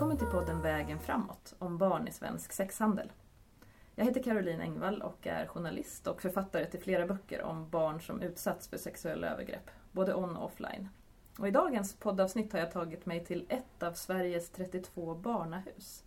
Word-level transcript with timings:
Välkommen 0.00 0.18
till 0.18 0.38
podden 0.38 0.62
Vägen 0.62 0.98
framåt 0.98 1.54
om 1.58 1.78
barn 1.78 2.08
i 2.08 2.12
svensk 2.12 2.52
sexhandel. 2.52 3.12
Jag 3.94 4.04
heter 4.04 4.22
Caroline 4.22 4.60
Engvall 4.60 5.02
och 5.02 5.26
är 5.26 5.46
journalist 5.46 6.06
och 6.06 6.22
författare 6.22 6.66
till 6.66 6.80
flera 6.80 7.06
böcker 7.06 7.42
om 7.42 7.70
barn 7.70 8.00
som 8.00 8.22
utsatts 8.22 8.68
för 8.68 8.78
sexuella 8.78 9.26
övergrepp, 9.26 9.70
både 9.92 10.14
on 10.14 10.36
och 10.36 10.44
offline. 10.44 10.88
Och 11.38 11.48
I 11.48 11.50
dagens 11.50 11.94
poddavsnitt 11.94 12.52
har 12.52 12.60
jag 12.60 12.70
tagit 12.70 13.06
mig 13.06 13.24
till 13.24 13.46
ett 13.48 13.82
av 13.82 13.92
Sveriges 13.92 14.50
32 14.50 15.14
barnahus. 15.14 16.04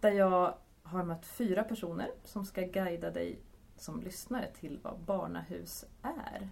Där 0.00 0.10
jag 0.12 0.54
har 0.82 1.04
mött 1.04 1.26
fyra 1.26 1.64
personer 1.64 2.10
som 2.24 2.44
ska 2.44 2.62
guida 2.62 3.10
dig 3.10 3.38
som 3.76 4.00
lyssnare 4.00 4.46
till 4.60 4.78
vad 4.82 4.98
barnahus 4.98 5.84
är. 6.02 6.50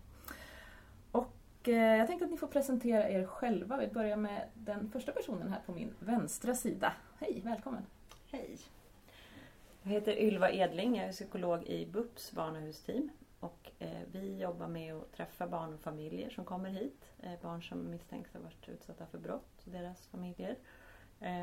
Eh, 1.69 1.97
jag 1.97 2.07
tänkte 2.07 2.25
att 2.25 2.31
ni 2.31 2.37
får 2.37 2.47
presentera 2.47 3.09
er 3.09 3.27
själva. 3.27 3.77
Vi 3.77 3.87
börjar 3.87 4.17
med 4.17 4.49
den 4.55 4.91
första 4.91 5.13
personen 5.13 5.49
här 5.49 5.61
på 5.67 5.73
min 5.73 5.95
vänstra 5.99 6.55
sida. 6.55 6.93
Hej, 7.21 7.41
välkommen! 7.45 7.87
Hej! 8.31 8.59
Jag 9.83 9.91
heter 9.91 10.19
Ylva 10.19 10.51
Edling, 10.51 10.97
jag 10.97 11.07
är 11.07 11.13
psykolog 11.13 11.65
i 11.65 11.87
BUPs 11.87 12.33
barnahusteam. 12.33 13.11
Och 13.41 13.71
eh, 13.79 14.03
vi 14.13 14.39
jobbar 14.39 14.69
med 14.69 14.95
att 14.95 15.13
träffa 15.13 15.47
barn 15.47 15.75
och 15.75 15.81
familjer 15.81 16.31
som 16.31 16.45
kommer 16.45 16.71
hit. 16.71 17.05
Eh, 17.23 17.33
barn 17.43 17.63
som 17.63 17.91
misstänks 17.91 18.35
ha 18.35 18.41
varit 18.41 18.69
utsatta 18.69 19.07
för 19.07 19.19
brott, 19.19 19.63
och 19.65 19.73
deras 19.73 20.07
familjer. 20.07 20.57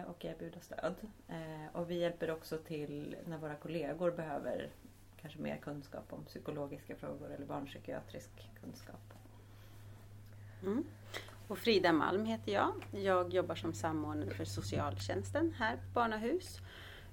Och 0.07 0.25
erbjuda 0.25 0.59
stöd. 0.59 0.95
Och 1.73 1.91
vi 1.91 1.99
hjälper 1.99 2.31
också 2.31 2.57
till 2.57 3.15
när 3.25 3.37
våra 3.37 3.55
kollegor 3.55 4.11
behöver 4.11 4.69
kanske 5.21 5.39
mer 5.39 5.57
kunskap 5.57 6.13
om 6.13 6.25
psykologiska 6.25 6.95
frågor 6.95 7.31
eller 7.31 7.45
barnpsykiatrisk 7.45 8.49
kunskap. 8.61 9.20
Mm. 10.63 10.85
Och 11.47 11.57
Frida 11.57 11.93
Malm 11.93 12.25
heter 12.25 12.51
jag. 12.51 12.71
Jag 12.91 13.33
jobbar 13.33 13.55
som 13.55 13.73
samordnare 13.73 14.29
för 14.29 14.45
socialtjänsten 14.45 15.53
här 15.57 15.75
på 15.75 15.81
Barnahus. 15.93 16.59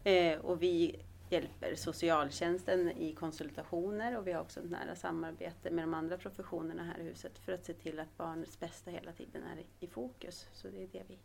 Eh, 0.05 0.39
och 0.39 0.63
vi 0.63 1.01
hjälper 1.31 1.75
socialtjänsten 1.75 2.91
i 2.91 3.13
konsultationer 3.13 4.19
och 4.19 4.27
vi 4.27 4.33
har 4.33 4.41
också 4.41 4.61
ett 4.61 4.71
nära 4.71 4.95
samarbete 4.95 5.71
med 5.71 5.85
de 5.85 5.95
andra 5.95 6.19
professionerna 6.19 6.85
här 6.85 6.99
i 6.99 7.03
huset 7.03 7.39
för 7.39 7.53
att 7.53 7.65
se 7.65 7.75
till 7.75 8.01
att 8.01 8.17
barnets 8.17 8.61
bästa 8.61 8.91
hela 8.91 9.13
tiden 9.13 9.43
är 9.43 9.65
i 9.81 9.87
fokus. 9.87 10.49
Så 10.53 10.69
det 10.69 10.83
är 10.83 10.89
det 10.93 11.03
vi 11.09 11.19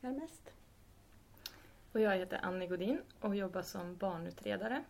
gör 0.00 0.12
mest. 0.12 0.52
Och 1.92 2.00
jag 2.00 2.16
heter 2.16 2.40
Annie 2.42 2.66
Godin 2.66 3.02
och 3.20 3.36
jobbar 3.36 3.62
som 3.62 3.96
barnutredare 3.96 4.84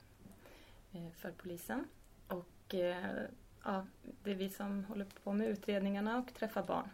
eh, 0.92 1.10
för 1.16 1.30
polisen. 1.30 1.84
Och 2.28 2.74
eh, 2.74 3.24
ja, 3.64 3.86
det 4.22 4.30
är 4.30 4.34
vi 4.34 4.48
som 4.48 4.84
håller 4.84 5.04
på 5.04 5.32
med 5.32 5.48
utredningarna 5.48 6.18
och 6.18 6.34
träffar 6.34 6.62
barn. 6.62 6.88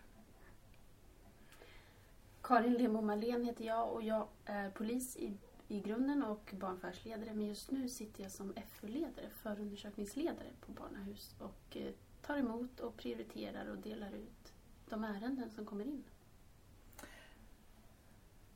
Karin 2.42 2.74
Lemo 2.74 3.00
Malén 3.00 3.44
heter 3.44 3.64
jag 3.64 3.92
och 3.92 4.02
jag 4.02 4.28
är 4.44 4.70
polis 4.70 5.16
i, 5.16 5.36
i 5.68 5.80
grunden 5.80 6.22
och 6.22 6.54
barnfärdsledare. 6.60 7.34
Men 7.34 7.46
just 7.46 7.70
nu 7.70 7.88
sitter 7.88 8.22
jag 8.22 8.32
som 8.32 8.54
FU-ledare, 8.68 9.30
förundersökningsledare 9.42 10.48
på 10.60 10.72
Barnahus 10.72 11.34
och 11.38 11.76
eh, 11.76 11.92
tar 12.22 12.36
emot 12.36 12.80
och 12.80 12.96
prioriterar 12.96 13.66
och 13.66 13.78
delar 13.78 14.12
ut 14.12 14.52
de 14.88 15.04
ärenden 15.04 15.50
som 15.50 15.66
kommer 15.66 15.84
in. 15.84 16.04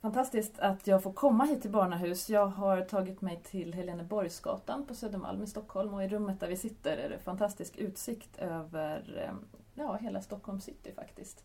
Fantastiskt 0.01 0.59
att 0.59 0.87
jag 0.87 1.03
får 1.03 1.13
komma 1.13 1.45
hit 1.45 1.63
till 1.63 1.71
Barnahus. 1.71 2.31
Jag 2.31 2.47
har 2.47 2.81
tagit 2.83 3.21
mig 3.21 3.41
till 3.45 3.75
Heleneborgsgatan 3.75 4.87
på 4.87 4.95
Södermalm 4.95 5.43
i 5.43 5.47
Stockholm 5.47 5.95
och 5.95 6.05
i 6.05 6.09
rummet 6.09 6.41
där 6.41 6.49
vi 6.49 6.57
sitter 6.57 6.97
är 6.97 7.09
det 7.09 7.19
fantastisk 7.19 7.77
utsikt 7.77 8.39
över 8.39 9.25
eh, 9.27 9.35
ja, 9.75 9.95
hela 9.97 10.21
Stockholm 10.21 10.61
city 10.61 10.93
faktiskt. 10.93 11.45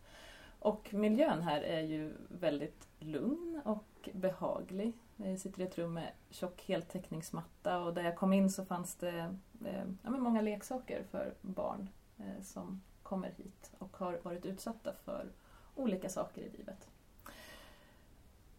Och 0.59 0.93
miljön 0.93 1.41
här 1.41 1.61
är 1.61 1.81
ju 1.81 2.13
väldigt 2.27 2.87
lugn 2.99 3.61
och 3.65 4.09
behaglig. 4.13 4.93
Vi 5.15 5.37
sitter 5.37 5.61
i 5.61 5.63
ett 5.63 5.77
rum 5.77 5.93
med 5.93 6.11
tjock 6.29 6.63
heltäckningsmatta 6.67 7.79
och 7.79 7.93
där 7.93 8.03
jag 8.03 8.17
kom 8.17 8.33
in 8.33 8.49
så 8.49 8.65
fanns 8.65 8.95
det 8.95 9.35
eh, 9.65 9.85
ja, 10.03 10.09
många 10.09 10.41
leksaker 10.41 11.03
för 11.11 11.33
barn 11.41 11.89
eh, 12.17 12.43
som 12.43 12.81
kommer 13.03 13.29
hit 13.29 13.71
och 13.79 13.97
har 13.97 14.19
varit 14.23 14.45
utsatta 14.45 14.93
för 15.05 15.31
olika 15.75 16.09
saker 16.09 16.41
i 16.41 16.49
livet. 16.49 16.89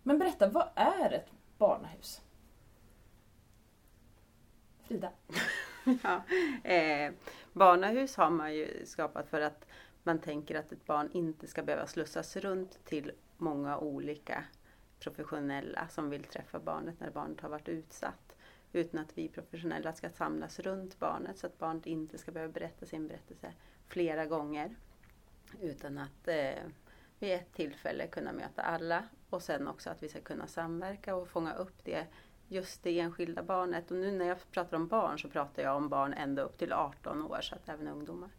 Men 0.06 0.18
berätta, 0.18 0.48
vad 0.48 0.68
är 0.74 1.12
ett 1.12 1.32
barnahus? 1.58 2.22
Frida? 4.82 5.10
ja, 6.02 6.22
eh, 6.70 7.12
barnahus 7.52 8.16
har 8.16 8.30
man 8.30 8.54
ju 8.54 8.86
skapat 8.86 9.28
för 9.28 9.40
att 9.40 9.66
man 10.02 10.18
tänker 10.18 10.54
att 10.54 10.72
ett 10.72 10.86
barn 10.86 11.10
inte 11.12 11.46
ska 11.46 11.62
behöva 11.62 11.86
slussas 11.86 12.36
runt 12.36 12.84
till 12.84 13.12
många 13.36 13.78
olika 13.78 14.44
professionella 14.98 15.88
som 15.88 16.10
vill 16.10 16.24
träffa 16.24 16.58
barnet 16.58 17.00
när 17.00 17.10
barnet 17.10 17.40
har 17.40 17.48
varit 17.48 17.68
utsatt. 17.68 18.36
Utan 18.72 19.00
att 19.00 19.18
vi 19.18 19.28
professionella 19.28 19.92
ska 19.92 20.10
samlas 20.10 20.58
runt 20.60 20.98
barnet 20.98 21.38
så 21.38 21.46
att 21.46 21.58
barnet 21.58 21.86
inte 21.86 22.18
ska 22.18 22.32
behöva 22.32 22.52
berätta 22.52 22.86
sin 22.86 23.08
berättelse 23.08 23.52
flera 23.86 24.26
gånger. 24.26 24.76
Utan 25.60 25.98
att 25.98 26.28
eh, 26.28 26.62
vid 27.18 27.32
ett 27.32 27.52
tillfälle 27.52 28.06
kunna 28.06 28.32
möta 28.32 28.62
alla 28.62 29.04
och 29.30 29.42
sen 29.42 29.68
också 29.68 29.90
att 29.90 30.02
vi 30.02 30.08
ska 30.08 30.20
kunna 30.20 30.46
samverka 30.46 31.14
och 31.14 31.28
fånga 31.28 31.54
upp 31.54 31.84
det 31.84 32.06
just 32.48 32.82
det 32.82 33.00
enskilda 33.00 33.42
barnet. 33.42 33.90
Och 33.90 33.96
nu 33.96 34.12
när 34.12 34.26
jag 34.26 34.50
pratar 34.50 34.76
om 34.76 34.88
barn 34.88 35.18
så 35.18 35.28
pratar 35.28 35.62
jag 35.62 35.76
om 35.76 35.88
barn 35.88 36.12
ända 36.12 36.42
upp 36.42 36.58
till 36.58 36.72
18 36.72 37.22
år, 37.22 37.40
så 37.40 37.54
att 37.54 37.68
även 37.68 37.88
ungdomar. 37.88 38.30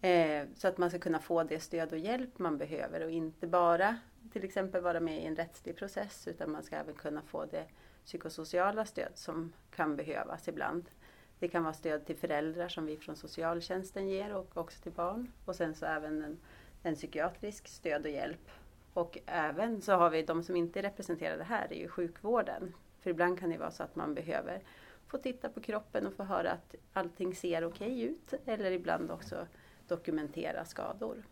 Eh, 0.00 0.46
så 0.56 0.68
att 0.68 0.78
man 0.78 0.90
ska 0.90 0.98
kunna 0.98 1.18
få 1.18 1.42
det 1.42 1.60
stöd 1.60 1.92
och 1.92 1.98
hjälp 1.98 2.38
man 2.38 2.58
behöver 2.58 3.04
och 3.04 3.10
inte 3.10 3.46
bara 3.46 3.98
till 4.32 4.44
exempel 4.44 4.82
vara 4.82 5.00
med 5.00 5.22
i 5.22 5.26
en 5.26 5.36
rättslig 5.36 5.76
process 5.76 6.28
utan 6.28 6.50
man 6.50 6.62
ska 6.62 6.76
även 6.76 6.94
kunna 6.94 7.22
få 7.22 7.44
det 7.44 7.66
psykosociala 8.04 8.84
stöd 8.84 9.12
som 9.14 9.52
kan 9.70 9.96
behövas 9.96 10.48
ibland. 10.48 10.90
Det 11.38 11.48
kan 11.48 11.62
vara 11.62 11.74
stöd 11.74 12.06
till 12.06 12.16
föräldrar 12.16 12.68
som 12.68 12.86
vi 12.86 12.96
från 12.96 13.16
socialtjänsten 13.16 14.08
ger 14.08 14.34
och 14.34 14.56
också 14.56 14.82
till 14.82 14.92
barn. 14.92 15.32
Och 15.44 15.56
sen 15.56 15.74
så 15.74 15.86
även 15.86 16.22
en, 16.22 16.38
en 16.82 16.94
psykiatrisk 16.94 17.68
stöd 17.68 18.04
och 18.04 18.10
hjälp. 18.10 18.50
Och 18.94 19.18
även 19.26 19.82
så 19.82 19.92
har 19.92 20.10
vi 20.10 20.22
de 20.22 20.42
som 20.42 20.56
inte 20.56 20.78
är 20.80 20.82
representerade 20.82 21.44
här, 21.44 21.66
det 21.68 21.78
är 21.78 21.80
ju 21.80 21.88
sjukvården. 21.88 22.74
För 23.00 23.10
ibland 23.10 23.38
kan 23.38 23.50
det 23.50 23.58
vara 23.58 23.70
så 23.70 23.82
att 23.82 23.96
man 23.96 24.14
behöver 24.14 24.62
få 25.06 25.18
titta 25.18 25.48
på 25.48 25.60
kroppen 25.60 26.06
och 26.06 26.14
få 26.14 26.22
höra 26.22 26.50
att 26.50 26.74
allting 26.92 27.34
ser 27.34 27.64
okej 27.64 27.92
okay 27.92 28.02
ut. 28.02 28.34
Eller 28.46 28.70
ibland 28.70 29.10
också 29.10 29.46
dokumentera 29.88 30.64
skador. 30.64 31.22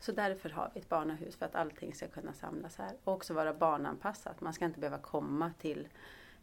Så 0.00 0.12
därför 0.12 0.50
har 0.50 0.70
vi 0.74 0.80
ett 0.80 0.88
barnahus, 0.88 1.36
för 1.36 1.46
att 1.46 1.54
allting 1.54 1.94
ska 1.94 2.08
kunna 2.08 2.32
samlas 2.32 2.76
här. 2.76 2.92
Och 3.04 3.12
också 3.12 3.34
vara 3.34 3.54
barnanpassat. 3.54 4.40
Man 4.40 4.52
ska 4.52 4.64
inte 4.64 4.80
behöva 4.80 4.98
komma 4.98 5.52
till 5.60 5.88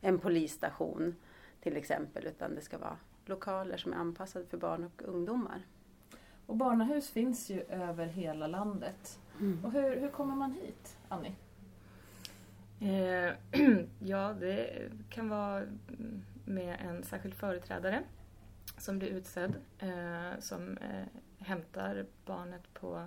en 0.01 0.19
polisstation 0.19 1.15
till 1.61 1.77
exempel, 1.77 2.25
utan 2.27 2.55
det 2.55 2.61
ska 2.61 2.77
vara 2.77 2.97
lokaler 3.25 3.77
som 3.77 3.93
är 3.93 3.97
anpassade 3.97 4.45
för 4.45 4.57
barn 4.57 4.83
och 4.83 5.01
ungdomar. 5.05 5.65
Och 6.45 6.55
barnahus 6.55 7.09
finns 7.09 7.49
ju 7.49 7.61
över 7.61 8.05
hela 8.05 8.47
landet. 8.47 9.19
Mm. 9.39 9.65
Och 9.65 9.71
hur, 9.71 9.99
hur 9.99 10.09
kommer 10.09 10.35
man 10.35 10.51
hit, 10.51 10.97
Annie? 11.09 11.35
Eh, 12.79 13.33
ja, 13.99 14.33
det 14.39 14.89
kan 15.09 15.29
vara 15.29 15.63
med 16.45 16.77
en 16.81 17.03
särskild 17.03 17.35
företrädare 17.35 18.03
som 18.77 18.99
blir 18.99 19.09
utsedd 19.09 19.55
eh, 19.79 20.39
som 20.39 20.77
eh, 20.77 21.05
hämtar 21.39 22.05
barnet 22.25 22.73
på 22.73 23.05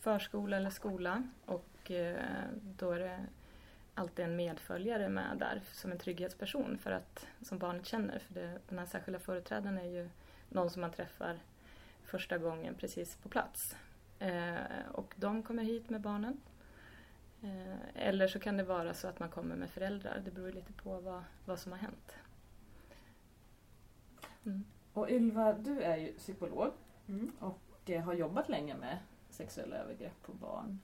förskola 0.00 0.56
eller 0.56 0.70
skola 0.70 1.22
och 1.46 1.90
eh, 1.90 2.16
då 2.78 2.90
är 2.90 2.98
det 2.98 3.26
alltid 3.94 4.24
en 4.24 4.36
medföljare 4.36 5.08
med 5.08 5.36
där 5.38 5.60
som 5.72 5.92
en 5.92 5.98
trygghetsperson 5.98 6.78
för 6.78 6.90
att, 6.90 7.26
som 7.42 7.58
barnet 7.58 7.86
känner. 7.86 8.18
För 8.18 8.34
det, 8.34 8.58
den 8.68 8.78
här 8.78 8.86
särskilda 8.86 9.18
företrädaren 9.18 9.78
är 9.78 9.90
ju 9.90 10.08
någon 10.48 10.70
som 10.70 10.80
man 10.80 10.92
träffar 10.92 11.38
första 12.12 12.38
gången 12.38 12.74
precis 12.74 13.16
på 13.16 13.28
plats. 13.28 13.76
Eh, 14.18 14.86
och 14.92 15.14
de 15.16 15.42
kommer 15.42 15.62
hit 15.62 15.90
med 15.90 16.00
barnen. 16.00 16.40
Eh, 17.42 18.06
eller 18.06 18.28
så 18.28 18.38
kan 18.38 18.56
det 18.56 18.64
vara 18.64 18.94
så 18.94 19.08
att 19.08 19.18
man 19.18 19.28
kommer 19.28 19.56
med 19.56 19.70
föräldrar. 19.70 20.22
Det 20.24 20.30
beror 20.30 20.52
lite 20.52 20.72
på 20.72 21.00
vad, 21.00 21.24
vad 21.44 21.58
som 21.58 21.72
har 21.72 21.78
hänt. 21.78 22.16
Mm. 24.44 24.64
Och 24.92 25.10
Ylva, 25.10 25.52
du 25.52 25.82
är 25.82 25.96
ju 25.96 26.12
psykolog 26.12 26.72
mm. 27.08 27.32
och 27.38 27.90
eh, 27.90 28.02
har 28.02 28.14
jobbat 28.14 28.48
länge 28.48 28.74
med 28.74 28.98
sexuella 29.30 29.76
övergrepp 29.76 30.22
på 30.22 30.32
barn. 30.32 30.78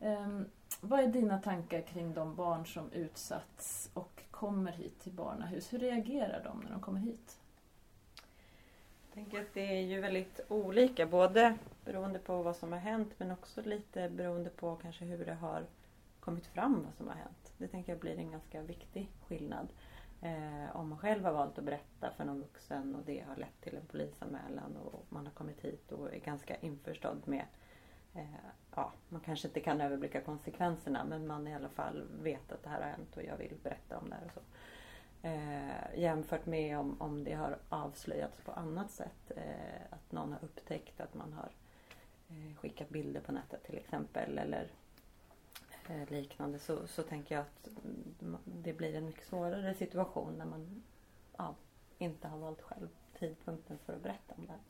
Um, 0.00 0.46
vad 0.80 1.00
är 1.00 1.06
dina 1.06 1.38
tankar 1.38 1.80
kring 1.80 2.14
de 2.14 2.34
barn 2.34 2.66
som 2.66 2.92
utsatts 2.92 3.90
och 3.94 4.22
kommer 4.30 4.72
hit 4.72 5.00
till 5.00 5.12
barnahus? 5.12 5.72
Hur 5.72 5.78
reagerar 5.78 6.44
de 6.44 6.60
när 6.60 6.70
de 6.70 6.80
kommer 6.80 7.00
hit? 7.00 7.38
Jag 9.16 9.24
tänker 9.24 9.40
att 9.40 9.54
det 9.54 9.78
är 9.78 9.80
ju 9.80 10.00
väldigt 10.00 10.40
olika, 10.48 11.06
både 11.06 11.58
beroende 11.84 12.18
på 12.18 12.42
vad 12.42 12.56
som 12.56 12.72
har 12.72 12.78
hänt 12.78 13.14
men 13.18 13.30
också 13.30 13.62
lite 13.62 14.08
beroende 14.08 14.50
på 14.50 14.76
kanske 14.76 15.04
hur 15.04 15.24
det 15.24 15.34
har 15.34 15.66
kommit 16.20 16.46
fram 16.46 16.82
vad 16.84 16.94
som 16.94 17.08
har 17.08 17.14
hänt. 17.14 17.52
Det 17.58 17.68
tänker 17.68 17.92
jag 17.92 18.00
blir 18.00 18.18
en 18.18 18.30
ganska 18.30 18.62
viktig 18.62 19.10
skillnad. 19.28 19.68
Eh, 20.22 20.76
om 20.76 20.88
man 20.88 20.98
själv 20.98 21.24
har 21.24 21.32
valt 21.32 21.58
att 21.58 21.64
berätta 21.64 22.10
för 22.16 22.24
någon 22.24 22.40
vuxen 22.40 22.94
och 22.94 23.02
det 23.06 23.24
har 23.28 23.36
lett 23.36 23.60
till 23.60 23.76
en 23.76 23.86
polisanmälan 23.86 24.76
och 24.76 25.06
man 25.08 25.26
har 25.26 25.32
kommit 25.32 25.60
hit 25.60 25.92
och 25.92 26.14
är 26.14 26.18
ganska 26.18 26.56
införstådd 26.56 27.22
med 27.24 27.44
eh, 28.14 28.34
ja, 28.74 28.92
man 29.08 29.20
kanske 29.20 29.48
inte 29.48 29.60
kan 29.60 29.80
överblicka 29.80 30.20
konsekvenserna 30.20 31.04
men 31.04 31.26
man 31.26 31.48
i 31.48 31.54
alla 31.54 31.68
fall 31.68 32.04
vet 32.22 32.52
att 32.52 32.62
det 32.62 32.68
här 32.68 32.80
har 32.80 32.88
hänt 32.88 33.16
och 33.16 33.24
jag 33.24 33.36
vill 33.36 33.54
berätta 33.62 33.98
om 33.98 34.10
det 34.10 34.16
här 34.16 34.26
och 34.26 34.32
så. 34.32 34.40
Eh, 35.26 36.00
jämfört 36.00 36.46
med 36.46 36.78
om, 36.78 36.96
om 37.00 37.24
det 37.24 37.34
har 37.34 37.58
avslöjats 37.68 38.40
på 38.40 38.52
annat 38.52 38.90
sätt. 38.90 39.32
Eh, 39.36 39.82
att 39.90 40.12
någon 40.12 40.32
har 40.32 40.44
upptäckt 40.44 41.00
att 41.00 41.14
man 41.14 41.32
har 41.32 41.50
eh, 42.28 42.56
skickat 42.56 42.88
bilder 42.88 43.20
på 43.20 43.32
nätet 43.32 43.64
till 43.64 43.78
exempel 43.78 44.38
eller 44.38 44.70
eh, 45.88 46.10
liknande 46.10 46.58
så, 46.58 46.86
så 46.86 47.02
tänker 47.02 47.34
jag 47.34 47.42
att 47.42 47.68
det 48.44 48.72
blir 48.72 48.94
en 48.94 49.04
mycket 49.04 49.26
svårare 49.26 49.74
situation 49.74 50.34
när 50.38 50.46
man 50.46 50.82
ja, 51.36 51.54
inte 51.98 52.28
har 52.28 52.38
valt 52.38 52.62
själv 52.62 52.88
tidpunkten 53.18 53.78
för 53.78 53.92
att 53.92 54.02
berätta 54.02 54.34
om 54.34 54.46
det 54.46 54.52
här. 54.52 54.60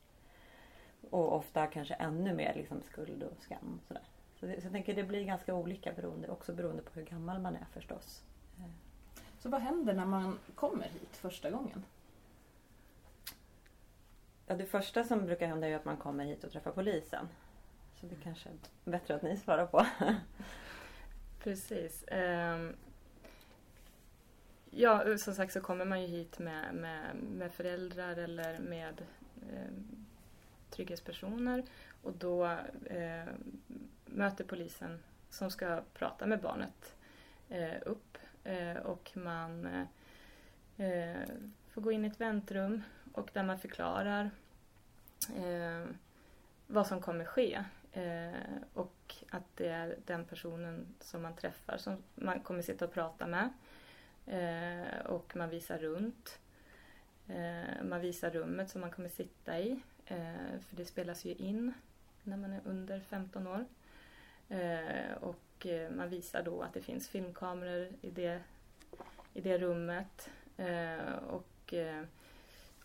Och 1.09 1.35
ofta 1.35 1.67
kanske 1.67 1.93
ännu 1.93 2.33
mer 2.33 2.53
liksom 2.55 2.81
skuld 2.81 3.23
och 3.23 3.43
skam. 3.43 3.79
Sådär. 3.87 4.03
Så, 4.39 4.45
det, 4.45 4.61
så 4.61 4.65
jag 4.65 4.73
tänker 4.73 4.95
det 4.95 5.03
blir 5.03 5.23
ganska 5.23 5.53
olika 5.53 5.93
beroende, 5.93 6.27
också 6.27 6.53
beroende 6.53 6.81
på 6.81 6.99
hur 6.99 7.05
gammal 7.05 7.41
man 7.41 7.55
är 7.55 7.65
förstås. 7.73 8.23
Så 9.47 9.51
vad 9.51 9.61
händer 9.61 9.93
när 9.93 10.05
man 10.05 10.39
kommer 10.55 10.83
hit 10.83 11.17
första 11.17 11.49
gången? 11.49 11.83
Ja, 14.47 14.55
det 14.55 14.65
första 14.65 15.03
som 15.03 15.25
brukar 15.25 15.47
hända 15.47 15.67
är 15.67 15.75
att 15.75 15.85
man 15.85 15.97
kommer 15.97 16.25
hit 16.25 16.43
och 16.43 16.51
träffar 16.51 16.71
polisen. 16.71 17.27
Så 17.95 18.05
det 18.05 18.15
kanske 18.23 18.49
är 18.49 18.55
bättre 18.91 19.15
att 19.15 19.21
ni 19.21 19.37
svarar 19.37 19.65
på. 19.65 19.85
Precis. 21.43 22.05
Um, 22.11 22.75
ja, 24.69 25.17
som 25.17 25.35
sagt 25.35 25.53
så 25.53 25.61
kommer 25.61 25.85
man 25.85 26.01
ju 26.01 26.07
hit 26.07 26.39
med, 26.39 26.75
med, 26.75 27.15
med 27.15 27.51
föräldrar 27.51 28.15
eller 28.15 28.59
med 28.59 29.01
um, 29.51 30.05
trygghetspersoner 30.69 31.63
och 32.03 32.13
då 32.13 32.45
eh, 32.85 33.25
möter 34.05 34.43
polisen 34.43 34.99
som 35.29 35.51
ska 35.51 35.81
prata 35.93 36.25
med 36.25 36.41
barnet 36.41 36.95
eh, 37.49 37.81
upp 37.85 38.06
Eh, 38.47 38.77
och 38.77 39.11
man 39.13 39.65
eh, 40.77 41.29
får 41.69 41.81
gå 41.81 41.91
in 41.91 42.05
i 42.05 42.07
ett 42.07 42.21
väntrum 42.21 42.81
och 43.13 43.29
där 43.33 43.43
man 43.43 43.59
förklarar 43.59 44.29
eh, 45.37 45.85
vad 46.67 46.87
som 46.87 47.01
kommer 47.01 47.25
ske 47.25 47.63
eh, 47.91 48.61
och 48.73 49.15
att 49.29 49.57
det 49.57 49.67
är 49.67 49.97
den 50.05 50.25
personen 50.25 50.85
som 50.99 51.21
man 51.21 51.35
träffar 51.35 51.77
som 51.77 52.03
man 52.15 52.39
kommer 52.39 52.61
sitta 52.61 52.85
och 52.85 52.93
prata 52.93 53.27
med 53.27 53.49
eh, 54.25 55.05
och 55.05 55.35
man 55.35 55.49
visar 55.49 55.77
runt. 55.77 56.39
Eh, 57.27 57.83
man 57.83 58.01
visar 58.01 58.29
rummet 58.29 58.69
som 58.69 58.81
man 58.81 58.91
kommer 58.91 59.09
sitta 59.09 59.59
i 59.59 59.81
Eh, 60.09 60.59
för 60.67 60.75
det 60.75 60.85
spelas 60.85 61.25
ju 61.25 61.33
in 61.33 61.73
när 62.23 62.37
man 62.37 62.53
är 62.53 62.61
under 62.65 62.99
15 62.99 63.47
år. 63.47 63.65
Eh, 64.49 65.11
och 65.57 65.65
eh, 65.65 65.91
man 65.91 66.09
visar 66.09 66.43
då 66.43 66.61
att 66.61 66.73
det 66.73 66.81
finns 66.81 67.09
filmkameror 67.09 67.89
i 68.01 68.09
det, 68.09 68.41
i 69.33 69.41
det 69.41 69.57
rummet. 69.57 70.29
Eh, 70.57 71.15
och 71.27 71.73
eh, 71.73 72.03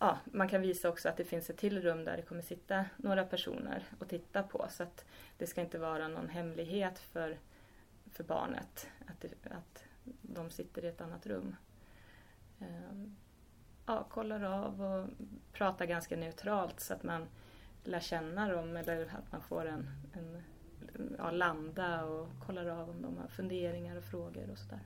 ja, 0.00 0.18
man 0.24 0.48
kan 0.48 0.60
visa 0.60 0.88
också 0.88 1.08
att 1.08 1.16
det 1.16 1.24
finns 1.24 1.50
ett 1.50 1.56
till 1.56 1.82
rum 1.82 2.04
där 2.04 2.16
det 2.16 2.22
kommer 2.22 2.42
sitta 2.42 2.84
några 2.96 3.24
personer 3.24 3.84
och 3.98 4.08
titta 4.08 4.42
på. 4.42 4.66
Så 4.70 4.82
att 4.82 5.04
det 5.38 5.46
ska 5.46 5.60
inte 5.60 5.78
vara 5.78 6.08
någon 6.08 6.28
hemlighet 6.28 6.98
för, 6.98 7.38
för 8.12 8.24
barnet 8.24 8.88
att, 9.06 9.20
det, 9.20 9.50
att 9.50 9.84
de 10.22 10.50
sitter 10.50 10.84
i 10.84 10.88
ett 10.88 11.00
annat 11.00 11.26
rum 11.26 11.56
ja, 13.86 14.04
kollar 14.10 14.42
av 14.42 14.82
och 14.82 15.08
pratar 15.52 15.86
ganska 15.86 16.16
neutralt 16.16 16.80
så 16.80 16.94
att 16.94 17.02
man 17.02 17.26
lär 17.84 18.00
känna 18.00 18.48
dem 18.52 18.76
eller 18.76 19.02
att 19.04 19.32
man 19.32 19.42
får 19.42 19.66
en, 19.66 19.90
en 20.12 20.42
ja, 21.18 21.30
landa 21.30 22.04
och 22.04 22.28
kollar 22.46 22.66
av 22.66 22.90
om 22.90 23.02
de 23.02 23.16
har 23.16 23.28
funderingar 23.28 23.96
och 23.96 24.04
frågor 24.04 24.50
och 24.50 24.58
sådär. 24.58 24.80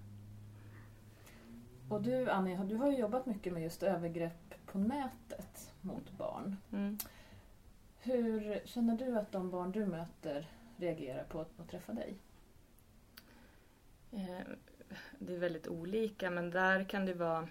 Och 1.89 2.03
du 2.03 2.31
Annie, 2.31 2.57
du 2.65 2.77
har 2.77 2.91
ju 2.91 2.99
jobbat 2.99 3.27
mycket 3.27 3.53
med 3.53 3.63
just 3.63 3.83
övergrepp 3.83 4.55
på 4.67 4.79
nätet 4.79 5.75
mot 5.81 6.11
barn. 6.11 6.57
Mm. 6.73 6.99
Hur 7.99 8.61
känner 8.65 8.99
du 8.99 9.19
att 9.19 9.33
de 9.33 9.51
barn 9.51 9.73
du 9.73 9.87
möter 9.87 10.51
reagerar 10.77 11.25
på 11.25 11.41
att 11.41 11.69
träffa 11.71 11.93
dig? 11.93 12.19
Eh, 14.13 14.47
det 15.19 15.35
är 15.35 15.39
väldigt 15.39 15.69
olika 15.69 16.31
men 16.31 16.51
där 16.51 16.85
kan 16.85 17.07
det 17.07 17.15
vara 17.15 17.49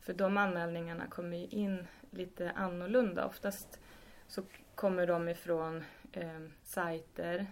för 0.00 0.12
de 0.12 0.36
anmälningarna 0.36 1.06
kommer 1.06 1.36
ju 1.36 1.46
in 1.46 1.86
lite 2.10 2.50
annorlunda. 2.50 3.26
Oftast 3.26 3.80
så 4.26 4.42
kommer 4.74 5.06
de 5.06 5.28
ifrån 5.28 5.84
eh, 6.12 6.40
sajter 6.64 7.46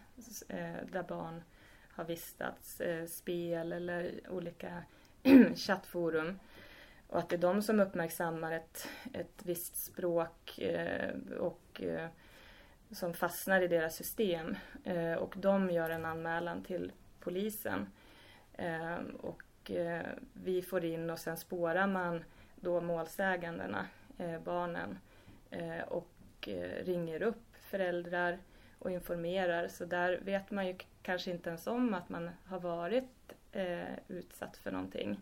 eh, 0.49 0.87
där 0.93 1.03
barn 1.03 1.43
har 1.99 2.05
vistats, 2.05 2.81
eh, 2.81 3.07
spel 3.07 3.73
eller 3.73 4.21
olika 4.29 4.83
chattforum. 5.55 6.39
Och 7.09 7.19
att 7.19 7.29
det 7.29 7.37
är 7.37 7.41
de 7.41 7.63
som 7.63 7.81
uppmärksammar 7.81 8.53
ett, 8.53 8.89
ett 9.13 9.43
visst 9.43 9.77
språk 9.77 10.59
eh, 10.59 11.15
och 11.39 11.83
eh, 11.83 12.09
som 12.91 13.15
fastnar 13.15 13.61
i 13.61 13.69
deras 13.69 13.97
system. 13.97 14.57
Eh, 14.85 15.13
och 15.13 15.35
de 15.37 15.71
gör 15.71 15.91
en 15.91 16.05
anmälan 16.05 16.63
till 16.63 16.93
polisen. 17.21 17.87
Eh, 18.53 18.99
och 19.21 19.71
eh, 19.71 20.07
vi 20.33 20.63
får 20.63 20.85
in 20.85 21.11
och 21.11 21.19
sen 21.19 21.37
spårar 21.37 21.87
man 21.87 22.25
då 22.57 22.81
målsägandena, 22.81 23.87
eh, 24.19 24.41
barnen, 24.41 24.99
eh, 25.51 25.81
och 25.89 26.49
eh, 26.49 26.85
ringer 26.85 27.23
upp 27.23 27.57
föräldrar 27.71 28.39
och 28.79 28.91
informerar. 28.91 29.69
Så 29.69 29.85
där 29.85 30.21
vet 30.23 30.51
man 30.51 30.67
ju 30.67 30.77
kanske 31.03 31.31
inte 31.31 31.49
ens 31.49 31.67
om 31.67 31.95
att 31.95 32.09
man 32.09 32.31
har 32.45 32.61
varit 32.61 33.33
eh, 33.53 33.99
utsatt 34.09 34.57
för 34.57 34.71
någonting. 34.71 35.21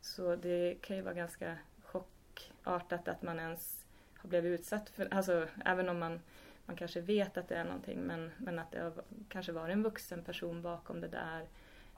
Så 0.00 0.36
det 0.36 0.76
kan 0.80 0.96
ju 0.96 1.02
vara 1.02 1.14
ganska 1.14 1.56
chockartat 1.82 3.08
att 3.08 3.22
man 3.22 3.38
ens 3.38 3.84
har 4.14 4.28
blivit 4.28 4.60
utsatt 4.60 4.88
för, 4.88 5.08
alltså 5.14 5.48
även 5.64 5.88
om 5.88 5.98
man, 5.98 6.20
man 6.66 6.76
kanske 6.76 7.00
vet 7.00 7.36
att 7.36 7.48
det 7.48 7.56
är 7.56 7.64
någonting 7.64 8.00
men, 8.00 8.30
men 8.38 8.58
att 8.58 8.70
det 8.70 8.80
har 8.80 8.92
kanske 9.28 9.52
varit 9.52 9.72
en 9.72 9.82
vuxen 9.82 10.24
person 10.24 10.62
bakom 10.62 11.00
det 11.00 11.08
där. 11.08 11.46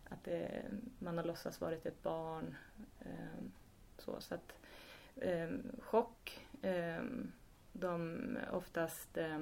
Att 0.08 0.24
det, 0.24 0.62
man 0.98 1.18
har 1.18 1.24
låtsats 1.24 1.60
varit 1.60 1.86
ett 1.86 2.02
barn. 2.02 2.56
Eh, 3.00 3.44
så, 3.98 4.20
så 4.20 4.34
att 4.34 4.54
eh, 5.16 5.48
chock. 5.80 6.46
Eh, 6.62 7.02
de 7.72 8.18
oftast 8.52 9.16
eh, 9.16 9.38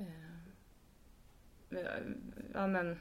eh, 0.00 1.78
eh, 1.78 2.02
ja, 2.54 2.66
men, 2.66 3.00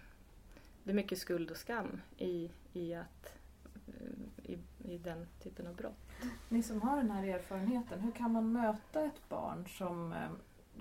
det 0.84 0.92
är 0.92 0.96
mycket 0.96 1.18
skuld 1.18 1.51
och 1.51 1.58
skam 1.58 2.01
i, 2.18 2.51
i, 2.74 2.94
att, 2.94 3.34
eh, 3.88 4.51
i, 4.51 4.58
i 4.84 4.98
den 4.98 5.27
typen 5.44 5.68
av 5.68 5.75
brott. 5.75 5.98
Ni 6.50 6.63
som 6.63 6.82
har 6.82 6.98
den 6.98 7.12
här 7.12 7.24
erfarenheten, 7.24 8.00
hur 8.00 8.12
kan 8.12 8.32
man 8.32 8.51
möta 8.51 9.06
ett 9.06 9.30
barn 9.30 9.68
som 9.68 10.16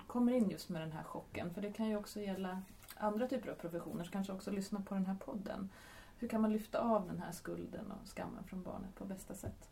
kommer 0.07 0.31
in 0.31 0.49
just 0.49 0.69
med 0.69 0.81
den 0.81 0.91
här 0.91 1.03
chocken? 1.03 1.53
För 1.53 1.61
det 1.61 1.71
kan 1.71 1.89
ju 1.89 1.95
också 1.95 2.21
gälla 2.21 2.61
andra 2.95 3.27
typer 3.27 3.51
av 3.51 3.55
professioner 3.55 4.03
som 4.03 4.11
kanske 4.11 4.33
också 4.33 4.51
lyssnar 4.51 4.81
på 4.81 4.93
den 4.93 5.05
här 5.05 5.15
podden. 5.15 5.69
Hur 6.17 6.27
kan 6.27 6.41
man 6.41 6.53
lyfta 6.53 6.79
av 6.79 7.07
den 7.07 7.19
här 7.19 7.31
skulden 7.31 7.91
och 7.91 8.07
skammen 8.07 8.43
från 8.43 8.63
barnet 8.63 8.95
på 8.95 9.05
bästa 9.05 9.33
sätt? 9.33 9.69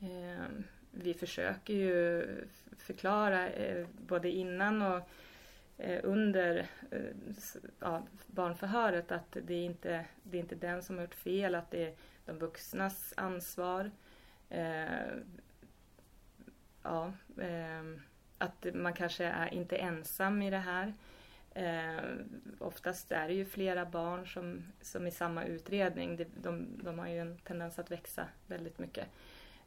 Eh, 0.00 0.44
vi 0.94 1.14
försöker 1.14 1.74
ju 1.74 2.26
förklara 2.78 3.48
eh, 3.48 3.86
både 4.06 4.30
innan 4.30 4.82
och 4.82 5.08
eh, 5.78 6.00
under 6.02 6.66
eh, 6.90 7.00
ja, 7.80 8.02
barnförhöret 8.26 9.12
att 9.12 9.36
det 9.42 9.54
är, 9.54 9.64
inte, 9.64 10.04
det 10.22 10.38
är 10.38 10.42
inte 10.42 10.54
den 10.54 10.82
som 10.82 10.96
har 10.96 11.02
gjort 11.02 11.14
fel, 11.14 11.54
att 11.54 11.70
det 11.70 11.86
är 11.86 11.94
de 12.24 12.38
vuxnas 12.38 13.14
ansvar. 13.16 13.90
Eh, 14.48 15.16
ja, 16.82 17.12
eh, 17.38 17.82
att 18.38 18.66
man 18.74 18.92
kanske 18.92 19.24
är 19.24 19.54
inte 19.54 19.76
ensam 19.76 20.42
i 20.42 20.50
det 20.50 20.58
här. 20.58 20.94
Eh, 21.54 22.04
oftast 22.58 23.12
är 23.12 23.28
det 23.28 23.34
ju 23.34 23.44
flera 23.44 23.84
barn 23.84 24.26
som, 24.26 24.62
som 24.80 25.06
i 25.06 25.10
samma 25.10 25.44
utredning. 25.44 26.16
De, 26.16 26.24
de, 26.24 26.66
de 26.82 26.98
har 26.98 27.08
ju 27.08 27.18
en 27.18 27.38
tendens 27.38 27.78
att 27.78 27.90
växa 27.90 28.28
väldigt 28.46 28.78
mycket. 28.78 29.06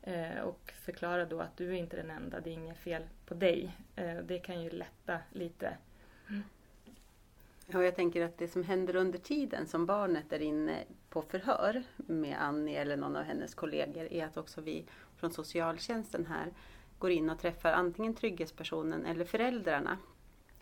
Eh, 0.07 0.41
och 0.41 0.73
förklara 0.81 1.25
då 1.25 1.39
att 1.39 1.57
du 1.57 1.69
är 1.69 1.73
inte 1.73 1.97
den 1.97 2.09
enda, 2.09 2.39
det 2.39 2.49
är 2.49 2.53
inget 2.53 2.77
fel 2.77 3.03
på 3.25 3.33
dig. 3.33 3.75
Eh, 3.95 4.17
det 4.17 4.39
kan 4.39 4.63
ju 4.63 4.69
lätta 4.69 5.19
lite. 5.31 5.77
Mm. 6.29 6.43
Ja, 7.67 7.83
jag 7.83 7.95
tänker 7.95 8.25
att 8.25 8.37
det 8.37 8.47
som 8.47 8.63
händer 8.63 8.95
under 8.95 9.19
tiden 9.19 9.67
som 9.67 9.85
barnet 9.85 10.33
är 10.33 10.41
inne 10.41 10.83
på 11.09 11.21
förhör 11.21 11.83
med 11.95 12.37
Annie 12.41 12.75
eller 12.75 12.97
någon 12.97 13.15
av 13.15 13.23
hennes 13.23 13.55
kollegor 13.55 14.13
är 14.13 14.25
att 14.25 14.37
också 14.37 14.61
vi 14.61 14.85
från 15.15 15.31
socialtjänsten 15.31 16.25
här 16.25 16.53
går 16.99 17.11
in 17.11 17.29
och 17.29 17.39
träffar 17.39 17.71
antingen 17.71 18.13
trygghetspersonen 18.13 19.05
eller 19.05 19.25
föräldrarna 19.25 19.97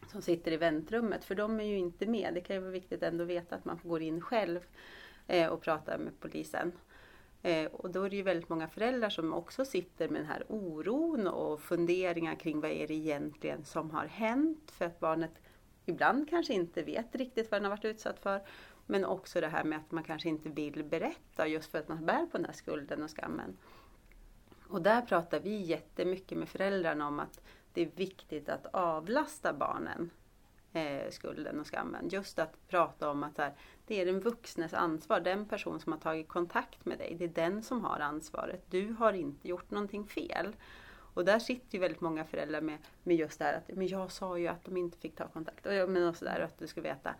som 0.07 0.21
sitter 0.21 0.51
i 0.51 0.57
väntrummet. 0.57 1.25
För 1.25 1.35
de 1.35 1.59
är 1.59 1.63
ju 1.63 1.77
inte 1.77 2.05
med. 2.05 2.33
Det 2.33 2.41
kan 2.41 2.55
ju 2.55 2.61
vara 2.61 2.71
viktigt 2.71 3.03
ändå 3.03 3.23
att 3.23 3.29
veta 3.29 3.55
att 3.55 3.65
man 3.65 3.79
går 3.83 4.01
in 4.01 4.21
själv 4.21 4.59
eh, 5.27 5.47
och 5.47 5.61
pratar 5.61 5.97
med 5.97 6.19
polisen. 6.19 6.71
Eh, 7.45 7.65
och 7.65 7.89
då 7.89 8.03
är 8.03 8.09
det 8.09 8.15
ju 8.15 8.21
väldigt 8.21 8.49
många 8.49 8.67
föräldrar 8.67 9.09
som 9.09 9.33
också 9.33 9.65
sitter 9.65 10.09
med 10.09 10.21
den 10.21 10.27
här 10.27 10.43
oron 10.47 11.27
och 11.27 11.61
funderingar 11.61 12.35
kring 12.35 12.61
vad 12.61 12.71
är 12.71 12.87
det 12.87 12.93
egentligen 12.93 13.65
som 13.65 13.91
har 13.91 14.05
hänt 14.05 14.71
för 14.71 14.85
att 14.85 14.99
barnet 14.99 15.31
ibland 15.85 16.29
kanske 16.29 16.53
inte 16.53 16.83
vet 16.83 17.15
riktigt 17.15 17.51
vad 17.51 17.61
den 17.61 17.65
har 17.65 17.77
varit 17.77 17.85
utsatt 17.85 18.19
för. 18.19 18.41
Men 18.85 19.05
också 19.05 19.41
det 19.41 19.47
här 19.47 19.63
med 19.63 19.79
att 19.79 19.91
man 19.91 20.03
kanske 20.03 20.29
inte 20.29 20.49
vill 20.49 20.83
berätta 20.83 21.47
just 21.47 21.71
för 21.71 21.79
att 21.79 21.87
man 21.87 22.05
bär 22.05 22.25
på 22.25 22.37
den 22.37 22.45
här 22.45 22.53
skulden 22.53 23.03
och 23.03 23.09
skammen. 23.09 23.57
Och 24.67 24.81
där 24.81 25.01
pratar 25.01 25.39
vi 25.39 25.61
jättemycket 25.61 26.37
med 26.37 26.49
föräldrarna 26.49 27.07
om 27.07 27.19
att 27.19 27.41
det 27.73 27.81
är 27.81 27.89
viktigt 27.95 28.49
att 28.49 28.65
avlasta 28.73 29.53
barnen 29.53 30.09
eh, 30.75 31.09
skulden 31.09 31.59
och 31.59 31.67
skammen. 31.67 32.09
Just 32.09 32.39
att 32.39 32.67
prata 32.67 33.09
om 33.09 33.23
att 33.23 33.37
här, 33.37 33.53
det 33.87 34.01
är 34.01 34.05
den 34.05 34.19
vuxnes 34.19 34.73
ansvar, 34.73 35.19
den 35.19 35.45
person 35.45 35.79
som 35.79 35.91
har 35.91 35.99
tagit 35.99 36.27
kontakt 36.27 36.85
med 36.85 36.97
dig, 36.97 37.15
det 37.19 37.25
är 37.25 37.49
den 37.49 37.63
som 37.63 37.85
har 37.85 37.99
ansvaret. 37.99 38.65
Du 38.69 38.95
har 38.99 39.13
inte 39.13 39.47
gjort 39.47 39.71
någonting 39.71 40.07
fel. 40.07 40.55
Och 41.15 41.25
där 41.25 41.39
sitter 41.39 41.73
ju 41.75 41.79
väldigt 41.79 42.01
många 42.01 42.25
föräldrar 42.25 42.61
med, 42.61 42.77
med 43.03 43.15
just 43.15 43.39
det 43.39 43.45
här 43.45 43.53
att 43.53 43.77
men 43.77 43.87
jag 43.87 44.11
sa 44.11 44.37
ju 44.37 44.47
att 44.47 44.65
de 44.65 44.77
inte 44.77 44.97
fick 44.97 45.15
ta 45.15 45.27
kontakt. 45.27 45.65
Och, 45.65 45.89
men 45.89 46.07
och 46.07 46.15
där, 46.21 46.39
att 46.39 46.59
du 46.59 46.67
ska 46.67 46.81
veta 46.81 47.15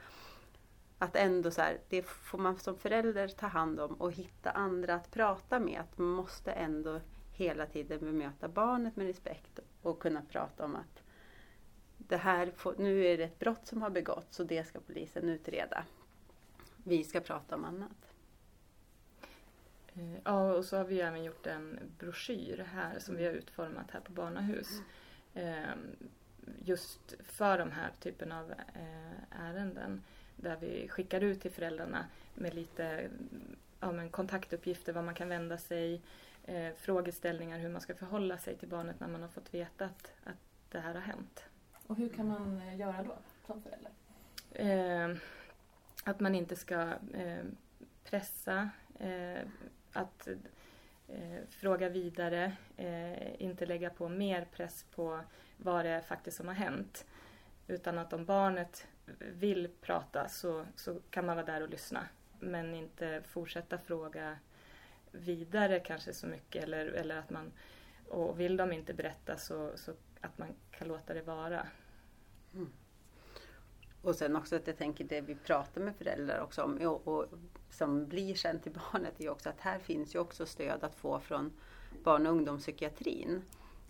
att 1.00 1.16
ändå 1.16 1.52
så 1.52 1.62
här, 1.62 1.78
det 1.90 2.04
får 2.04 2.38
man 2.38 2.58
som 2.58 2.78
förälder 2.78 3.28
ta 3.28 3.48
hand 3.48 3.80
om 3.80 3.94
och 3.94 4.12
hitta 4.12 4.52
andra 4.52 4.96
att 4.96 5.12
prata 5.12 5.60
med. 5.60 5.80
Att 5.80 5.98
man 5.98 6.08
måste 6.08 6.52
ändå 6.52 7.02
hela 7.32 7.66
tiden 7.66 8.00
bemöta 8.00 8.48
barnet 8.48 8.96
med 8.96 9.08
respekt 9.08 9.60
och 9.82 10.00
kunna 10.00 10.22
prata 10.22 10.66
om 10.66 10.76
att 10.76 11.05
det 12.08 12.18
här 12.18 12.52
får, 12.56 12.76
nu 12.78 13.06
är 13.06 13.18
det 13.18 13.24
ett 13.24 13.40
brott 13.40 13.68
som 13.68 13.82
har 13.82 13.90
begåtts 13.90 14.40
och 14.40 14.46
det 14.46 14.68
ska 14.68 14.80
polisen 14.80 15.30
utreda. 15.30 15.86
Vi 16.84 17.04
ska 17.04 17.20
prata 17.20 17.56
om 17.56 17.66
annat. 17.66 18.12
Eh, 19.94 20.18
ja, 20.24 20.54
och 20.54 20.66
så 20.66 20.78
har 20.78 20.84
vi 20.84 21.02
även 21.02 21.24
gjort 21.24 21.48
en 21.48 21.80
broschyr 22.00 22.66
här 22.74 23.00
som 23.00 23.16
vi 23.16 23.26
har 23.26 23.34
utformat 23.34 23.92
här 23.92 24.00
på 24.00 24.12
Barnahus. 24.12 24.82
Ehm, 25.34 25.96
just 26.64 27.14
för 27.24 27.58
de 27.58 27.72
här 27.72 27.92
typen 28.00 28.32
av 28.32 28.52
eh, 28.52 29.40
ärenden. 29.40 30.04
Där 30.36 30.58
vi 30.62 30.88
skickar 30.88 31.22
ut 31.22 31.42
till 31.42 31.52
föräldrarna 31.52 32.06
med 32.34 32.54
lite 32.54 33.10
ja, 33.80 33.92
men 33.92 34.10
kontaktuppgifter, 34.10 34.94
var 34.94 35.02
man 35.02 35.16
kan 35.16 35.30
vända 35.30 35.58
sig, 35.58 36.02
eh, 36.44 36.74
frågeställningar, 36.78 37.60
hur 37.60 37.70
man 37.70 37.82
ska 37.82 37.96
förhålla 37.96 38.38
sig 38.38 38.58
till 38.58 38.68
barnet 38.68 39.00
när 39.00 39.08
man 39.08 39.22
har 39.22 39.30
fått 39.30 39.54
veta 39.54 39.86
att, 39.86 40.14
att 40.24 40.38
det 40.70 40.80
här 40.80 40.94
har 40.94 41.02
hänt. 41.02 41.46
Och 41.88 41.96
hur 41.96 42.10
kan 42.10 42.28
man 42.28 42.62
eh, 42.62 42.80
göra 42.80 43.04
då 43.04 43.16
som 43.48 43.62
förälder? 43.62 43.92
Eh, 44.52 45.18
att 46.04 46.20
man 46.20 46.36
inte 46.36 46.56
ska 46.56 46.82
eh, 47.14 47.44
pressa, 48.04 48.70
eh, 49.00 49.48
att 49.94 50.28
eh, 51.08 51.44
fråga 51.50 51.90
vidare, 51.90 52.54
eh, 52.78 53.42
inte 53.42 53.66
lägga 53.66 53.90
på 53.90 54.10
mer 54.10 54.48
press 54.52 54.86
på 54.96 55.20
vad 55.58 55.86
det 55.86 55.92
är 55.92 56.02
faktiskt 56.02 56.38
som 56.38 56.48
har 56.48 56.56
hänt. 56.56 57.06
Utan 57.68 57.98
att 57.98 58.14
om 58.14 58.26
barnet 58.26 58.88
vill 59.20 59.70
prata 59.82 60.28
så, 60.30 60.66
så 60.76 61.00
kan 61.10 61.26
man 61.26 61.36
vara 61.36 61.46
där 61.46 61.62
och 61.62 61.70
lyssna. 61.70 62.08
Men 62.40 62.76
inte 62.76 63.22
fortsätta 63.28 63.78
fråga 63.78 64.38
vidare 65.12 65.80
kanske 65.80 66.14
så 66.14 66.28
mycket 66.28 66.64
eller, 66.64 66.86
eller 66.86 67.18
att 67.18 67.30
man 67.30 67.52
och 68.10 68.40
vill 68.40 68.58
de 68.58 68.72
inte 68.72 68.94
berätta 68.94 69.38
så, 69.38 69.72
så 69.76 69.92
att 70.22 70.38
man 70.38 70.48
kan 70.72 70.88
låta 70.88 71.14
det 71.14 71.22
vara. 71.22 71.68
Mm. 72.54 72.72
Och 74.02 74.16
sen 74.16 74.36
också 74.36 74.56
att 74.56 74.68
jag 74.68 74.78
tänker 74.78 75.04
det 75.04 75.22
vi 75.22 75.36
pratar 75.36 75.82
med 75.82 75.96
föräldrar 75.96 76.40
också 76.40 76.64
om 76.64 76.78
och, 76.78 77.08
och 77.08 77.26
som 77.70 78.08
blir 78.08 78.36
sen 78.36 78.60
till 78.60 78.72
barnet 78.92 79.22
är 79.22 79.30
också 79.30 79.50
att 79.50 79.60
här 79.60 79.80
finns 79.80 80.16
ju 80.16 80.20
också 80.20 80.46
stöd 80.46 80.84
att 80.84 80.96
få 80.96 81.20
från 81.20 81.54
barn 82.04 82.26
och 82.26 82.32
ungdomspsykiatrin. 82.32 83.42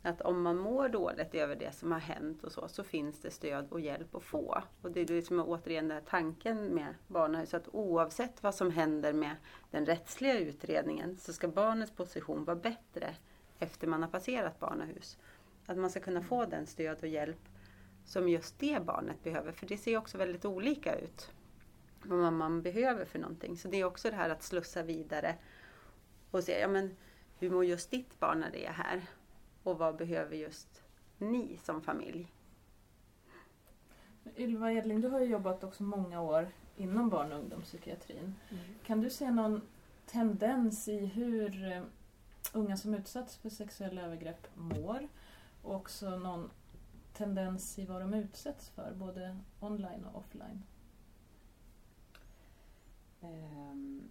Att 0.01 0.21
om 0.21 0.41
man 0.41 0.57
mår 0.57 0.89
dåligt 0.89 1.35
över 1.35 1.55
det 1.55 1.75
som 1.75 1.91
har 1.91 1.99
hänt 1.99 2.43
och 2.43 2.51
så, 2.51 2.67
så 2.67 2.83
finns 2.83 3.19
det 3.21 3.31
stöd 3.31 3.67
och 3.69 3.79
hjälp 3.79 4.15
att 4.15 4.23
få. 4.23 4.63
Och 4.81 4.91
det 4.91 5.01
är 5.01 5.05
liksom 5.05 5.39
återigen 5.39 5.87
den 5.87 5.97
här 5.97 6.03
tanken 6.09 6.65
med 6.65 6.95
barnahus, 7.07 7.53
att 7.53 7.67
oavsett 7.67 8.43
vad 8.43 8.55
som 8.55 8.71
händer 8.71 9.13
med 9.13 9.35
den 9.71 9.85
rättsliga 9.85 10.39
utredningen 10.39 11.17
så 11.17 11.33
ska 11.33 11.47
barnets 11.47 11.91
position 11.91 12.45
vara 12.45 12.55
bättre 12.55 13.15
efter 13.65 13.87
man 13.87 14.01
har 14.01 14.09
passerat 14.09 14.59
barnahus. 14.59 15.17
Att 15.65 15.77
man 15.77 15.89
ska 15.89 15.99
kunna 15.99 16.21
få 16.21 16.45
den 16.45 16.65
stöd 16.65 16.97
och 17.01 17.07
hjälp 17.07 17.49
som 18.05 18.29
just 18.29 18.59
det 18.59 18.85
barnet 18.85 19.23
behöver. 19.23 19.51
För 19.51 19.65
det 19.65 19.77
ser 19.77 19.97
också 19.97 20.17
väldigt 20.17 20.45
olika 20.45 20.95
ut. 20.95 21.31
Vad 22.03 22.33
man 22.33 22.61
behöver 22.61 23.05
för 23.05 23.19
någonting. 23.19 23.57
Så 23.57 23.67
det 23.67 23.77
är 23.77 23.85
också 23.85 24.09
det 24.09 24.15
här 24.15 24.29
att 24.29 24.43
slussa 24.43 24.83
vidare 24.83 25.35
och 26.31 26.43
se, 26.43 26.59
ja 26.59 26.67
men 26.67 26.95
hur 27.39 27.49
mår 27.49 27.65
just 27.65 27.91
ditt 27.91 28.19
barn 28.19 28.39
när 28.39 28.51
det 28.51 28.65
är 28.65 28.71
här? 28.71 29.01
Och 29.63 29.77
vad 29.77 29.95
behöver 29.95 30.35
just 30.35 30.83
ni 31.17 31.59
som 31.63 31.81
familj? 31.81 32.31
Ylva 34.37 34.71
Edling, 34.71 35.01
du 35.01 35.07
har 35.07 35.19
ju 35.19 35.25
jobbat 35.25 35.63
också 35.63 35.83
många 35.83 36.21
år 36.21 36.47
inom 36.77 37.09
barn 37.09 37.31
och 37.31 37.39
ungdomspsykiatrin. 37.39 38.35
Mm. 38.49 38.63
Kan 38.85 39.01
du 39.01 39.09
se 39.09 39.31
någon 39.31 39.61
tendens 40.05 40.87
i 40.87 41.05
hur 41.05 41.71
eh, 41.71 41.81
unga 42.55 42.77
som 42.77 42.93
utsatts 42.93 43.37
för 43.37 43.49
sexuella 43.49 44.01
övergrepp 44.01 44.47
mår? 44.55 45.07
Och 45.61 45.75
också 45.75 46.17
någon 46.17 46.51
tendens 47.13 47.79
i 47.79 47.85
vad 47.85 48.01
de 48.01 48.13
utsätts 48.13 48.69
för, 48.69 48.93
både 48.93 49.39
online 49.59 50.05
och 50.05 50.19
offline? 50.19 50.63
Um, 53.21 54.09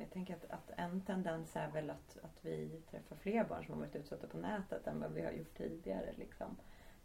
jag 0.00 0.10
tänker 0.10 0.34
att, 0.34 0.50
att, 0.50 0.70
en 0.76 1.00
tendens 1.00 1.56
är 1.56 1.70
väl 1.70 1.90
att, 1.90 2.18
att 2.22 2.44
vi 2.44 2.82
träffar 2.90 3.16
fler 3.16 3.44
barn 3.44 3.64
som 3.64 3.74
har 3.74 3.80
varit 3.80 3.96
utsatta 3.96 4.26
på 4.26 4.38
nätet 4.38 4.86
än 4.86 5.00
vad 5.00 5.12
vi 5.12 5.22
har 5.22 5.32
gjort 5.32 5.56
tidigare. 5.56 6.12
Liksom. 6.16 6.56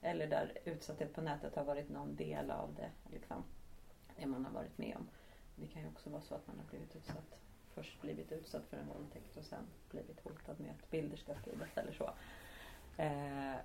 Eller 0.01 0.27
där 0.27 0.57
utsatthet 0.65 1.13
på 1.13 1.21
nätet 1.21 1.55
har 1.55 1.63
varit 1.63 1.89
någon 1.89 2.15
del 2.15 2.51
av 2.51 2.75
det, 2.75 2.91
liksom, 3.11 3.43
det 4.15 4.25
man 4.25 4.45
har 4.45 4.51
varit 4.51 4.77
med 4.77 4.95
om. 4.97 5.07
Det 5.55 5.67
kan 5.67 5.81
ju 5.81 5.87
också 5.87 6.09
vara 6.09 6.21
så 6.21 6.35
att 6.35 6.47
man 6.47 6.59
har 6.59 6.65
blivit 6.65 6.95
utsatt, 6.95 7.39
först 7.77 8.01
blivit 8.01 8.31
utsatt 8.31 8.65
för 8.65 8.77
en 8.77 8.87
våldtäkt 8.87 9.37
och 9.37 9.43
sen 9.43 9.63
blivit 9.89 10.19
hotad 10.19 10.59
med 10.59 10.71
att 10.71 10.91
bilder 10.91 11.17
ska 11.17 11.35
spridas 11.35 11.77
eller 11.77 11.91
så. 11.91 12.13
Eh, 12.97 13.55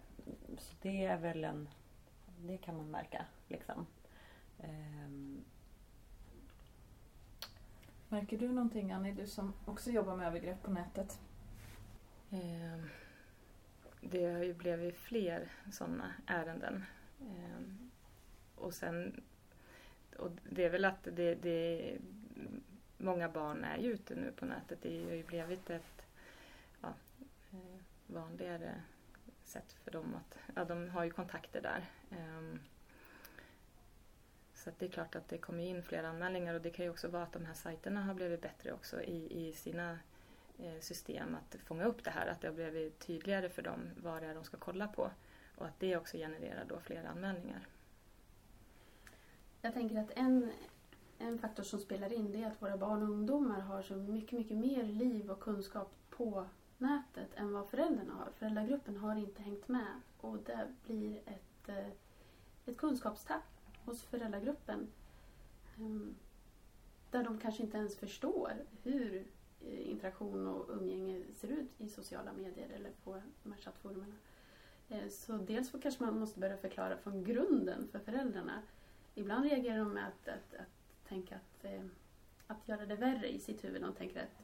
så 0.58 0.74
det 0.82 1.04
är 1.04 1.16
väl 1.16 1.44
en, 1.44 1.68
det 2.40 2.58
kan 2.58 2.76
man 2.76 2.90
märka 2.90 3.26
liksom. 3.48 3.86
Eh, 4.58 5.42
Märker 8.08 8.38
du 8.38 8.48
någonting 8.48 8.92
Annie, 8.92 9.12
du 9.12 9.26
som 9.26 9.52
också 9.64 9.90
jobbar 9.90 10.16
med 10.16 10.26
övergrepp 10.26 10.62
på 10.62 10.70
nätet? 10.70 11.20
Eh, 12.30 12.84
det 14.00 14.24
har 14.24 14.44
ju 14.44 14.54
blivit 14.54 14.96
fler 14.96 15.52
sådana 15.72 16.12
ärenden. 16.26 16.84
Eh, 17.20 17.62
och 18.54 18.74
sen, 18.74 19.22
och 20.18 20.30
det 20.50 20.64
är 20.64 20.70
väl 20.70 20.84
att 20.84 21.04
det, 21.04 21.34
det, 21.34 21.98
många 23.02 23.28
barn 23.28 23.64
är 23.64 23.78
ju 23.78 23.92
ute 23.92 24.14
nu 24.14 24.32
på 24.32 24.44
nätet. 24.44 24.78
Det 24.82 25.04
har 25.04 25.12
ju 25.12 25.24
blivit 25.24 25.70
ett 25.70 26.06
ja, 26.80 26.88
eh, 27.52 27.80
vanligare 28.06 28.82
sätt 29.44 29.72
för 29.72 29.90
dem 29.90 30.14
att, 30.14 30.38
ja 30.54 30.64
de 30.64 30.88
har 30.88 31.04
ju 31.04 31.10
kontakter 31.10 31.60
där. 31.60 31.90
Ehm, 32.10 32.60
så 34.54 34.70
det 34.78 34.86
är 34.86 34.90
klart 34.90 35.16
att 35.16 35.28
det 35.28 35.38
kommer 35.38 35.64
in 35.64 35.82
fler 35.82 36.04
anmälningar 36.04 36.54
och 36.54 36.60
det 36.60 36.70
kan 36.70 36.84
ju 36.84 36.90
också 36.90 37.08
vara 37.08 37.22
att 37.22 37.32
de 37.32 37.44
här 37.44 37.54
sajterna 37.54 38.02
har 38.02 38.14
blivit 38.14 38.42
bättre 38.42 38.72
också 38.72 39.02
i, 39.02 39.48
i 39.48 39.52
sina 39.52 39.98
eh, 40.58 40.80
system 40.80 41.34
att 41.34 41.56
fånga 41.60 41.84
upp 41.84 42.04
det 42.04 42.10
här, 42.10 42.26
att 42.26 42.40
det 42.40 42.48
har 42.48 42.54
blivit 42.54 42.98
tydligare 42.98 43.48
för 43.48 43.62
dem 43.62 43.90
vad 44.02 44.22
det 44.22 44.28
är 44.28 44.34
de 44.34 44.44
ska 44.44 44.56
kolla 44.56 44.88
på 44.88 45.10
och 45.56 45.66
att 45.66 45.80
det 45.80 45.96
också 45.96 46.16
genererar 46.16 46.64
då 46.68 46.80
fler 46.80 47.04
anmälningar. 47.04 47.66
Jag 49.60 49.74
tänker 49.74 49.96
att 49.96 50.10
en, 50.10 50.52
en 51.22 51.38
faktor 51.38 51.62
som 51.62 51.80
spelar 51.80 52.12
in 52.12 52.32
det 52.32 52.42
är 52.42 52.46
att 52.46 52.62
våra 52.62 52.76
barn 52.76 53.02
och 53.02 53.08
ungdomar 53.08 53.60
har 53.60 53.82
så 53.82 53.96
mycket, 53.96 54.38
mycket 54.38 54.56
mer 54.56 54.82
liv 54.82 55.30
och 55.30 55.40
kunskap 55.40 55.92
på 56.10 56.46
nätet 56.78 57.28
än 57.34 57.52
vad 57.52 57.68
föräldrarna 57.68 58.14
har. 58.14 58.28
Föräldragruppen 58.38 58.96
har 58.96 59.16
inte 59.16 59.42
hängt 59.42 59.68
med 59.68 60.00
och 60.20 60.38
det 60.38 60.74
blir 60.86 61.20
ett, 61.26 61.68
eh, 61.68 61.88
ett 62.66 62.76
kunskapstapp 62.76 63.42
hos 63.84 64.02
föräldragruppen. 64.02 64.88
Ehm, 65.78 66.14
där 67.10 67.24
de 67.24 67.38
kanske 67.38 67.62
inte 67.62 67.76
ens 67.76 67.96
förstår 67.96 68.52
hur 68.82 69.26
eh, 69.60 69.90
interaktion 69.90 70.46
och 70.46 70.76
umgänge 70.76 71.22
ser 71.34 71.48
ut 71.48 71.80
i 71.80 71.88
sociala 71.88 72.32
medier 72.32 72.68
eller 72.68 72.90
på 73.04 73.22
de 73.42 73.52
här 73.52 73.60
chattforumen. 73.60 74.14
Eh, 74.88 75.08
så 75.08 75.32
dels 75.32 75.70
så 75.70 75.80
kanske 75.80 76.04
man 76.04 76.18
måste 76.18 76.40
börja 76.40 76.56
förklara 76.56 76.96
från 76.96 77.24
grunden 77.24 77.88
för 77.92 77.98
föräldrarna. 77.98 78.62
Ibland 79.14 79.44
reagerar 79.44 79.78
de 79.78 79.88
med 79.88 80.06
att, 80.06 80.28
att, 80.28 80.54
att 80.54 80.81
tänka 81.12 81.34
att, 81.36 81.64
att 82.46 82.68
göra 82.68 82.86
det 82.86 82.96
värre 82.96 83.28
i 83.32 83.38
sitt 83.38 83.64
huvud. 83.64 83.82
De 83.82 83.92
tänker 83.94 84.22
att 84.22 84.42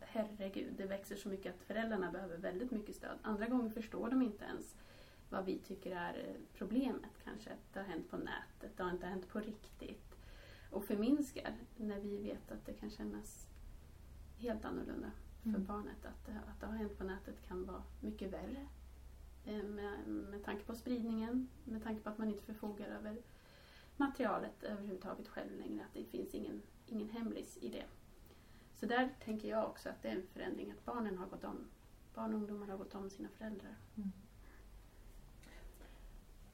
herregud, 0.00 0.74
det 0.76 0.86
växer 0.86 1.16
så 1.16 1.28
mycket 1.28 1.54
att 1.54 1.62
föräldrarna 1.62 2.10
behöver 2.12 2.36
väldigt 2.36 2.70
mycket 2.70 2.94
stöd. 2.96 3.18
Andra 3.22 3.46
gånger 3.46 3.70
förstår 3.70 4.10
de 4.10 4.22
inte 4.22 4.44
ens 4.44 4.76
vad 5.30 5.44
vi 5.44 5.58
tycker 5.58 5.96
är 5.96 6.14
eh, 6.28 6.34
problemet 6.54 7.10
kanske. 7.24 7.50
Det 7.72 7.78
har 7.78 7.86
hänt 7.86 8.10
på 8.10 8.16
nätet, 8.16 8.76
det 8.76 8.82
har 8.82 8.90
inte 8.90 9.06
hänt 9.06 9.28
på 9.28 9.40
riktigt. 9.40 10.14
Och 10.70 10.84
förminskar 10.84 11.52
när 11.76 12.00
vi 12.00 12.16
vet 12.16 12.50
att 12.52 12.66
det 12.66 12.72
kan 12.72 12.90
kännas 12.90 13.48
helt 14.38 14.64
annorlunda 14.64 15.10
för 15.42 15.48
Mm. 15.48 15.64
barnet. 15.64 16.04
Att, 16.04 16.26
det- 16.26 16.40
att 16.50 16.60
det 16.60 16.66
har 16.66 16.74
hänt 16.74 16.98
på 16.98 17.04
nätet 17.04 17.42
kan 17.48 17.64
vara 17.66 17.82
mycket 18.00 18.30
värre. 18.32 18.66
Eh, 19.44 19.62
Med, 19.62 20.08
med 20.08 20.44
tanke 20.44 20.64
på 20.64 20.74
spridningen, 20.74 21.48
med 21.64 21.82
tanke 21.82 22.02
på 22.02 22.08
att 22.10 22.18
man 22.18 22.28
inte 22.28 22.42
förfogar 22.42 22.86
över 22.88 23.16
materialet 23.98 24.62
överhuvudtaget 24.62 25.28
själv 25.28 25.58
längre. 25.58 25.84
Att 25.84 25.94
det 25.94 26.04
finns 26.04 26.34
ingen, 26.34 26.62
ingen 26.86 27.08
hemlis 27.08 27.58
i 27.60 27.68
det. 27.68 27.84
Så 28.74 28.86
där 28.86 29.08
tänker 29.24 29.48
jag 29.48 29.64
också 29.64 29.88
att 29.88 30.02
det 30.02 30.08
är 30.08 30.14
en 30.14 30.26
förändring. 30.32 30.70
Att 30.70 30.84
barnen 30.84 31.18
har 31.18 31.26
gått 31.26 31.44
om, 31.44 31.64
barn 32.14 32.34
och 32.34 32.40
ungdomar 32.40 32.66
har 32.66 32.76
gått 32.76 32.94
om 32.94 33.10
sina 33.10 33.28
föräldrar. 33.28 33.76
Mm. 33.96 34.12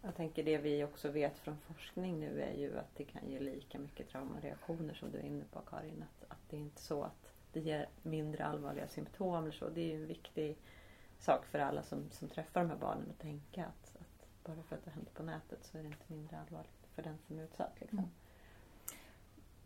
Jag 0.02 0.16
tänker 0.16 0.44
det 0.44 0.58
vi 0.58 0.84
också 0.84 1.10
vet 1.10 1.38
från 1.38 1.58
forskning 1.58 2.20
nu 2.20 2.40
är 2.40 2.54
ju 2.54 2.78
att 2.78 2.96
det 2.96 3.04
kan 3.04 3.30
ge 3.30 3.40
lika 3.40 3.78
mycket 3.78 4.08
traumareaktioner 4.08 4.94
som 4.94 5.10
du 5.10 5.18
är 5.18 5.22
inne 5.22 5.44
på 5.44 5.60
Karin. 5.60 6.02
Att, 6.02 6.30
att 6.30 6.50
det 6.50 6.56
är 6.56 6.60
inte 6.60 6.82
så 6.82 7.02
att 7.02 7.32
det 7.52 7.60
ger 7.60 7.88
mindre 8.02 8.44
allvarliga 8.44 8.88
symptom 8.88 9.42
eller 9.42 9.52
så. 9.52 9.68
Det 9.68 9.80
är 9.80 9.86
ju 9.86 10.02
en 10.02 10.06
viktig 10.06 10.58
sak 11.18 11.46
för 11.46 11.58
alla 11.58 11.82
som, 11.82 12.10
som 12.10 12.28
träffar 12.28 12.60
de 12.60 12.70
här 12.70 12.76
barnen 12.76 13.10
att 13.10 13.18
tänka 13.18 13.64
att, 13.64 13.96
att 13.96 14.26
bara 14.44 14.62
för 14.62 14.76
att 14.76 14.84
det 14.84 14.90
händer 14.90 15.12
på 15.12 15.22
nätet 15.22 15.64
så 15.64 15.78
är 15.78 15.82
det 15.82 15.88
inte 15.88 16.12
mindre 16.12 16.40
allvarligt 16.40 16.83
för 16.94 17.02
den 17.02 17.18
som 17.18 17.38
är 17.38 17.44
utsatt. 17.44 17.80
Liksom. 17.80 17.98
Mm. 17.98 18.10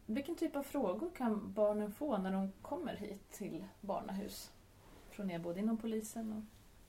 Vilken 0.07 0.37
typ 0.37 0.57
av 0.57 0.63
frågor 0.63 1.11
kan 1.17 1.53
barnen 1.53 1.93
få 1.93 2.19
när 2.19 2.33
de 2.33 2.53
kommer 2.63 2.97
hit 2.97 3.31
till 3.31 3.65
barnahus? 3.81 4.53
Från 5.11 5.31
er 5.31 5.39
både 5.39 5.61
inom 5.61 5.79
polisen 5.79 6.33
och 6.33 6.43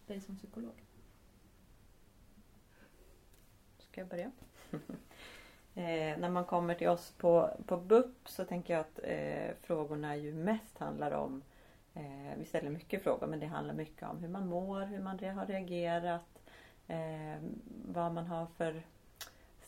dig 0.08 0.22
som 0.22 0.38
psykolog. 0.38 0.84
Ska 3.78 4.02
jag 4.02 4.08
börja? 4.08 4.32
eh, 5.76 6.20
när 6.20 6.30
man 6.30 6.46
kommer 6.46 6.76
till 6.76 6.88
oss 6.88 7.12
på, 7.12 7.50
på 7.66 7.78
BUP 7.78 8.30
så 8.30 8.46
tänker 8.46 8.74
jag 8.74 8.82
att 8.82 9.00
eh, 9.04 9.56
frågorna 9.62 10.16
ju 10.16 10.34
mest 10.34 10.78
handlar 10.78 11.12
om 11.12 11.44
eh, 11.94 12.38
Vi 12.38 12.46
ställer 12.46 12.70
mycket 12.70 13.04
frågor 13.04 13.28
men 13.28 13.40
det 13.40 13.46
handlar 13.46 13.74
mycket 13.74 14.10
om 14.10 14.18
hur 14.18 14.30
man 14.30 14.48
mår, 14.48 14.82
hur 14.82 15.00
man 15.00 15.20
har 15.20 15.46
reagerat 15.46 16.40
eh, 16.88 17.42
Vad 17.86 18.14
man 18.14 18.28
har 18.28 18.46
för 18.46 18.84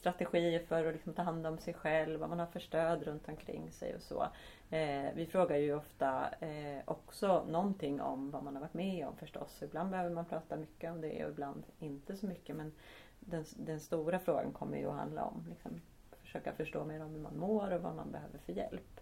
strategier 0.02 0.60
för 0.60 0.86
att 0.86 0.94
liksom 0.94 1.14
ta 1.14 1.22
hand 1.22 1.48
om 1.48 1.58
sig 1.58 1.74
själv, 1.74 2.20
vad 2.20 2.30
man 2.30 2.40
har 2.40 2.46
för 2.46 2.60
stöd 2.60 3.04
runt 3.04 3.30
omkring 3.30 3.72
sig 3.72 3.96
och 3.96 4.02
så. 4.02 4.28
Eh, 4.70 5.10
vi 5.16 5.26
frågar 5.26 5.58
ju 5.58 5.76
ofta 5.76 6.30
eh, 6.40 6.82
också 6.86 7.46
någonting 7.50 8.02
om 8.02 8.32
vad 8.32 8.44
man 8.44 8.56
har 8.56 8.62
varit 8.62 8.74
med 8.74 9.08
om 9.08 9.18
förstås. 9.18 9.62
Ibland 9.62 9.90
behöver 9.90 10.16
man 10.16 10.26
prata 10.26 10.56
mycket 10.56 10.92
om 10.92 11.02
det 11.02 11.26
och 11.26 11.32
ibland 11.32 11.64
inte 11.80 12.16
så 12.16 12.26
mycket. 12.26 12.56
Men 12.56 12.74
den, 13.20 13.46
den 13.56 13.80
stora 13.80 14.20
frågan 14.20 14.52
kommer 14.52 14.78
ju 14.78 14.88
att 14.88 14.96
handla 14.96 15.24
om 15.24 15.46
liksom, 15.50 15.82
försöka 16.22 16.54
förstå 16.54 16.86
mer 16.86 17.04
om 17.04 17.12
hur 17.12 17.22
man 17.22 17.38
mår 17.38 17.72
och 17.72 17.82
vad 17.82 17.96
man 17.96 18.12
behöver 18.12 18.40
för 18.40 18.54
hjälp 18.54 19.00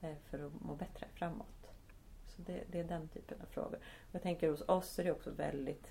eh, 0.00 0.14
för 0.30 0.46
att 0.46 0.60
må 0.60 0.74
bättre 0.74 1.06
framåt. 1.14 1.70
Så 2.28 2.42
det, 2.42 2.64
det 2.70 2.80
är 2.80 2.84
den 2.84 3.08
typen 3.08 3.40
av 3.40 3.46
frågor. 3.46 3.78
Och 4.08 4.14
jag 4.14 4.22
tänker 4.22 4.48
hos 4.48 4.68
oss 4.68 4.98
är 4.98 5.04
det 5.04 5.12
också 5.12 5.30
väldigt 5.30 5.90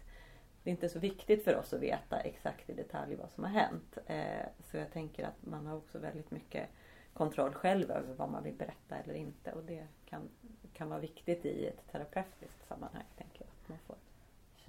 det 0.63 0.69
är 0.69 0.71
inte 0.71 0.89
så 0.89 0.99
viktigt 0.99 1.43
för 1.43 1.55
oss 1.55 1.73
att 1.73 1.79
veta 1.79 2.19
exakt 2.19 2.69
i 2.69 2.73
detalj 2.73 3.15
vad 3.15 3.31
som 3.31 3.43
har 3.43 3.51
hänt. 3.51 3.97
Eh, 4.05 4.45
så 4.59 4.77
jag 4.77 4.91
tänker 4.91 5.23
att 5.23 5.45
man 5.45 5.65
har 5.65 5.77
också 5.77 5.99
väldigt 5.99 6.31
mycket 6.31 6.69
kontroll 7.13 7.53
själv 7.53 7.91
över 7.91 8.13
vad 8.13 8.29
man 8.29 8.43
vill 8.43 8.55
berätta 8.55 8.95
eller 8.95 9.13
inte. 9.13 9.51
Och 9.51 9.63
det 9.63 9.87
kan, 10.05 10.29
kan 10.73 10.89
vara 10.89 10.99
viktigt 10.99 11.45
i 11.45 11.65
ett 11.65 11.91
terapeutiskt 11.91 12.67
sammanhang. 12.67 13.03
tänker 13.17 13.41
jag. 13.41 13.47
Att 13.47 13.69
man 13.69 13.77
får. 13.87 13.95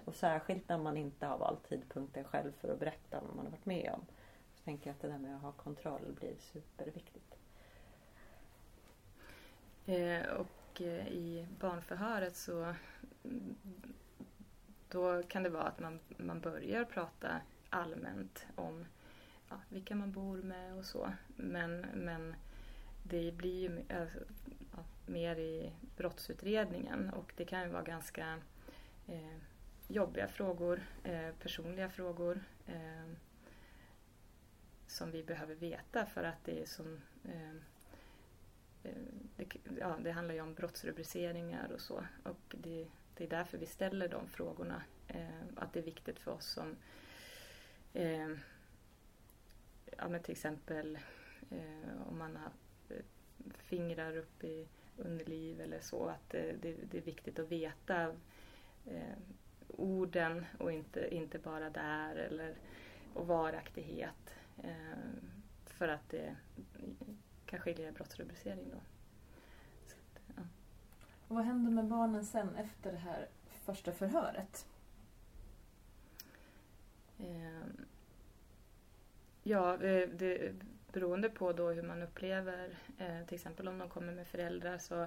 Och 0.04 0.14
särskilt 0.14 0.68
när 0.68 0.78
man 0.78 0.96
inte 0.96 1.26
har 1.26 1.38
valt 1.38 1.68
tidpunkten 1.68 2.24
själv 2.24 2.52
för 2.52 2.72
att 2.72 2.78
berätta 2.78 3.20
vad 3.20 3.36
man 3.36 3.44
har 3.44 3.50
varit 3.50 3.66
med 3.66 3.90
om. 3.94 4.06
Så 4.54 4.64
tänker 4.64 4.90
jag 4.90 4.94
att 4.94 5.00
det 5.00 5.08
där 5.08 5.18
med 5.18 5.36
att 5.36 5.42
ha 5.42 5.52
kontroll 5.52 6.16
blir 6.20 6.34
superviktigt. 6.38 7.38
Eh, 9.86 10.26
och 10.32 10.82
eh, 10.82 11.08
i 11.08 11.46
barnförhöret 11.60 12.36
så 12.36 12.74
då 14.88 15.22
kan 15.22 15.42
det 15.42 15.48
vara 15.48 15.64
att 15.64 15.80
man, 15.80 16.00
man 16.16 16.40
börjar 16.40 16.84
prata 16.84 17.40
allmänt 17.70 18.46
om 18.54 18.84
ja, 19.48 19.56
vilka 19.68 19.94
man 19.94 20.12
bor 20.12 20.36
med 20.36 20.74
och 20.74 20.84
så. 20.84 21.12
Men, 21.36 21.86
men 21.94 22.34
det 23.02 23.32
blir 23.32 23.60
ju 23.60 23.84
alltså, 24.00 24.18
ja, 24.76 24.84
mer 25.06 25.36
i 25.36 25.72
brottsutredningen 25.96 27.10
och 27.10 27.32
det 27.36 27.44
kan 27.44 27.62
ju 27.62 27.68
vara 27.68 27.82
ganska 27.82 28.38
eh, 29.06 29.36
jobbiga 29.88 30.28
frågor, 30.28 30.82
eh, 31.04 31.30
personliga 31.42 31.88
frågor 31.88 32.44
eh, 32.66 33.12
som 34.86 35.10
vi 35.10 35.22
behöver 35.22 35.54
veta 35.54 36.06
för 36.06 36.24
att 36.24 36.44
det 36.44 36.62
är 36.62 36.66
som 36.66 37.00
eh, 37.24 37.50
eh 38.82 38.92
det, 39.36 39.46
ja, 39.78 39.96
det 40.02 40.10
handlar 40.10 40.34
ju 40.34 40.40
om 40.40 40.54
brottsrubriceringar 40.54 41.70
och 41.72 41.80
så. 41.80 42.04
Och 42.22 42.54
det, 42.58 42.86
det 43.18 43.24
är 43.24 43.28
därför 43.28 43.58
vi 43.58 43.66
ställer 43.66 44.08
de 44.08 44.28
frågorna. 44.28 44.82
Eh, 45.08 45.46
att 45.56 45.72
det 45.72 45.78
är 45.78 45.84
viktigt 45.84 46.18
för 46.18 46.30
oss 46.30 46.46
som 46.46 46.76
eh, 47.92 48.28
ja, 49.96 50.08
men 50.08 50.22
till 50.22 50.32
exempel 50.32 50.98
eh, 51.50 52.08
om 52.08 52.18
man 52.18 52.36
har 52.36 52.50
eh, 52.96 53.02
fingrar 53.58 54.16
upp 54.16 54.44
i 54.44 54.68
underliv 54.96 55.60
eller 55.60 55.80
så. 55.80 56.06
Att 56.06 56.34
eh, 56.34 56.54
det, 56.60 56.76
det 56.90 56.98
är 56.98 57.02
viktigt 57.02 57.38
att 57.38 57.48
veta 57.48 58.02
eh, 58.86 59.18
orden 59.68 60.44
och 60.58 60.72
inte, 60.72 61.14
inte 61.14 61.38
bara 61.38 61.70
där 61.70 62.16
eller 62.16 62.54
och 63.14 63.26
varaktighet. 63.26 64.34
Eh, 64.62 64.98
för 65.66 65.88
att 65.88 66.14
eh, 66.14 66.32
det 66.76 67.16
kan 67.46 67.60
skilja 67.60 67.88
i 67.88 67.92
brottsrubricering 67.92 68.70
då. 68.70 68.80
Och 71.28 71.36
vad 71.36 71.44
händer 71.44 71.70
med 71.70 71.84
barnen 71.84 72.24
sen 72.24 72.56
efter 72.56 72.92
det 72.92 72.98
här 72.98 73.28
första 73.64 73.92
förhöret? 73.92 74.66
Ehm, 77.18 77.86
ja, 79.42 79.76
det, 79.76 80.52
beroende 80.92 81.30
på 81.30 81.52
då 81.52 81.70
hur 81.70 81.82
man 81.82 82.02
upplever, 82.02 82.78
eh, 82.98 83.26
till 83.26 83.34
exempel 83.34 83.68
om 83.68 83.78
de 83.78 83.88
kommer 83.88 84.12
med 84.12 84.26
föräldrar 84.26 84.78
så, 84.78 85.06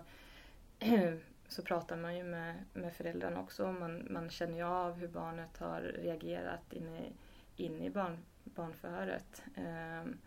så 1.47 1.63
pratar 1.63 1.97
man 1.97 2.17
ju 2.17 2.23
med, 2.23 2.55
med 2.73 2.93
föräldrarna 2.93 3.39
också. 3.39 3.71
Man, 3.71 4.07
man 4.09 4.29
känner 4.29 4.57
ju 4.57 4.63
av 4.63 4.93
hur 4.93 5.07
barnet 5.07 5.57
har 5.57 5.81
reagerat 5.81 6.73
inne, 6.73 7.11
in 7.55 7.81
i 7.81 7.89
barn, 7.89 8.17
barnförhöret. 8.43 9.43
Ehm, 9.55 10.17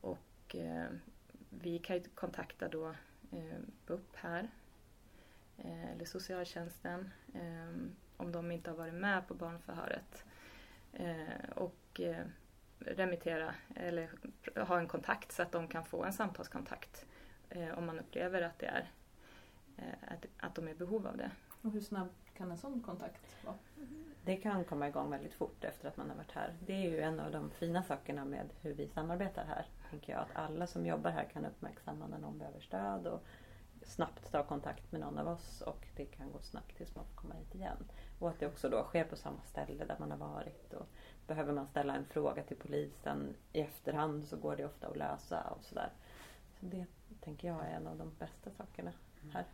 och 0.00 0.56
eh, 0.56 0.86
vi 1.50 1.78
kan 1.78 1.96
ju 1.96 2.02
kontakta 2.14 2.68
då 2.68 2.88
eh, 3.32 3.58
BUP 3.86 4.16
här, 4.16 4.48
eller 5.64 6.04
socialtjänsten, 6.04 7.10
eh, 7.34 7.90
om 8.16 8.32
de 8.32 8.50
inte 8.50 8.70
har 8.70 8.76
varit 8.76 8.94
med 8.94 9.28
på 9.28 9.34
barnförhöret. 9.34 10.24
Eh, 10.92 11.50
och 11.56 12.00
eh, 12.00 12.26
remittera 12.78 13.54
eller 13.74 14.10
ha 14.56 14.78
en 14.78 14.88
kontakt 14.88 15.32
så 15.32 15.42
att 15.42 15.52
de 15.52 15.68
kan 15.68 15.84
få 15.84 16.04
en 16.04 16.12
samtalskontakt 16.12 17.06
eh, 17.50 17.78
om 17.78 17.86
man 17.86 17.98
upplever 17.98 18.42
att 18.42 18.58
det 18.58 18.66
är 18.66 18.90
eh, 19.76 20.12
att, 20.12 20.26
att 20.36 20.54
de 20.54 20.68
är 20.68 20.72
i 20.72 20.74
behov 20.74 21.06
av 21.06 21.16
det. 21.16 21.30
Och 21.62 21.70
hur 21.70 21.80
snabb 21.80 22.08
kan 22.36 22.50
en 22.50 22.58
sån 22.58 22.82
kontakt 22.82 23.44
vara? 23.44 23.56
Det 24.24 24.36
kan 24.36 24.64
komma 24.64 24.88
igång 24.88 25.10
väldigt 25.10 25.34
fort 25.34 25.64
efter 25.64 25.88
att 25.88 25.96
man 25.96 26.10
har 26.10 26.16
varit 26.16 26.32
här. 26.32 26.56
Det 26.66 26.72
är 26.72 26.90
ju 26.90 27.00
en 27.00 27.20
av 27.20 27.32
de 27.32 27.50
fina 27.50 27.82
sakerna 27.82 28.24
med 28.24 28.48
hur 28.62 28.74
vi 28.74 28.88
samarbetar 28.88 29.44
här. 29.44 29.66
Tänker 29.90 30.12
jag 30.12 30.22
att 30.22 30.36
alla 30.36 30.66
som 30.66 30.86
jobbar 30.86 31.10
här 31.10 31.24
kan 31.24 31.44
uppmärksamma 31.44 32.06
när 32.06 32.18
någon 32.18 32.38
behöver 32.38 32.60
stöd 32.60 33.06
och 33.06 33.24
snabbt 33.88 34.32
ta 34.32 34.42
kontakt 34.42 34.92
med 34.92 35.00
någon 35.00 35.18
av 35.18 35.28
oss 35.28 35.60
och 35.60 35.86
det 35.96 36.04
kan 36.04 36.32
gå 36.32 36.38
snabbt 36.38 36.76
tills 36.76 36.94
man 36.94 37.04
får 37.04 37.14
komma 37.14 37.34
hit 37.34 37.54
igen. 37.54 37.88
Och 38.18 38.28
att 38.28 38.40
det 38.40 38.46
också 38.46 38.68
då 38.68 38.84
sker 38.84 39.04
på 39.04 39.16
samma 39.16 39.42
ställe 39.42 39.84
där 39.84 39.96
man 39.98 40.10
har 40.10 40.18
varit. 40.18 40.72
Och 40.72 40.86
behöver 41.26 41.52
man 41.52 41.66
ställa 41.66 41.94
en 41.94 42.04
fråga 42.04 42.42
till 42.42 42.56
polisen 42.56 43.36
i 43.52 43.60
efterhand 43.60 44.28
så 44.28 44.36
går 44.36 44.56
det 44.56 44.64
ofta 44.64 44.86
att 44.86 44.96
lösa 44.96 45.42
och 45.42 45.64
sådär. 45.64 45.92
Så 46.60 46.66
det 46.66 46.86
tänker 47.20 47.48
jag 47.48 47.66
är 47.66 47.70
en 47.70 47.86
av 47.86 47.96
de 47.96 48.12
bästa 48.18 48.50
sakerna 48.50 48.92
här. 49.32 49.44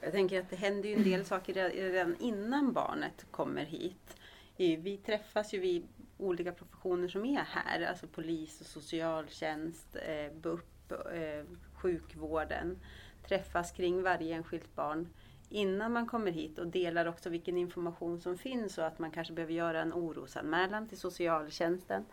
Jag 0.00 0.12
tänker 0.12 0.40
att 0.40 0.50
det 0.50 0.56
händer 0.56 0.88
ju 0.88 0.94
en 0.94 1.04
del 1.04 1.24
saker 1.24 1.70
redan 1.70 2.16
innan 2.20 2.72
barnet 2.72 3.26
kommer 3.30 3.64
hit. 3.64 4.16
Vi 4.56 5.00
träffas 5.06 5.54
ju 5.54 5.58
vid 5.60 5.88
olika 6.18 6.52
professioner 6.52 7.08
som 7.08 7.24
är 7.24 7.40
här, 7.40 7.86
alltså 7.86 8.06
polis 8.06 8.60
och 8.60 8.66
socialtjänst, 8.66 9.96
eh, 9.96 10.32
BUP, 10.32 10.92
eh, 10.92 11.44
sjukvården. 11.74 12.78
Träffas 13.28 13.72
kring 13.72 14.02
varje 14.02 14.34
enskilt 14.34 14.74
barn 14.74 15.08
innan 15.48 15.92
man 15.92 16.06
kommer 16.06 16.30
hit 16.30 16.58
och 16.58 16.66
delar 16.66 17.06
också 17.06 17.30
vilken 17.30 17.58
information 17.58 18.20
som 18.20 18.38
finns 18.38 18.78
och 18.78 18.86
att 18.86 18.98
man 18.98 19.10
kanske 19.10 19.34
behöver 19.34 19.54
göra 19.54 19.80
en 19.80 19.92
orosanmälan 19.92 20.88
till 20.88 20.98
socialtjänsten. 20.98 22.04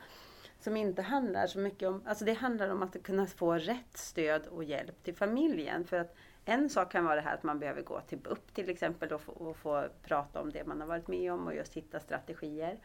Som 0.60 0.78
inte 0.78 1.02
handlar 1.02 1.48
så 1.48 1.60
mycket 1.60 1.90
om, 1.90 2.02
alltså 2.06 2.26
det 2.26 2.34
handlar 2.34 2.70
om 2.70 2.84
att 2.84 3.04
kunna 3.04 3.28
få 3.28 3.54
rätt 3.54 3.98
stöd 3.98 4.48
och 4.48 4.64
hjälp 4.64 5.04
till 5.04 5.16
familjen. 5.16 5.86
För 5.86 5.98
att 5.98 6.16
en 6.46 6.70
sak 6.70 6.92
kan 6.92 7.06
vara 7.06 7.16
det 7.16 7.22
här 7.22 7.34
att 7.34 7.44
man 7.44 7.60
behöver 7.60 7.82
gå 7.82 8.02
till 8.02 8.18
BUP 8.18 8.54
till 8.54 8.70
exempel 8.70 9.14
och 9.14 9.22
få, 9.22 9.32
och 9.32 9.58
få 9.58 9.88
prata 10.04 10.42
om 10.42 10.52
det 10.52 10.66
man 10.66 10.82
har 10.82 10.88
varit 10.88 11.08
med 11.08 11.34
om 11.34 11.48
och 11.48 11.56
just 11.56 11.74
hitta 11.74 12.00
strategier. 12.00 12.80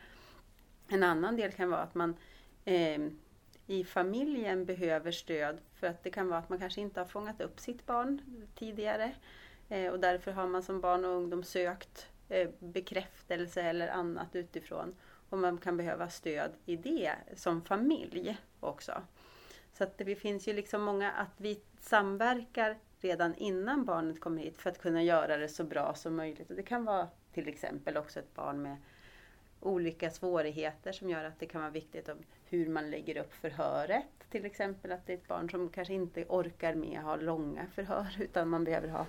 En 0.88 1.02
annan 1.02 1.36
del 1.36 1.52
kan 1.52 1.70
vara 1.70 1.80
att 1.80 1.94
man 1.94 2.16
eh, 2.64 3.00
i 3.66 3.84
familjen 3.84 4.64
behöver 4.64 5.10
stöd 5.10 5.60
för 5.74 5.86
att 5.86 6.02
det 6.02 6.10
kan 6.10 6.28
vara 6.28 6.38
att 6.38 6.48
man 6.48 6.58
kanske 6.58 6.80
inte 6.80 7.00
har 7.00 7.06
fångat 7.06 7.40
upp 7.40 7.60
sitt 7.60 7.86
barn 7.86 8.20
tidigare. 8.54 9.14
Eh, 9.68 9.92
och 9.92 10.00
därför 10.00 10.32
har 10.32 10.46
man 10.46 10.62
som 10.62 10.80
barn 10.80 11.04
och 11.04 11.10
ungdom 11.10 11.42
sökt 11.42 12.08
eh, 12.28 12.50
bekräftelse 12.58 13.62
eller 13.62 13.88
annat 13.88 14.36
utifrån. 14.36 14.94
Och 15.30 15.38
man 15.38 15.58
kan 15.58 15.76
behöva 15.76 16.08
stöd 16.08 16.50
i 16.66 16.76
det 16.76 17.14
som 17.36 17.62
familj 17.62 18.36
också. 18.60 19.02
Så 19.72 19.84
att 19.84 19.98
det 19.98 20.16
finns 20.16 20.48
ju 20.48 20.52
liksom 20.52 20.82
många, 20.82 21.12
att 21.12 21.34
vi 21.36 21.60
samverkar 21.80 22.78
redan 23.00 23.34
innan 23.34 23.84
barnet 23.84 24.20
kommer 24.20 24.42
hit 24.42 24.58
för 24.58 24.70
att 24.70 24.78
kunna 24.78 25.02
göra 25.02 25.36
det 25.36 25.48
så 25.48 25.64
bra 25.64 25.94
som 25.94 26.16
möjligt. 26.16 26.50
Och 26.50 26.56
det 26.56 26.62
kan 26.62 26.84
vara 26.84 27.08
till 27.32 27.48
exempel 27.48 27.96
också 27.96 28.18
ett 28.18 28.34
barn 28.34 28.62
med 28.62 28.76
olika 29.64 30.10
svårigheter 30.10 30.92
som 30.92 31.10
gör 31.10 31.24
att 31.24 31.38
det 31.38 31.46
kan 31.46 31.60
vara 31.60 31.70
viktigt 31.70 32.08
om 32.08 32.18
hur 32.44 32.68
man 32.68 32.90
lägger 32.90 33.16
upp 33.16 33.32
förhöret. 33.34 34.30
Till 34.30 34.44
exempel 34.44 34.92
att 34.92 35.06
det 35.06 35.12
är 35.12 35.16
ett 35.16 35.28
barn 35.28 35.50
som 35.50 35.68
kanske 35.68 35.94
inte 35.94 36.24
orkar 36.28 36.74
med 36.74 36.98
att 36.98 37.04
ha 37.04 37.16
långa 37.16 37.66
förhör 37.66 38.16
utan 38.18 38.48
man 38.48 38.64
behöver 38.64 38.88
ha, 38.88 39.06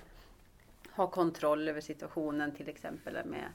ha 0.90 1.10
kontroll 1.10 1.68
över 1.68 1.80
situationen 1.80 2.52
till 2.52 2.68
exempel 2.68 3.26
med 3.26 3.48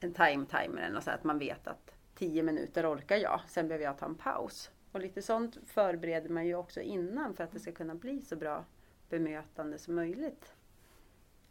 en 0.00 0.14
time-timer 0.14 0.96
och 0.96 1.02
så 1.02 1.10
att 1.10 1.24
man 1.24 1.38
vet 1.38 1.66
att 1.66 1.94
10 2.14 2.42
minuter 2.42 2.94
orkar 2.94 3.16
jag, 3.16 3.40
sen 3.48 3.68
behöver 3.68 3.84
jag 3.84 3.98
ta 3.98 4.06
en 4.06 4.14
paus. 4.14 4.70
Och 4.92 5.00
lite 5.00 5.22
sånt 5.22 5.58
förbereder 5.66 6.28
man 6.28 6.46
ju 6.46 6.54
också 6.54 6.80
innan 6.80 7.34
för 7.34 7.44
att 7.44 7.52
det 7.52 7.60
ska 7.60 7.72
kunna 7.72 7.94
bli 7.94 8.22
så 8.22 8.36
bra 8.36 8.64
bemötande 9.08 9.78
som 9.78 9.94
möjligt 9.94 10.54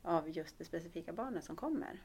av 0.01 0.29
just 0.29 0.57
det 0.57 0.65
specifika 0.65 1.13
barnet 1.13 1.43
som 1.43 1.55
kommer. 1.55 2.01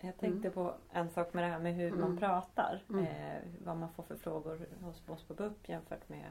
Jag 0.00 0.16
tänkte 0.16 0.48
mm. 0.48 0.52
på 0.52 0.74
en 0.92 1.10
sak 1.10 1.34
med 1.34 1.44
det 1.44 1.48
här 1.48 1.58
med 1.58 1.74
hur 1.74 1.88
mm. 1.88 2.00
man 2.00 2.16
pratar. 2.16 2.82
Mm. 2.90 3.04
Eh, 3.04 3.42
vad 3.64 3.76
man 3.76 3.92
får 3.92 4.02
för 4.02 4.16
frågor 4.16 4.68
hos 4.80 5.08
oss 5.08 5.22
på 5.22 5.34
BUP 5.34 5.68
jämfört 5.68 6.08
med 6.08 6.30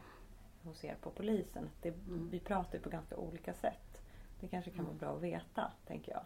hos 0.64 0.84
er 0.84 0.96
på 1.02 1.10
polisen. 1.10 1.70
Det, 1.82 1.90
mm. 1.90 2.30
Vi 2.32 2.40
pratar 2.40 2.78
ju 2.78 2.84
på 2.84 2.90
ganska 2.90 3.18
olika 3.18 3.54
sätt. 3.54 4.02
Det 4.40 4.48
kanske 4.48 4.72
kan 4.72 4.86
vara 4.86 4.96
mm. 4.96 5.00
bra 5.00 5.16
att 5.16 5.22
veta, 5.22 5.72
tänker 5.88 6.12
jag. 6.12 6.24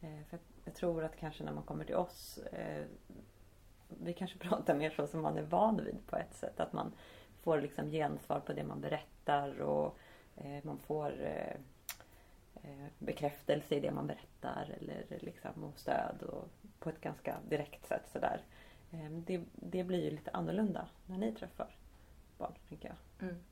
Eh, 0.00 0.24
för 0.24 0.38
jag 0.64 0.74
tror 0.74 1.04
att 1.04 1.16
kanske 1.16 1.44
när 1.44 1.52
man 1.52 1.62
kommer 1.62 1.84
till 1.84 1.94
oss 1.94 2.38
eh, 2.38 2.84
vi 3.88 4.12
kanske 4.12 4.38
pratar 4.48 4.74
mer 4.74 4.90
så 4.90 5.06
som 5.06 5.22
man 5.22 5.38
är 5.38 5.42
van 5.42 5.84
vid 5.84 6.06
på 6.06 6.16
ett 6.16 6.34
sätt. 6.34 6.60
Att 6.60 6.72
man 6.72 6.92
får 7.42 7.60
liksom 7.60 7.90
gensvar 7.90 8.40
på 8.40 8.52
det 8.52 8.64
man 8.64 8.80
berättar 8.80 9.60
och 9.60 9.98
eh, 10.36 10.64
man 10.64 10.78
får 10.78 11.22
eh 11.22 11.56
bekräftelse 12.98 13.74
i 13.74 13.80
det 13.80 13.90
man 13.90 14.06
berättar 14.06 14.76
eller 14.80 15.18
liksom 15.20 15.64
och 15.64 15.78
stöd 15.78 16.22
och 16.22 16.48
på 16.78 16.90
ett 16.90 17.00
ganska 17.00 17.36
direkt 17.48 17.86
sätt 17.86 18.08
sådär. 18.12 18.40
Eh, 18.92 19.10
det, 19.10 19.44
det 19.54 19.84
blir 19.84 20.04
ju 20.04 20.10
lite 20.10 20.30
annorlunda 20.30 20.88
när 21.06 21.18
ni 21.18 21.34
träffar 21.34 21.76
barn, 22.38 22.54
tänker 22.68 22.88
jag. 22.88 23.28
Mm. 23.28 23.42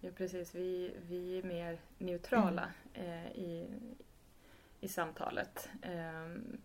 Ja 0.00 0.10
precis, 0.16 0.54
vi, 0.54 0.96
vi 1.08 1.38
är 1.38 1.42
mer 1.42 1.78
neutrala 1.98 2.72
mm. 2.94 3.10
eh, 3.10 3.30
i, 3.32 3.68
i 4.80 4.88
samtalet. 4.88 5.68
Ehm, 5.82 6.58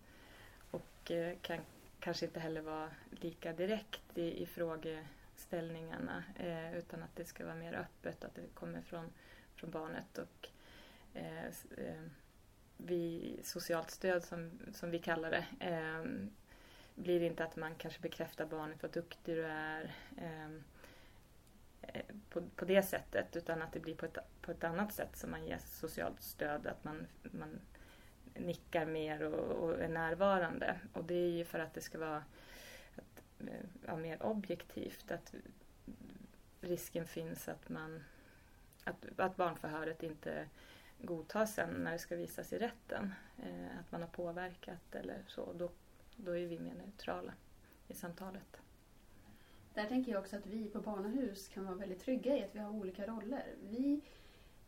och 0.72 1.12
eh, 1.12 1.38
kan 1.42 1.60
kanske 2.00 2.26
inte 2.26 2.40
heller 2.40 2.62
vara 2.62 2.90
lika 3.12 3.54
direkt 3.54 4.18
i, 4.18 4.44
i 4.44 4.46
frågeställningarna 4.46 6.24
eh, 6.40 6.78
utan 6.78 7.04
att 7.04 7.16
det 7.16 7.26
ska 7.26 7.46
vara 7.46 7.56
mer 7.56 7.74
öppet, 7.74 8.24
att 8.24 8.36
det 8.36 8.42
kommer 8.54 8.82
från, 8.82 9.10
från 9.56 9.72
barnet. 9.72 10.18
Och 10.18 10.48
eh, 10.48 10.50
eh, 10.50 10.61
Eh, 11.14 11.46
eh, 11.78 12.04
vi, 12.78 13.40
socialt 13.44 13.92
stöd 13.92 14.24
som, 14.24 14.52
som 14.74 14.92
vi 14.92 15.00
kallar 15.00 15.32
det 15.32 15.46
eh, 15.60 16.04
blir 16.96 17.22
inte 17.22 17.44
att 17.44 17.56
man 17.56 17.76
kanske 17.76 18.02
bekräftar 18.02 18.46
barnet 18.46 18.84
vad 18.84 18.92
duktig 18.92 19.36
du 19.36 19.46
är 19.46 19.96
eh, 20.18 20.52
eh, 21.82 22.06
på, 22.30 22.42
på 22.56 22.66
det 22.66 22.84
sättet 22.84 23.36
utan 23.36 23.62
att 23.62 23.74
det 23.74 23.80
blir 23.80 23.96
på 23.96 24.06
ett, 24.06 24.18
på 24.42 24.52
ett 24.52 24.64
annat 24.64 24.94
sätt 24.94 25.18
som 25.18 25.32
man 25.32 25.46
ger 25.46 25.58
socialt 25.58 26.22
stöd. 26.22 26.68
Att 26.68 26.84
man, 26.84 27.08
man 27.22 27.60
nickar 28.34 28.86
mer 28.86 29.24
och, 29.24 29.70
och, 29.70 29.82
är 29.82 29.90
närvarande. 29.90 30.80
Och 30.94 31.04
det 31.04 31.16
är 31.16 31.30
ju 31.30 31.46
för 31.46 31.60
att 31.60 31.74
det 31.74 31.82
ska 31.82 31.98
vara 31.98 32.24
att, 32.96 33.24
ja, 33.86 33.96
mer 33.96 34.24
objektivt. 34.24 35.12
Att 35.12 35.34
risken 36.62 37.08
finns 37.08 37.48
att 37.48 37.70
man 37.70 38.04
att, 38.84 39.06
att 39.18 39.36
barnförhöret 39.36 40.04
inte 40.04 40.48
godtas 41.02 41.54
sen 41.54 41.70
när 41.70 41.92
det 41.92 42.00
ska 42.00 42.16
visas 42.16 42.54
i 42.54 42.58
rätten. 42.58 43.14
Eh, 43.44 43.80
att 43.80 43.92
man 43.92 44.02
har 44.02 44.10
påverkat 44.10 44.96
eller 44.96 45.24
så. 45.28 45.54
Då, 45.54 45.70
då 46.16 46.38
är 46.38 46.46
vi 46.46 46.60
mer 46.60 46.74
neutrala 46.74 47.34
i 47.88 47.94
samtalet. 47.94 48.62
Där 49.74 49.86
tänker 49.86 50.12
jag 50.12 50.22
också 50.22 50.36
att 50.36 50.46
vi 50.46 50.70
på 50.70 50.82
barnahus 50.82 51.48
kan 51.48 51.66
vara 51.66 51.76
väldigt 51.76 52.00
trygga 52.00 52.38
i 52.38 52.44
att 52.44 52.56
vi 52.56 52.60
har 52.60 52.72
olika 52.72 53.08
roller. 53.08 53.56
Vi 53.64 54.02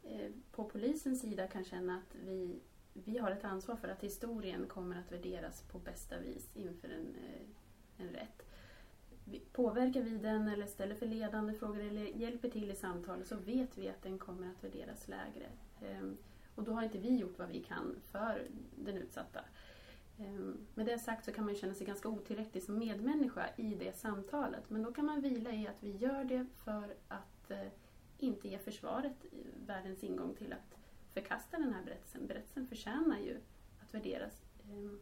eh, 0.03 0.31
på 0.51 0.63
polisens 0.63 1.21
sida 1.21 1.47
kan 1.47 1.65
känna 1.65 1.97
att 1.97 2.15
vi 2.15 2.59
vi 2.93 3.17
har 3.17 3.31
ett 3.31 3.43
ansvar 3.43 3.75
för 3.75 3.87
att 3.87 4.03
historien 4.03 4.67
kommer 4.67 4.99
att 4.99 5.11
värderas 5.11 5.61
på 5.61 5.79
bästa 5.79 6.19
vis 6.19 6.49
inför 6.53 6.89
en, 6.89 7.15
eh, 7.15 8.05
en 8.05 8.13
rätt. 8.13 8.45
Påverkar 9.51 10.01
vi 10.01 10.17
den 10.17 10.47
eller 10.47 10.65
ställer 10.65 10.95
för 10.95 11.05
ledande 11.05 11.53
frågor 11.53 11.79
eller 11.79 12.05
hjälper 12.05 12.49
till 12.49 12.71
i 12.71 12.75
samtalet 12.75 13.27
så 13.27 13.35
vet 13.35 13.77
vi 13.77 13.89
att 13.89 14.03
den 14.03 14.19
kommer 14.19 14.49
att 14.51 14.63
värderas 14.63 15.07
lägre. 15.07 15.49
Ehm, 15.83 16.17
och 16.55 16.63
då 16.63 16.71
har 16.71 16.83
inte 16.83 16.97
vi 16.97 17.17
gjort 17.17 17.39
vad 17.39 17.49
vi 17.49 17.63
kan 17.63 17.95
för 18.11 18.47
den 18.75 18.97
utsatta. 18.97 19.39
Ehm, 20.19 20.57
med 20.73 20.85
det 20.85 20.99
sagt 20.99 21.25
så 21.25 21.31
kan 21.31 21.45
man 21.45 21.55
känna 21.55 21.73
sig 21.73 21.87
ganska 21.87 22.09
otillräcklig 22.09 22.63
som 22.63 22.77
medmänniska 22.77 23.49
i 23.55 23.75
det 23.75 23.97
samtalet. 23.97 24.69
Men 24.69 24.83
då 24.83 24.93
kan 24.93 25.05
man 25.05 25.21
vila 25.21 25.51
i 25.51 25.67
att 25.67 25.83
vi 25.83 25.91
gör 25.91 26.23
det 26.23 26.45
för 26.63 26.95
att 27.07 27.51
eh, 27.51 27.67
inte 28.17 28.47
ge 28.47 28.59
försvaret 28.59 29.25
världens 29.65 30.03
ingång 30.03 30.35
till 30.35 30.53
att 30.53 30.77
förkasta 31.13 31.57
den 31.57 31.73
här 31.73 31.83
berättelsen. 31.83 32.27
Berättelsen 32.27 32.67
förtjänar 32.67 33.19
ju 33.19 33.37
att 33.81 33.93
värderas 33.93 34.43
ehm, 34.69 34.99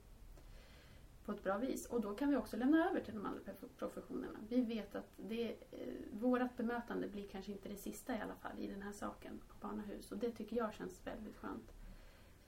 på 1.26 1.32
ett 1.32 1.44
bra 1.44 1.58
vis. 1.58 1.86
Och 1.86 2.02
då 2.02 2.14
kan 2.14 2.30
vi 2.30 2.36
också 2.36 2.58
lämna 2.58 2.90
över 2.90 3.00
till 3.00 3.14
de 3.14 3.26
andra 3.26 3.42
professionerna. 3.78 4.40
Vi 4.50 4.62
vet 4.62 4.96
att 4.96 5.12
det, 5.18 5.52
eh, 5.52 5.94
vårat 6.12 6.58
bemötande 6.58 7.08
blir 7.08 7.28
kanske 7.28 7.52
inte 7.52 7.70
det 7.70 7.76
sista 7.76 8.18
i 8.18 8.22
alla 8.22 8.36
fall 8.36 8.60
i 8.60 8.68
den 8.68 8.82
här 8.82 8.92
saken 8.92 9.42
på 9.48 9.68
barnahus. 9.68 10.12
Och 10.12 10.18
det 10.18 10.32
tycker 10.32 10.56
jag 10.56 10.74
känns 10.74 11.08
väldigt 11.08 11.36
skönt. 11.36 11.74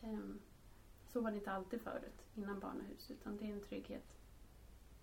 Eh, 0.01 0.19
så 1.07 1.21
var 1.21 1.31
det 1.31 1.37
inte 1.37 1.51
alltid 1.51 1.81
förut 1.81 2.25
innan 2.35 2.59
barnahus 2.59 3.11
utan 3.11 3.37
det 3.37 3.45
är 3.45 3.53
en 3.53 3.61
trygghet 3.61 4.17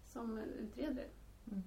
som 0.05 0.39
utredare. 0.39 1.09
Mm 1.51 1.63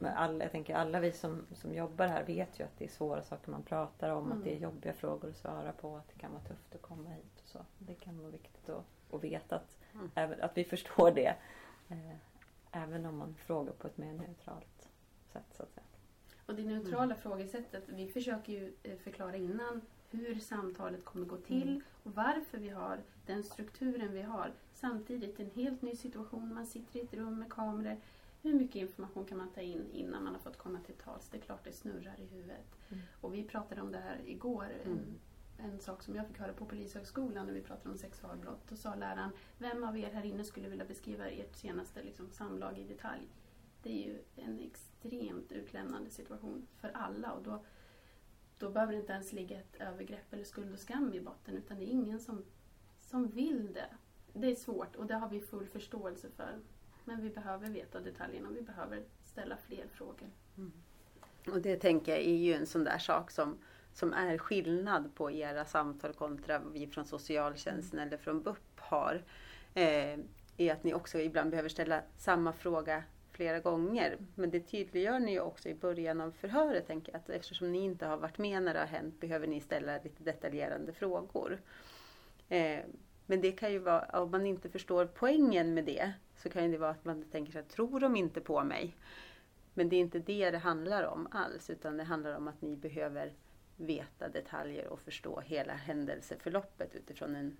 alla, 0.00 0.44
jag 0.44 0.52
tänker 0.52 0.74
alla 0.74 1.00
vi 1.00 1.12
som, 1.12 1.46
som 1.52 1.74
jobbar 1.74 2.06
här 2.06 2.24
vet 2.24 2.60
ju 2.60 2.64
att 2.64 2.78
det 2.78 2.84
är 2.84 2.88
svåra 2.88 3.22
saker 3.22 3.50
man 3.50 3.62
pratar 3.62 4.10
om. 4.10 4.26
Mm. 4.26 4.38
Att 4.38 4.44
det 4.44 4.50
är 4.50 4.56
mm. 4.56 4.62
jobbiga 4.62 4.92
frågor 4.92 5.28
att 5.28 5.36
svara 5.36 5.72
på. 5.72 5.96
Att 5.96 6.08
det 6.08 6.18
kan 6.18 6.32
vara 6.32 6.42
tufft 6.42 6.74
att 6.74 6.82
komma 6.82 7.10
hit 7.10 7.40
och 7.42 7.48
så. 7.48 7.58
Det 7.78 7.94
kan 7.94 8.18
vara 8.18 8.30
viktigt 8.30 8.68
att, 8.68 8.84
att 9.14 9.24
veta 9.24 9.56
att, 9.56 9.76
mm. 9.94 10.10
även, 10.14 10.40
att 10.40 10.58
vi 10.58 10.64
förstår 10.64 11.10
det. 11.10 11.36
Eh, 11.88 12.16
även 12.72 13.06
om 13.06 13.18
man 13.18 13.34
frågar 13.34 13.72
på 13.72 13.86
ett 13.86 13.98
mer 13.98 14.12
neutralt 14.12 14.88
sätt 15.32 15.46
så 15.56 15.62
att 15.62 15.72
säga. 15.72 15.86
Och 16.46 16.54
det 16.54 16.62
neutrala 16.62 17.04
mm. 17.04 17.16
frågesättet, 17.16 17.84
vi 17.86 18.08
försöker 18.08 18.52
ju 18.52 18.72
eh, 18.82 18.96
förklara 18.96 19.36
innan 19.36 19.80
hur 20.10 20.34
samtalet 20.34 21.04
kommer 21.04 21.26
gå 21.26 21.36
till 21.36 21.68
mm. 21.68 21.82
och 22.02 22.14
varför 22.14 22.58
vi 22.58 22.68
har 22.68 22.98
den 23.26 23.44
strukturen 23.44 24.12
vi 24.12 24.22
har. 24.22 24.52
Samtidigt 24.72 25.40
en 25.40 25.50
helt 25.50 25.82
ny 25.82 25.96
situation, 25.96 26.54
man 26.54 26.66
sitter 26.66 26.98
i 26.98 27.02
ett 27.02 27.14
rum 27.14 27.38
med 27.38 27.50
kameror 27.52 27.96
hur 28.44 28.54
mycket 28.54 28.76
information 28.76 29.24
kan 29.24 29.38
man 29.38 29.48
ta 29.50 29.60
in 29.60 29.86
innan 29.92 30.24
man 30.24 30.34
har 30.34 30.40
fått 30.40 30.58
komma 30.58 30.78
till 30.86 30.94
tals? 30.94 31.28
Det 31.30 31.36
är 31.36 31.40
klart 31.40 31.64
det 31.64 31.72
snurrar 31.72 32.14
i 32.18 32.26
huvudet. 32.34 32.78
Mm. 32.88 33.02
Och 33.20 33.34
vi 33.34 33.42
pratade 33.42 33.80
om 33.80 33.92
det 33.92 33.98
här 33.98 34.20
igår. 34.26 34.68
Mm. 34.84 34.98
En, 35.58 35.80
sak 35.80 36.02
som 36.02 36.14
jag 36.14 36.26
fick 36.26 36.38
höra 36.38 36.52
på 36.52 36.66
Polishögskolan 36.66 37.46
när 37.46 37.52
vi 37.52 37.62
pratade 37.62 37.90
om 37.90 37.98
sexualbrott. 37.98 38.68
Då 38.68 38.76
sa 38.76 38.94
läraren, 38.94 39.30
vem 39.58 39.84
av 39.84 39.98
er 39.98 40.10
här 40.10 40.24
inne 40.24 40.44
skulle 40.44 40.68
vilja 40.68 40.84
beskriva 40.84 41.28
ert 41.28 41.56
senaste 41.56 42.02
liksom, 42.02 42.30
samlag 42.30 42.78
i 42.78 42.84
detalj? 42.84 43.28
Det 43.82 43.90
är 43.90 44.06
ju 44.06 44.18
en 44.36 44.60
extremt 44.60 45.52
utlämnande 45.52 46.10
situation 46.10 46.66
för 46.80 46.88
alla. 46.94 47.32
Och 47.32 47.42
då, 47.42 47.64
då 48.58 48.70
behöver 48.70 48.92
det 48.92 48.98
inte 48.98 49.12
ens 49.12 49.32
ligga 49.32 49.60
ett 49.60 49.76
övergrepp 49.76 50.32
eller 50.32 50.44
skuld 50.44 50.72
och 50.72 50.78
skam 50.78 51.14
i 51.14 51.20
botten. 51.20 51.56
Utan 51.56 51.78
det 51.78 51.84
är 51.84 51.90
ingen 51.90 52.20
som, 52.20 52.44
som 53.00 53.28
vill 53.28 53.72
det. 53.72 53.88
Det 54.32 54.50
är 54.50 54.54
svårt 54.54 54.96
och 54.96 55.06
det 55.06 55.14
har 55.14 55.28
vi 55.28 55.40
full 55.40 55.66
förståelse 55.66 56.30
för. 56.30 56.60
Men 57.04 57.22
vi 57.22 57.30
behöver 57.30 57.70
veta 57.70 58.00
detaljerna 58.00 58.48
och 58.48 58.56
vi 58.56 58.62
behöver 58.62 59.04
ställa 59.24 59.56
fler 59.56 59.86
frågor. 59.88 60.30
Mm. 60.56 60.72
Och 61.46 61.62
det 61.62 61.76
tänker 61.76 62.12
jag 62.12 62.20
är 62.20 62.36
ju 62.36 62.54
en 62.54 62.66
sån 62.66 62.84
där 62.84 62.98
sak 62.98 63.30
som, 63.30 63.58
som 63.94 64.12
är 64.12 64.38
skillnad 64.38 65.14
på 65.14 65.30
era 65.30 65.64
samtal 65.64 66.12
kontra 66.12 66.58
vi 66.58 66.86
från 66.86 67.06
socialtjänsten 67.06 67.98
mm. 67.98 68.08
eller 68.08 68.18
från 68.18 68.42
BUP 68.42 68.80
har. 68.80 69.22
Eh, 69.74 70.18
är 70.56 70.72
att 70.72 70.84
ni 70.84 70.94
också 70.94 71.18
ibland 71.18 71.50
behöver 71.50 71.68
ställa 71.68 72.02
samma 72.16 72.52
fråga 72.52 73.02
flera 73.32 73.60
gånger. 73.60 74.18
Men 74.34 74.50
det 74.50 74.60
tydliggör 74.60 75.18
ni 75.18 75.32
ju 75.32 75.40
också 75.40 75.68
i 75.68 75.74
början 75.74 76.20
av 76.20 76.30
förhöret, 76.30 76.86
tänker 76.86 77.12
jag. 77.12 77.18
Att 77.18 77.28
eftersom 77.28 77.72
ni 77.72 77.78
inte 77.78 78.06
har 78.06 78.16
varit 78.16 78.38
med 78.38 78.62
när 78.62 78.74
det 78.74 78.80
har 78.80 78.86
hänt 78.86 79.20
behöver 79.20 79.46
ni 79.46 79.60
ställa 79.60 79.98
lite 80.02 80.22
detaljerande 80.22 80.92
frågor. 80.92 81.60
Eh, 82.48 82.80
men 83.26 83.40
det 83.40 83.52
kan 83.52 83.72
ju 83.72 83.78
vara, 83.78 84.20
om 84.20 84.30
man 84.30 84.46
inte 84.46 84.68
förstår 84.68 85.06
poängen 85.06 85.74
med 85.74 85.84
det, 85.84 86.12
så 86.36 86.48
kan 86.48 86.70
det 86.70 86.78
vara 86.78 86.90
att 86.90 87.04
man 87.04 87.24
tänker 87.24 87.52
så 87.52 87.58
här, 87.58 87.64
tror 87.64 88.00
de 88.00 88.16
inte 88.16 88.40
på 88.40 88.64
mig? 88.64 88.96
Men 89.74 89.88
det 89.88 89.96
är 89.96 90.00
inte 90.00 90.18
det 90.18 90.50
det 90.50 90.58
handlar 90.58 91.04
om 91.04 91.28
alls, 91.30 91.70
utan 91.70 91.96
det 91.96 92.04
handlar 92.04 92.36
om 92.36 92.48
att 92.48 92.62
ni 92.62 92.76
behöver 92.76 93.32
veta 93.76 94.28
detaljer 94.28 94.88
och 94.88 95.00
förstå 95.00 95.40
hela 95.40 95.72
händelseförloppet 95.72 96.94
utifrån 96.94 97.36
en 97.36 97.56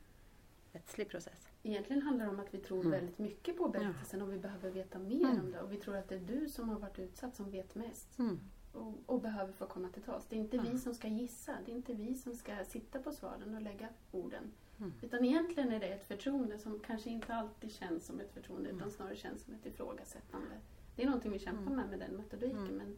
rättslig 0.72 1.09
process. 1.09 1.48
Egentligen 1.62 2.03
handlar 2.03 2.24
det 2.24 2.31
om 2.31 2.40
att 2.40 2.55
vi 2.55 2.59
tror 2.59 2.81
Mm. 2.81 2.90
väldigt 2.90 3.18
mycket 3.18 3.57
på 3.57 3.68
berättelsen 3.68 4.22
och 4.22 4.33
vi 4.33 4.38
behöver 4.38 4.70
veta 4.70 4.98
mer 4.98 5.24
Mm. 5.31 5.40
om 5.40 5.53
det. 5.53 5.61
Och 5.61 5.72
vi 5.72 5.77
tror 5.77 5.96
att 5.96 6.09
det 6.09 6.14
är 6.14 6.20
du 6.20 6.48
som 6.48 6.68
har 6.68 6.79
varit 6.79 6.98
utsatt 6.98 7.35
som 7.37 7.50
vet 7.50 7.74
mest. 7.74 8.18
Mm. 8.18 8.40
och, 8.72 8.94
och 9.07 9.20
behöver 9.20 9.53
få 9.53 9.66
komma 9.66 9.88
till 9.88 10.03
tals. 10.03 10.27
Det 10.29 10.37
är 10.37 10.40
inte 10.40 10.57
Mm. 10.59 10.72
vi 10.72 10.79
som 10.79 10.94
ska 10.94 11.09
gissa, 11.09 11.53
det 11.66 11.72
är 11.72 11.77
inte 11.77 11.94
vi 11.94 12.14
som 12.14 12.35
ska 12.35 12.64
sitta 12.64 12.98
på 13.03 13.12
svaren 13.12 13.55
och 13.55 13.62
lägga 13.62 13.88
orden. 14.12 14.53
Mm. 14.79 14.92
Utan 15.03 15.24
egentligen 15.24 15.72
är 15.72 15.81
det 15.81 15.87
ett 15.87 16.05
förtroende 16.05 16.59
som 16.59 16.81
kanske 16.81 17.11
inte 17.11 17.35
alltid 17.35 17.72
känns 17.72 18.07
som 18.07 18.20
ett 18.20 18.33
förtroende 18.33 18.68
Mm. 18.68 18.81
utan 18.81 18.90
snarare 18.90 19.16
känns 19.16 19.42
som 19.42 19.55
ett 19.55 19.66
ifrågasättande. 19.66 20.61
Det 20.96 21.03
är 21.03 21.07
någonting 21.07 21.33
vi 21.33 21.38
kämpar 21.38 21.62
Mm. 21.62 21.77
med 21.77 21.88
med 21.88 21.98
den 21.98 22.16
metodiken 22.16 22.59
Mm. 22.66 22.77
men, 22.77 22.96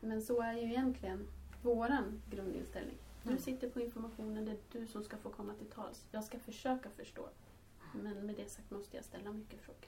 men 0.00 0.22
så 0.22 0.42
är 0.42 0.52
ju 0.52 0.62
egentligen 0.68 1.26
våran 1.62 2.22
grundinställning. 2.30 2.96
Du 3.22 3.30
Mm. 3.30 3.42
sitter 3.42 3.70
på 3.70 3.80
informationen, 3.80 4.44
det 4.44 4.50
är 4.50 4.58
du 4.72 4.86
som 4.86 5.04
ska 5.04 5.16
få 5.16 5.30
komma 5.30 5.54
till 5.54 5.66
tals. 5.66 6.06
Jag 6.10 6.24
ska 6.24 6.38
försöka 6.38 6.90
förstå. 6.90 7.28
Men 7.94 8.26
med 8.26 8.34
det 8.36 8.50
sagt 8.50 8.70
måste 8.70 8.96
jag 8.96 9.04
ställa 9.04 9.32
mycket 9.32 9.60
frågor. 9.60 9.86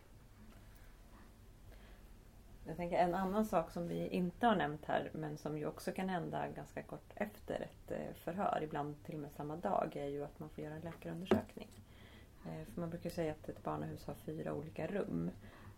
Jag 2.67 2.77
tänker 2.77 2.97
en 2.97 3.15
annan 3.15 3.47
sak 3.47 3.71
som 3.71 3.89
vi 3.89 4.09
inte 4.09 4.47
har 4.47 4.57
nämnt 4.57 4.85
här 4.85 5.11
men 5.15 5.39
som 5.39 5.59
ju 5.59 5.67
också 5.67 5.93
kan 5.93 6.09
hända 6.09 6.49
ganska 6.49 6.83
kort 6.83 7.11
efter 7.15 7.61
ett 7.61 7.91
eh, 7.91 8.15
förhör, 8.15 8.61
ibland 8.63 9.05
till 9.05 9.15
och 9.15 9.21
med 9.21 9.33
samma 9.33 9.57
dag, 9.57 9.97
är 9.97 10.07
ju 10.07 10.25
att 10.25 10.39
man 10.41 10.49
får 10.49 10.65
göra 10.65 10.75
en 10.75 10.81
läkarundersökning. 10.81 11.69
Eh, 12.47 12.65
För 12.75 12.81
man 12.81 12.91
brukar 12.91 13.11
säga 13.11 13.33
att 13.33 13.49
ett 13.49 13.63
barnahus 13.63 14.07
har 14.07 14.15
fyra 14.15 14.55
olika 14.55 14.87
rum. 14.87 15.31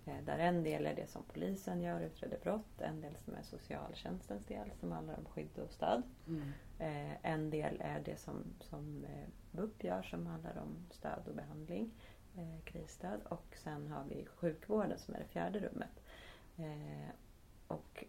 Eh, 0.06 0.24
Där 0.24 0.38
en 0.38 0.62
del 0.62 0.86
är 0.86 0.94
det 0.94 1.06
som 1.06 1.22
polisen 1.22 1.80
gör, 1.80 2.00
utreder 2.00 2.38
brott. 2.42 2.80
En 2.80 3.00
del 3.00 3.16
som 3.16 3.34
är 3.34 3.42
socialtjänstens 3.42 4.44
del 4.46 4.70
som 4.80 4.92
handlar 4.92 5.18
om 5.18 5.24
skydd 5.24 5.58
och 5.58 5.70
stöd. 5.70 6.02
Mm. 6.26 6.52
Eh, 6.78 7.16
En 7.32 7.50
del 7.50 7.80
är 7.80 8.00
det 8.00 8.16
som, 8.16 8.44
som 8.60 9.04
eh, 9.04 9.28
BUP 9.50 9.84
gör 9.84 10.02
som 10.02 10.26
handlar 10.26 10.58
om 10.58 10.86
stöd 10.90 11.28
och 11.28 11.34
behandling, 11.34 11.90
eh, 12.36 12.64
krisstöd. 12.64 13.20
Och 13.28 13.56
sen 13.56 13.88
har 13.88 14.04
vi 14.04 14.26
sjukvården 14.26 14.98
som 14.98 15.14
är 15.14 15.18
det 15.18 15.24
fjärde 15.28 15.58
rummet. 15.60 16.02
Och 17.68 18.04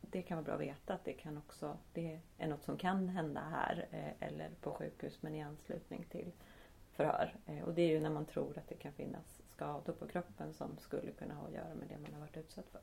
det 0.00 0.22
kan 0.22 0.36
vara 0.36 0.44
bra 0.44 0.54
att 0.54 0.60
veta 0.60 0.94
att 0.94 1.04
det 1.04 1.12
kan 1.12 1.38
också, 1.38 1.78
det 1.92 2.20
är 2.38 2.48
något 2.48 2.62
som 2.64 2.76
kan 2.76 3.08
hända 3.08 3.40
här 3.40 3.86
eller 4.20 4.50
på 4.60 4.72
sjukhus 4.72 5.22
men 5.22 5.34
i 5.34 5.42
anslutning 5.42 6.04
till 6.10 6.32
förhör. 6.92 7.36
Och 7.64 7.74
det 7.74 7.82
är 7.82 7.88
ju 7.88 8.00
när 8.00 8.10
man 8.10 8.26
tror 8.26 8.58
att 8.58 8.68
det 8.68 8.74
kan 8.74 8.92
finnas 8.92 9.41
skador 9.54 9.92
på 9.92 10.06
kroppen 10.06 10.54
som 10.54 10.78
skulle 10.78 11.12
kunna 11.12 11.34
ha 11.34 11.46
att 11.46 11.52
göra 11.52 11.74
med 11.74 11.88
det 11.88 11.98
man 11.98 12.12
har 12.12 12.20
varit 12.20 12.36
utsatt 12.36 12.68
för. 12.70 12.80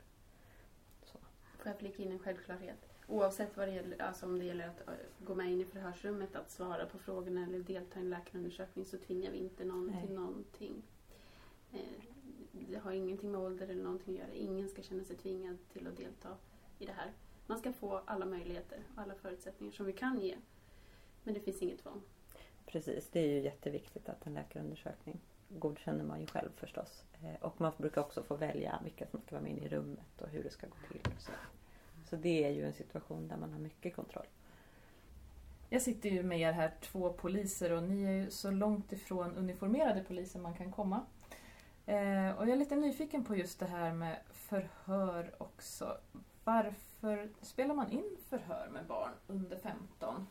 Så. 1.03 1.17
Får 1.57 1.67
jag 1.67 1.77
flika 1.77 2.03
in 2.03 2.11
en 2.11 2.19
självklarhet? 2.19 2.89
Oavsett 3.07 3.57
vad 3.57 3.67
det 3.67 3.73
gäller, 3.73 4.01
alltså 4.01 4.25
om 4.25 4.39
det 4.39 4.45
gäller 4.45 4.67
att 4.67 4.87
eh, 4.87 4.93
gå 5.25 5.35
med 5.35 5.51
in 5.51 5.61
i 5.61 5.65
förhörsrummet, 5.65 6.35
att 6.35 6.51
svara 6.51 6.85
på 6.85 6.99
frågorna 6.99 7.43
eller 7.43 7.59
delta 7.59 7.99
i 7.99 8.01
en 8.01 8.09
läkarundersökning 8.09 8.85
så 8.85 8.97
tvingar 8.97 9.31
vi 9.31 9.37
inte 9.37 9.65
någon 9.65 9.87
Nej. 9.87 10.01
till 10.05 10.15
någonting. 10.15 10.83
Eh, 11.73 11.79
Det 12.51 12.77
har 12.77 12.91
ingenting 12.91 13.31
med 13.31 13.41
ålder 13.41 13.67
eller 13.67 13.83
någonting 13.83 14.13
att 14.13 14.19
göra. 14.19 14.33
Ingen 14.33 14.69
ska 14.69 14.81
känna 14.81 15.03
sig 15.03 15.15
tvingad 15.17 15.57
till 15.73 15.87
att 15.87 15.97
delta 15.97 16.37
i 16.79 16.85
det 16.85 16.91
här. 16.91 17.11
Man 17.47 17.59
ska 17.59 17.73
få 17.73 18.01
alla 18.05 18.25
möjligheter 18.25 18.83
och 18.95 19.01
alla 19.01 19.15
förutsättningar 19.15 19.73
som 19.73 19.85
vi 19.85 19.93
kan 19.93 20.19
ge. 20.21 20.37
Men 21.23 21.33
det 21.33 21.39
finns 21.39 21.61
inget 21.61 21.79
tvång. 21.79 22.01
Precis, 22.65 23.09
det 23.11 23.19
är 23.19 23.27
ju 23.27 23.39
jätteviktigt 23.39 24.09
att 24.09 24.27
en 24.27 24.33
läkarundersökning 24.33 25.19
godkänner 25.49 26.03
man 26.03 26.19
ju 26.21 26.27
själv 26.27 26.49
förstås. 26.55 27.03
Eh, 27.23 27.41
och 27.41 27.61
man 27.61 27.71
brukar 27.77 28.01
också 28.01 28.23
få 28.23 28.35
välja 28.35 28.79
vilka 28.83 29.07
som 29.07 29.21
ska 29.21 29.35
vara 29.35 29.43
med 29.43 29.51
in 29.51 29.63
i 29.63 29.69
rummet 29.69 30.21
och 30.21 30.29
hur 30.29 30.43
det 30.43 30.49
ska 30.49 30.67
gå 30.67 30.87
till. 30.91 31.13
Och 31.15 31.21
så. 31.21 31.31
så 32.09 32.15
det 32.15 32.43
är 32.43 32.49
ju 32.49 32.65
en 32.65 32.73
situation 32.73 33.27
där 33.27 33.37
man 33.37 33.51
har 33.51 33.59
mycket 33.59 33.95
kontroll. 33.95 34.25
Jag 35.69 35.81
sitter 35.81 36.09
ju 36.09 36.23
med 36.23 36.39
er 36.39 36.51
här, 36.51 36.71
två 36.81 37.13
poliser, 37.13 37.71
och 37.71 37.83
ni 37.83 38.03
är 38.03 38.11
ju 38.11 38.31
så 38.31 38.51
långt 38.51 38.91
ifrån 38.91 39.35
uniformerade 39.35 40.03
poliser 40.03 40.39
man 40.39 40.53
kan 40.53 40.71
komma. 40.71 41.05
Eh, 41.85 42.29
och 42.37 42.43
jag 42.43 42.49
är 42.49 42.55
lite 42.55 42.75
nyfiken 42.75 43.23
på 43.23 43.35
just 43.35 43.59
det 43.59 43.65
här 43.65 43.93
med 43.93 44.17
förhör 44.31 45.35
också. 45.37 45.97
Varför 46.43 47.29
spelar 47.41 47.75
man 47.75 47.91
in 47.91 48.17
förhör 48.29 48.69
med 48.71 48.85
barn 48.85 49.11
under 49.27 49.57
15? 49.57 50.27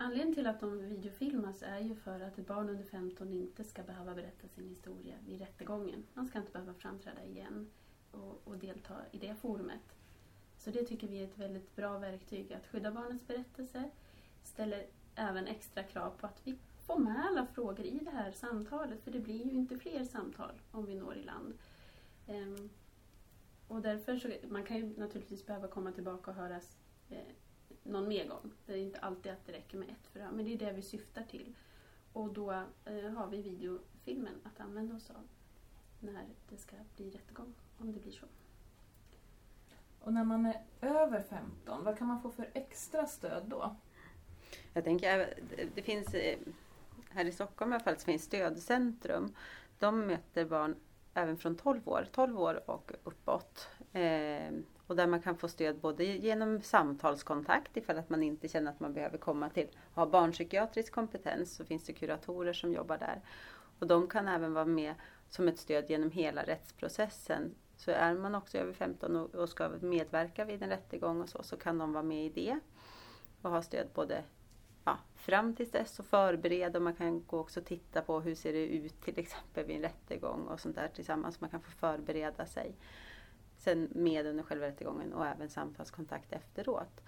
Anledningen 0.00 0.34
till 0.34 0.46
att 0.46 0.60
de 0.60 0.78
videofilmas 0.78 1.62
är 1.62 1.78
ju 1.78 1.94
för 1.94 2.20
att 2.20 2.38
ett 2.38 2.46
barn 2.46 2.68
under 2.68 2.84
15 2.84 3.32
inte 3.32 3.64
ska 3.64 3.82
behöva 3.82 4.14
berätta 4.14 4.48
sin 4.48 4.68
historia 4.68 5.14
vid 5.26 5.40
rättegången. 5.40 6.06
Man 6.14 6.26
ska 6.26 6.38
inte 6.38 6.52
behöva 6.52 6.74
framträda 6.74 7.24
igen 7.24 7.70
och, 8.10 8.40
och 8.44 8.58
delta 8.58 8.94
i 9.12 9.18
det 9.18 9.34
forumet. 9.34 9.96
Så 10.56 10.70
det 10.70 10.84
tycker 10.84 11.08
vi 11.08 11.20
är 11.20 11.24
ett 11.24 11.38
väldigt 11.38 11.76
bra 11.76 11.98
verktyg. 11.98 12.52
Att 12.52 12.66
skydda 12.66 12.90
barnets 12.90 13.26
berättelse 13.26 13.90
ställer 14.42 14.86
även 15.14 15.46
extra 15.46 15.82
krav 15.82 16.10
på 16.10 16.26
att 16.26 16.40
vi 16.44 16.58
får 16.86 16.98
med 16.98 17.26
alla 17.26 17.46
frågor 17.46 17.86
i 17.86 17.98
det 17.98 18.10
här 18.10 18.32
samtalet. 18.32 19.02
För 19.04 19.10
det 19.10 19.20
blir 19.20 19.44
ju 19.44 19.52
inte 19.52 19.78
fler 19.78 20.04
samtal 20.04 20.60
om 20.70 20.86
vi 20.86 20.94
når 20.94 21.16
i 21.16 21.22
land. 21.22 21.54
Ehm, 22.26 22.70
och 23.68 23.80
därför 23.82 24.16
så, 24.16 24.28
man 24.48 24.64
kan 24.64 24.76
ju 24.76 24.96
naturligtvis 24.96 25.46
behöva 25.46 25.68
komma 25.68 25.92
tillbaka 25.92 26.30
och 26.30 26.36
höras 26.36 26.76
eh, 27.10 27.18
någon 27.88 28.08
mer 28.08 28.28
gång. 28.28 28.50
Det 28.66 28.72
är 28.72 28.76
inte 28.76 28.98
alltid 28.98 29.32
att 29.32 29.46
det 29.46 29.52
räcker 29.52 29.78
med 29.78 29.88
ett 29.88 30.06
förhör, 30.12 30.30
men 30.30 30.44
det 30.44 30.52
är 30.54 30.58
det 30.58 30.72
vi 30.72 30.82
syftar 30.82 31.22
till. 31.22 31.54
Och 32.12 32.32
då 32.32 32.50
eh, 32.84 33.10
har 33.16 33.26
vi 33.26 33.42
videofilmen 33.42 34.34
att 34.44 34.60
använda 34.60 34.94
oss 34.96 35.10
av 35.10 35.22
när 36.00 36.24
det 36.50 36.56
ska 36.56 36.76
bli 36.96 37.10
rättegång, 37.10 37.54
om 37.78 37.92
det 37.92 38.00
blir 38.00 38.12
så. 38.12 38.26
Och 40.00 40.12
när 40.12 40.24
man 40.24 40.46
är 40.46 40.62
över 40.80 41.22
15, 41.22 41.84
vad 41.84 41.98
kan 41.98 42.06
man 42.06 42.22
få 42.22 42.30
för 42.30 42.50
extra 42.54 43.06
stöd 43.06 43.42
då? 43.46 43.76
Jag 44.72 44.84
tänker, 44.84 45.18
det- 45.18 45.68
det 45.74 45.82
finns 45.82 46.14
eh, 46.14 46.38
här 47.10 47.24
i 47.24 47.32
Stockholm 47.32 47.72
i 47.72 47.74
alla 47.74 47.84
fall 47.84 47.96
så 47.98 48.04
finns 48.04 48.22
stödcentrum. 48.24 49.34
De 49.78 50.06
möter 50.06 50.44
barn 50.44 50.76
även 51.14 51.36
från 51.38 51.56
12 51.56 51.88
år, 51.88 52.06
12 52.12 52.40
år 52.40 52.70
och 52.70 52.92
uppåt. 53.04 53.68
Eh, 53.92 54.50
och 54.88 54.96
där 54.96 55.06
man 55.06 55.22
kan 55.22 55.36
få 55.36 55.48
stöd 55.48 55.80
både 55.80 56.04
genom 56.04 56.62
samtalskontakt 56.62 57.76
ifall 57.76 57.98
att 57.98 58.10
man 58.10 58.22
inte 58.22 58.48
känner 58.48 58.70
att 58.70 58.80
man 58.80 58.92
behöver 58.92 59.18
komma 59.18 59.48
till 59.48 59.68
ha 59.94 60.06
barnpsykiatrisk 60.06 60.92
kompetens 60.92 61.54
så 61.54 61.64
finns 61.64 61.84
det 61.84 61.92
kuratorer 61.92 62.52
som 62.52 62.72
jobbar 62.72 62.98
där. 62.98 63.20
Och 63.78 63.86
de 63.86 64.08
kan 64.08 64.28
även 64.28 64.52
vara 64.52 64.64
med 64.64 64.94
som 65.28 65.48
ett 65.48 65.58
stöd 65.58 65.90
genom 65.90 66.10
hela 66.10 66.42
rättsprocessen. 66.42 67.54
Så 67.76 67.90
är 67.90 68.14
man 68.14 68.34
också 68.34 68.58
över 68.58 68.72
15 68.72 69.16
och, 69.16 69.48
ska 69.48 69.68
medverka 69.68 70.44
vid 70.44 70.62
en 70.62 70.68
rättegång 70.68 71.20
och 71.20 71.28
så, 71.28 71.42
så 71.42 71.56
kan 71.56 71.78
de 71.78 71.92
vara 71.92 72.02
med 72.02 72.26
i 72.26 72.28
det. 72.28 72.58
Och 73.42 73.50
ha 73.50 73.62
stöd 73.62 73.86
både 73.94 74.24
ja, 74.84 74.98
fram 75.14 75.54
tills 75.54 75.70
dess 75.70 75.98
och 75.98 76.06
förbereda. 76.06 76.80
Man 76.80 76.94
kan 76.94 77.24
gå 77.26 77.38
också 77.38 77.60
och 77.60 77.66
titta 77.66 78.02
på 78.02 78.20
hur 78.20 78.34
ser 78.34 78.52
det 78.52 78.66
ut 78.66 79.00
till 79.00 79.18
exempel 79.18 79.64
vid 79.64 79.76
en 79.76 79.82
rättegång 79.82 80.46
och 80.46 80.60
sånt 80.60 80.76
där 80.76 80.88
tillsammans. 80.88 81.40
Man 81.40 81.50
kan 81.50 81.60
få 81.60 81.70
förbereda 81.70 82.46
sig. 82.46 82.74
Sen 83.58 83.88
med 83.92 84.26
under 84.26 84.42
själva 84.42 84.66
rättegången 84.66 85.12
och 85.12 85.26
även 85.26 85.48
samtalskontakt 85.48 86.32
efteråt. 86.32 87.00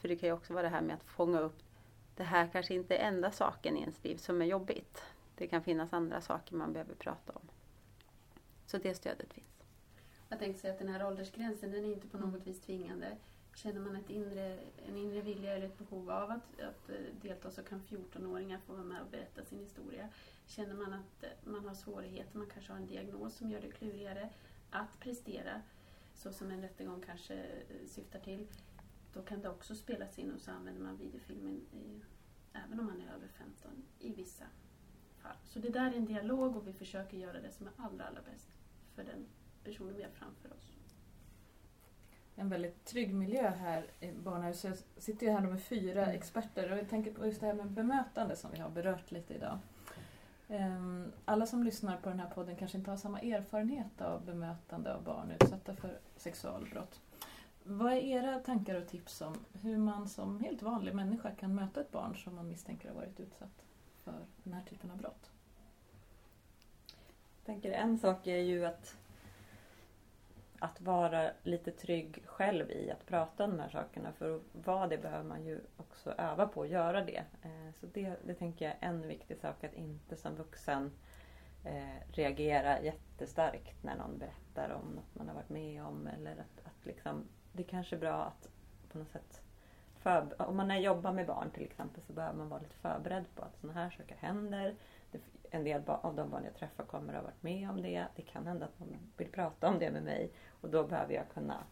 För 0.00 0.08
det 0.08 0.16
kan 0.16 0.28
ju 0.28 0.32
också 0.32 0.52
vara 0.52 0.62
det 0.62 0.68
här 0.68 0.82
med 0.82 0.94
att 0.94 1.04
fånga 1.04 1.40
upp 1.40 1.62
det 2.16 2.24
här 2.24 2.48
kanske 2.52 2.74
inte 2.74 2.96
är 2.96 3.08
enda 3.08 3.30
saken 3.30 3.76
i 3.76 3.80
ens 3.80 4.04
liv 4.04 4.16
som 4.16 4.42
är 4.42 4.46
jobbigt. 4.46 5.02
Det 5.34 5.46
kan 5.46 5.62
finnas 5.62 5.92
andra 5.92 6.20
saker 6.20 6.54
man 6.54 6.72
behöver 6.72 6.94
prata 6.94 7.32
om. 7.32 7.48
Så 8.66 8.78
det 8.78 8.94
stödet 8.94 9.32
finns. 9.32 9.46
Jag 10.28 10.38
tänkte 10.38 10.60
säga 10.60 10.72
att 10.72 10.78
den 10.78 10.88
här 10.88 11.06
åldersgränsen 11.06 11.70
den 11.70 11.84
är 11.84 11.92
inte 11.92 12.08
på 12.08 12.18
något 12.18 12.46
vis 12.46 12.60
tvingande. 12.60 13.16
Känner 13.54 13.80
man 13.80 13.96
ett 13.96 14.10
inre, 14.10 14.58
en 14.88 14.96
inre 14.96 15.20
vilja 15.20 15.56
eller 15.56 15.66
ett 15.66 15.78
behov 15.78 16.10
av 16.10 16.30
att, 16.30 16.60
att 16.60 16.90
eh, 16.90 16.96
delta 17.22 17.50
så 17.50 17.62
kan 17.62 17.82
14-åringar 17.88 18.58
få 18.66 18.72
vara 18.72 18.84
med 18.84 19.02
och 19.02 19.10
berätta 19.10 19.44
sin 19.44 19.58
historia. 19.58 20.08
Känner 20.46 20.74
man 20.74 20.92
att 20.92 21.24
man 21.44 21.68
har 21.68 21.74
svårigheter, 21.74 22.38
man 22.38 22.46
kanske 22.46 22.72
har 22.72 22.78
en 22.78 22.86
diagnos 22.86 23.36
som 23.36 23.50
gör 23.50 23.60
det 23.60 23.70
klurigare 23.70 24.28
att 24.70 25.00
prestera, 25.00 25.62
så 26.22 26.32
som 26.32 26.50
en 26.50 26.62
rättegång 26.62 27.02
kanske 27.06 27.34
eh, 27.34 27.86
syftar 27.86 28.18
till, 28.18 28.46
då 29.12 29.22
kan 29.22 29.40
det 29.42 29.48
också 29.48 29.74
spelas 29.74 30.18
in 30.18 30.32
och 30.32 30.40
så 30.40 30.50
använder 30.50 30.82
man 30.82 30.96
videofilmen 30.96 31.60
i, 31.72 32.02
även 32.52 32.80
om 32.80 32.86
man 32.86 33.00
är 33.00 33.14
över 33.14 33.28
15 33.28 33.70
i 33.98 34.14
vissa 34.14 34.44
fall. 35.18 35.36
Så 35.44 35.58
det 35.58 35.68
där 35.68 35.90
är 35.92 35.96
en 35.96 36.04
dialog 36.04 36.56
och 36.56 36.66
vi 36.66 36.72
försöker 36.72 37.16
göra 37.16 37.40
det 37.40 37.52
som 37.52 37.66
är 37.66 37.72
allra, 37.76 38.04
allra 38.04 38.20
bäst 38.32 38.48
för 38.94 39.04
den 39.04 39.26
personen 39.64 39.96
vi 39.96 40.02
har 40.02 40.10
framför 40.10 40.52
oss. 40.52 40.72
En 42.34 42.48
väldigt 42.48 42.84
trygg 42.84 43.14
miljö 43.14 43.50
här 43.50 43.86
i 44.00 44.12
barnhuset. 44.12 44.84
Jag 44.94 45.02
sitter 45.02 45.26
ju 45.26 45.32
här 45.32 45.40
med 45.40 45.62
fyra 45.62 46.02
Mm. 46.02 46.16
experter 46.16 46.72
och 46.72 46.78
jag 46.78 46.88
tänker 46.88 47.12
på 47.14 47.26
just 47.26 47.40
det 47.40 47.46
här 47.46 47.54
med 47.54 47.70
bemötande 47.70 48.36
som 48.36 48.50
vi 48.50 48.58
har 48.58 48.70
berört 48.70 49.10
lite 49.10 49.34
idag. 49.34 49.58
Ehm, 50.52 51.12
alla 51.24 51.46
som 51.46 51.62
lyssnar 51.62 51.96
på 51.96 52.08
den 52.08 52.20
här 52.20 52.30
podden 52.30 52.56
kanske 52.56 52.78
inte 52.78 52.90
har 52.90 52.96
samma 52.96 53.20
erfarenhet 53.20 54.00
av 54.00 54.24
bemötande 54.24 54.94
av 54.94 55.02
barn 55.02 55.32
utsatta 55.40 55.76
för 55.76 55.98
sexualbrott. 56.16 57.00
Vad 57.64 57.92
är 57.92 57.96
era 57.96 58.38
tankar 58.38 58.74
och 58.74 58.88
tips 58.88 59.20
om 59.20 59.34
hur 59.52 59.78
man 59.78 60.08
som 60.08 60.40
helt 60.40 60.62
vanlig 60.62 60.94
människa 60.94 61.30
kan 61.30 61.54
möta 61.54 61.80
ett 61.80 61.92
barn 61.92 62.16
som 62.16 62.34
man 62.34 62.48
misstänker 62.48 62.88
har 62.88 62.94
varit 62.96 63.20
utsatt 63.20 63.64
för 64.04 64.14
den 64.44 64.52
här 64.52 64.62
typen 64.62 64.90
av 64.90 64.96
brott? 64.96 65.30
Jag 67.36 67.46
tänker 67.46 67.72
en 67.72 67.98
sak 67.98 68.26
är 68.26 68.36
ju 68.36 68.64
att 68.64 68.96
att 70.62 70.80
vara 70.80 71.30
lite 71.42 71.70
trygg 71.70 72.22
själv 72.26 72.70
i 72.70 72.90
att 72.90 73.06
prata 73.06 73.44
om 73.44 73.50
de 73.50 73.60
här 73.60 73.68
sakerna. 73.68 74.12
För 74.12 74.36
att 74.36 74.42
vara 74.52 74.86
det 74.86 74.98
behöver 74.98 75.24
man 75.24 75.44
ju 75.44 75.60
också 75.76 76.10
öva 76.10 76.46
på 76.46 76.62
att 76.62 76.68
göra 76.68 77.04
det. 77.04 77.24
Eh, 77.42 77.74
så 77.80 77.86
det, 77.86 78.16
det 78.24 78.34
tänker 78.34 78.64
jag 78.64 78.74
är 78.80 78.88
en 78.88 79.08
viktig 79.08 79.36
sak 79.36 79.64
att 79.64 79.74
inte 79.74 80.16
som 80.16 80.34
vuxen 80.34 80.92
eh, 81.64 82.12
reagera 82.12 82.80
jättestarkt 82.80 83.82
när 83.82 83.96
någon 83.96 84.18
berättar 84.18 84.70
om 84.70 84.94
något 84.94 85.14
man 85.14 85.28
har 85.28 85.34
varit 85.34 85.48
med 85.48 85.84
om. 85.84 86.06
Eller 86.06 86.32
att, 86.32 86.66
att 86.66 86.86
liksom, 86.86 87.24
det 87.52 87.62
kanske 87.62 87.96
är 87.96 88.00
bra 88.00 88.24
att 88.24 88.48
på 88.92 88.98
något 88.98 89.10
sätt 89.10 89.42
om 90.38 90.56
man 90.56 90.82
jobbar 90.82 91.12
med 91.12 91.26
barn 91.26 91.50
till 91.50 91.64
exempel 91.64 92.02
så 92.02 92.12
behöver 92.12 92.38
man 92.38 92.48
vara 92.48 92.60
lite 92.60 92.76
förberedd 92.76 93.24
på 93.34 93.42
att 93.42 93.56
sådana 93.60 93.80
här 93.80 93.90
saker 93.90 94.16
händer. 94.20 94.74
En 95.54 95.64
del 95.64 95.82
av 95.86 96.14
de 96.14 96.30
barn 96.30 96.44
jag 96.44 96.54
träffar 96.54 96.84
kommer 96.84 97.14
att 97.14 97.20
ha 97.20 97.22
varit 97.22 97.42
med 97.42 97.70
om 97.70 97.82
det. 97.82 98.06
Det 98.16 98.22
kan 98.22 98.46
hända 98.46 98.64
att 98.64 98.78
de 98.78 98.86
vill 99.16 99.28
prata 99.28 99.68
om 99.68 99.78
det 99.78 99.90
med 99.90 100.02
mig 100.02 100.30
och 100.60 100.70
då 100.70 100.84
behöver 100.84 101.14
jag 101.14 101.28
kunna 101.34 101.64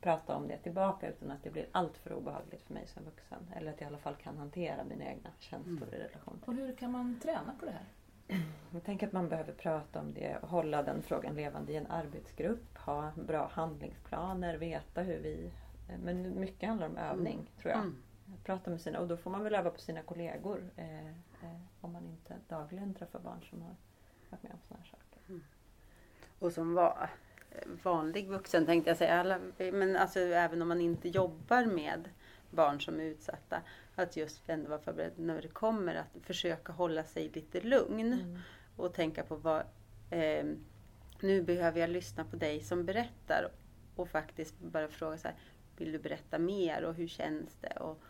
prata 0.00 0.36
om 0.36 0.48
det 0.48 0.58
tillbaka 0.58 1.08
utan 1.08 1.30
att 1.30 1.42
det 1.42 1.50
blir 1.50 1.66
allt 1.72 1.96
för 1.96 2.12
obehagligt 2.12 2.62
för 2.62 2.74
mig 2.74 2.86
som 2.86 3.04
vuxen. 3.04 3.50
Eller 3.56 3.70
att 3.70 3.80
jag 3.80 3.86
i 3.86 3.88
alla 3.88 3.98
fall 3.98 4.14
kan 4.14 4.38
hantera 4.38 4.84
mina 4.84 5.04
egna 5.04 5.30
känslor 5.38 5.88
mm. 5.88 5.94
i 5.94 5.98
relation 5.98 6.40
Och 6.44 6.54
hur 6.54 6.76
kan 6.76 6.92
man 6.92 7.20
träna 7.22 7.54
på 7.60 7.66
det 7.66 7.72
här? 7.72 7.86
Jag 8.72 8.84
tänker 8.84 9.06
att 9.06 9.12
man 9.12 9.28
behöver 9.28 9.52
prata 9.52 10.00
om 10.00 10.14
det 10.14 10.36
och 10.42 10.48
hålla 10.48 10.82
den 10.82 11.02
frågan 11.02 11.34
levande 11.34 11.72
i 11.72 11.76
en 11.76 11.86
arbetsgrupp. 11.86 12.78
Ha 12.78 13.12
bra 13.16 13.50
handlingsplaner, 13.52 14.58
veta 14.58 15.02
hur 15.02 15.18
vi... 15.18 15.50
Men 16.02 16.40
mycket 16.40 16.68
handlar 16.68 16.86
om 16.86 16.96
övning 16.96 17.34
mm. 17.34 17.46
tror 17.60 17.70
jag. 17.70 17.80
Mm. 17.80 18.02
Prata 18.44 18.70
med 18.70 18.80
sina, 18.80 19.00
och 19.00 19.08
då 19.08 19.16
får 19.16 19.30
man 19.30 19.44
väl 19.44 19.54
öva 19.54 19.70
på 19.70 19.80
sina 19.80 20.02
kollegor. 20.02 20.70
Eh, 20.76 21.12
eh, 21.44 21.60
om 21.80 21.92
man 21.92 22.06
inte 22.06 22.34
dagligen 22.48 22.94
träffar 22.94 23.18
barn 23.18 23.42
som 23.50 23.62
har 23.62 23.76
varit 24.30 24.42
med 24.42 24.52
om 24.52 24.58
sådana 24.68 24.84
här 24.84 24.90
saker. 24.90 25.20
Mm. 25.28 25.44
Och 26.38 26.52
som 26.52 26.74
var, 26.74 27.10
vanlig 27.82 28.28
vuxen 28.28 28.66
tänkte 28.66 28.90
jag 28.90 28.96
säga, 28.96 29.20
alla, 29.20 29.38
men 29.58 29.96
alltså 29.96 30.20
även 30.20 30.62
om 30.62 30.68
man 30.68 30.80
inte 30.80 31.08
jobbar 31.08 31.64
med 31.66 32.08
barn 32.50 32.80
som 32.80 33.00
är 33.00 33.04
utsatta. 33.04 33.62
Att 33.94 34.16
just 34.16 34.48
ändå 34.48 34.68
vara 34.68 34.80
förberedd 34.80 35.12
när 35.16 35.42
det 35.42 35.48
kommer 35.48 35.94
att 35.94 36.26
försöka 36.26 36.72
hålla 36.72 37.04
sig 37.04 37.30
lite 37.34 37.60
lugn. 37.60 38.12
Mm. 38.12 38.38
Och 38.76 38.94
tänka 38.94 39.22
på 39.22 39.36
vad 39.36 39.60
eh, 40.10 40.44
Nu 41.20 41.42
behöver 41.42 41.80
jag 41.80 41.90
lyssna 41.90 42.24
på 42.24 42.36
dig 42.36 42.60
som 42.60 42.84
berättar. 42.84 43.50
Och 43.96 44.08
faktiskt 44.08 44.58
bara 44.60 44.88
fråga 44.88 45.18
så 45.18 45.28
här, 45.28 45.36
Vill 45.76 45.92
du 45.92 45.98
berätta 45.98 46.38
mer 46.38 46.84
och 46.84 46.94
hur 46.94 47.08
känns 47.08 47.56
det? 47.60 47.76
Och 47.76 48.02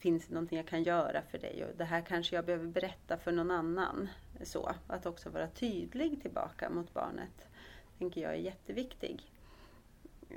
Finns 0.00 0.26
det 0.26 0.34
någonting 0.34 0.58
jag 0.58 0.66
kan 0.66 0.82
göra 0.82 1.22
för 1.22 1.38
dig? 1.38 1.64
Och 1.64 1.76
det 1.76 1.84
här 1.84 2.00
kanske 2.00 2.36
jag 2.36 2.44
behöver 2.44 2.66
berätta 2.66 3.16
för 3.16 3.32
någon 3.32 3.50
annan. 3.50 4.08
Så, 4.42 4.70
att 4.86 5.06
också 5.06 5.30
vara 5.30 5.48
tydlig 5.48 6.22
tillbaka 6.22 6.70
mot 6.70 6.94
barnet. 6.94 7.46
tänker 7.98 8.20
jag 8.20 8.32
är 8.32 8.36
jätteviktig 8.36 9.32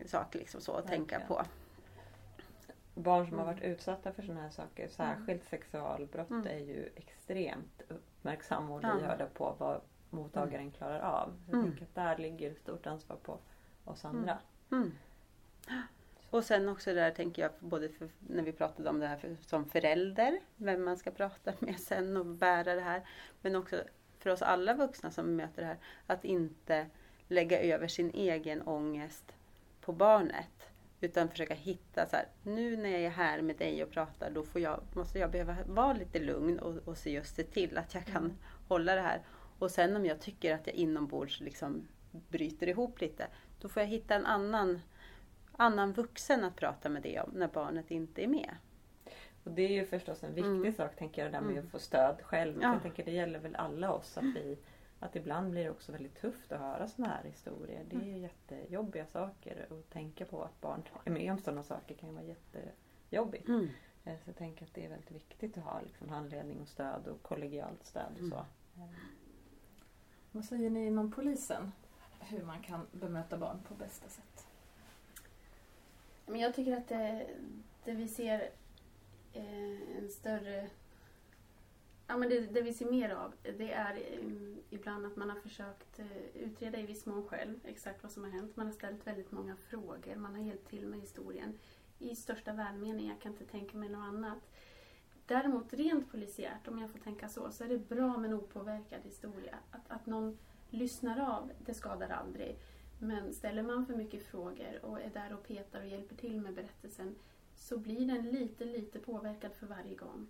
sak 0.05 0.35
liksom 0.35 0.61
så 0.61 0.75
att 0.75 0.87
tänka 0.87 1.19
på 1.19 1.41
barn 2.95 3.27
som 3.27 3.37
har 3.37 3.45
varit 3.45 3.61
utsatta 3.61 4.13
för 4.13 4.21
sådana 4.21 4.41
här 4.41 4.49
saker, 4.49 4.87
särskilt 4.87 5.45
sexualbrott, 5.45 6.29
mm. 6.29 6.47
är 6.47 6.59
ju 6.59 6.89
extremt 6.95 7.81
uppmärksamma 7.87 8.75
och 8.75 8.83
lyhörda 8.83 9.25
på 9.25 9.55
vad 9.59 9.81
mottagaren 10.09 10.61
mm. 10.61 10.71
klarar 10.71 10.99
av. 10.99 11.33
Jag 11.45 11.53
mm. 11.53 11.65
tänker 11.65 11.83
att 11.83 11.95
där 11.95 12.17
ligger 12.17 12.51
ett 12.51 12.59
stort 12.59 12.87
ansvar 12.87 13.17
på 13.23 13.39
oss 13.85 14.05
andra. 14.05 14.37
Och 16.33 16.43
sen 16.43 16.69
också 16.69 16.93
där 16.93 17.11
tänker 17.11 17.41
jag, 17.41 17.51
både 17.59 17.89
för, 17.89 18.09
när 18.19 18.43
vi 18.43 18.51
pratade 18.51 18.89
om 18.89 18.99
det 18.99 19.07
här 19.07 19.17
för, 19.17 19.37
som 19.41 19.65
förälder, 19.65 20.39
vem 20.57 20.83
man 20.83 20.97
ska 20.97 21.11
prata 21.11 21.53
med 21.59 21.79
sen 21.79 22.17
och 22.17 22.25
bära 22.25 22.75
det 22.75 22.81
här. 22.81 23.01
Men 23.41 23.55
också 23.55 23.83
för 24.19 24.29
oss 24.29 24.41
alla 24.41 24.73
vuxna 24.73 25.11
som 25.11 25.35
möter 25.35 25.61
det 25.61 25.67
här, 25.67 25.77
att 26.07 26.25
inte 26.25 26.85
lägga 27.27 27.61
över 27.61 27.87
sin 27.87 28.11
egen 28.13 28.61
ångest 28.61 29.35
på 29.81 29.91
barnet. 29.91 30.69
Utan 31.01 31.29
försöka 31.29 31.53
hitta 31.53 32.07
så 32.07 32.15
här, 32.15 32.27
nu 32.43 32.77
när 32.77 32.89
jag 32.89 33.01
är 33.01 33.09
här 33.09 33.41
med 33.41 33.57
dig 33.57 33.83
och 33.83 33.91
pratar 33.91 34.29
då 34.29 34.43
får 34.43 34.61
jag, 34.61 34.83
måste 34.95 35.19
jag 35.19 35.31
behöva 35.31 35.55
vara 35.65 35.93
lite 35.93 36.19
lugn 36.19 36.59
och, 36.59 36.87
och 36.87 36.97
se 36.97 37.11
just 37.11 37.35
se 37.35 37.43
till 37.43 37.77
att 37.77 37.93
jag 37.93 38.05
kan 38.05 38.23
mm. 38.23 38.37
hålla 38.67 38.95
det 38.95 39.01
här. 39.01 39.21
Och 39.59 39.71
sen 39.71 39.95
om 39.95 40.05
jag 40.05 40.21
tycker 40.21 40.55
att 40.55 40.67
jag 40.67 40.75
inombords 40.75 41.39
liksom 41.39 41.87
bryter 42.11 42.67
ihop 42.67 43.01
lite, 43.01 43.27
då 43.59 43.69
får 43.69 43.81
jag 43.81 43.87
hitta 43.87 44.15
en 44.15 44.25
annan, 44.25 44.81
annan 45.57 45.93
vuxen 45.93 46.43
att 46.43 46.55
prata 46.55 46.89
med 46.89 47.01
det 47.03 47.19
om 47.19 47.29
när 47.33 47.47
barnet 47.47 47.91
inte 47.91 48.23
är 48.23 48.27
med. 48.27 48.55
Och 49.43 49.51
det 49.51 49.61
är 49.61 49.69
ju 49.69 49.85
förstås 49.85 50.23
en 50.23 50.33
viktig 50.33 50.49
mm. 50.49 50.73
sak 50.73 50.95
tänker 50.95 51.23
jag, 51.23 51.31
det 51.31 51.37
där 51.37 51.45
med 51.45 51.51
mm. 51.51 51.65
att 51.65 51.71
få 51.71 51.79
stöd 51.79 52.21
själv. 52.21 52.59
Ja. 52.61 52.73
Jag 52.73 52.81
tänker 52.81 53.05
det 53.05 53.11
gäller 53.11 53.39
väl 53.39 53.55
alla 53.55 53.93
oss 53.93 54.17
att 54.17 54.23
vi 54.23 54.57
att 55.03 55.15
ibland 55.15 55.51
blir 55.51 55.63
det 55.63 55.69
också 55.69 55.91
väldigt 55.91 56.21
tufft 56.21 56.51
att 56.51 56.59
höra 56.59 56.87
sådana 56.87 57.13
här 57.13 57.23
historier. 57.23 57.85
Det 57.89 57.95
är 57.95 58.01
mm. 58.01 58.21
jättejobbiga 58.21 59.05
saker 59.05 59.67
att 59.69 59.89
tänka 59.89 60.25
på 60.25 60.43
att 60.43 60.61
barn 60.61 60.83
är 61.05 61.11
med 61.11 61.31
om 61.31 61.39
sådana 61.39 61.63
saker 61.63 61.95
kan 61.95 62.09
ju 62.09 62.15
vara 62.15 62.25
jättejobbigt. 62.25 63.47
Mm. 63.47 63.69
Eh, 64.03 64.15
så 64.15 64.29
jag 64.29 64.35
tänker 64.35 64.65
att 64.65 64.73
det 64.73 64.85
är 64.85 64.89
väldigt 64.89 65.11
viktigt 65.11 65.57
att 65.57 65.63
ha 65.63 65.81
liksom 65.81 66.09
handledning 66.09 66.61
och 66.61 66.67
stöd 66.67 67.07
och 67.07 67.21
kollegialt 67.21 67.85
stöd. 67.85 68.11
Och 68.13 68.27
så. 68.29 68.45
Mm. 68.75 68.89
Eh. 68.89 68.95
Vad 70.31 70.45
säger 70.45 70.69
ni 70.69 70.85
inom 70.85 71.11
polisen? 71.11 71.71
Hur 72.19 72.43
man 72.43 72.61
kan 72.61 72.87
bemöta 72.91 73.37
barn 73.37 73.59
på 73.67 73.73
bästa 73.73 74.09
sätt? 74.09 74.42
Men 76.25 76.39
jag 76.39 76.55
tycker 76.55 76.77
att 76.77 76.87
det, 76.87 77.27
det 77.85 77.91
vi 77.91 78.07
ser 78.07 78.49
eh, 79.33 79.97
en 79.97 80.09
större 80.09 80.69
Ja, 82.07 82.17
men 82.17 82.29
det, 82.29 82.39
det, 82.39 82.61
vi 82.61 82.73
ser 82.73 82.91
mer 82.91 83.09
av 83.09 83.33
det 83.57 83.73
är 83.73 84.19
um, 84.19 84.57
ibland 84.69 85.05
att 85.05 85.15
man 85.15 85.29
har 85.29 85.39
försökt 85.39 85.99
uh, 85.99 86.27
utreda 86.33 86.79
i 86.79 86.85
viss 86.85 87.05
mån 87.05 87.27
själv 87.27 87.59
exakt 87.63 88.03
vad 88.03 88.11
som 88.11 88.23
har 88.23 88.31
hänt. 88.31 88.55
Man 88.55 88.65
har 88.65 88.73
ställt 88.73 89.07
väldigt 89.07 89.31
många 89.31 89.55
frågor, 89.55 90.15
man 90.15 90.35
har 90.35 90.41
hjälpt 90.41 90.69
till 90.69 90.87
med 90.87 90.99
historien 90.99 91.59
i 91.99 92.15
största 92.15 92.53
välmening. 92.53 93.07
Jag 93.07 93.21
kan 93.21 93.31
inte 93.31 93.45
tänka 93.45 93.77
mig 93.77 93.89
något 93.89 94.07
annat. 94.07 94.49
Däremot 95.25 95.73
rent 95.73 96.11
polisiärt, 96.11 96.67
om 96.67 96.79
jag 96.79 96.91
får 96.91 96.99
tänka 96.99 97.29
så, 97.29 97.51
så 97.51 97.63
är 97.63 97.67
det 97.67 97.77
bra 97.77 98.17
med 98.17 98.31
en 98.31 98.37
opåverkad 98.37 99.01
historia. 99.03 99.55
Att, 99.71 99.91
att 99.91 100.05
någon 100.05 100.37
lyssnar 100.69 101.19
av, 101.19 101.51
det 101.65 101.73
skadar 101.73 102.09
aldrig. 102.09 102.57
Men 103.03 103.33
ställer 103.33 103.63
man 103.63 103.85
för 103.85 103.95
mycket 103.95 104.23
frågor 104.23 104.85
och 104.85 105.01
är 105.01 105.09
där 105.09 105.33
och 105.33 105.47
petar 105.47 105.81
och 105.81 105.87
hjälper 105.87 106.15
till 106.15 106.41
med 106.41 106.53
berättelsen 106.53 107.15
så 107.55 107.77
blir 107.77 108.07
den 108.07 108.31
lite, 108.31 108.65
lite 108.65 108.99
påverkad 108.99 109.53
för 109.53 109.67
varje 109.67 109.95
gång. 109.95 110.27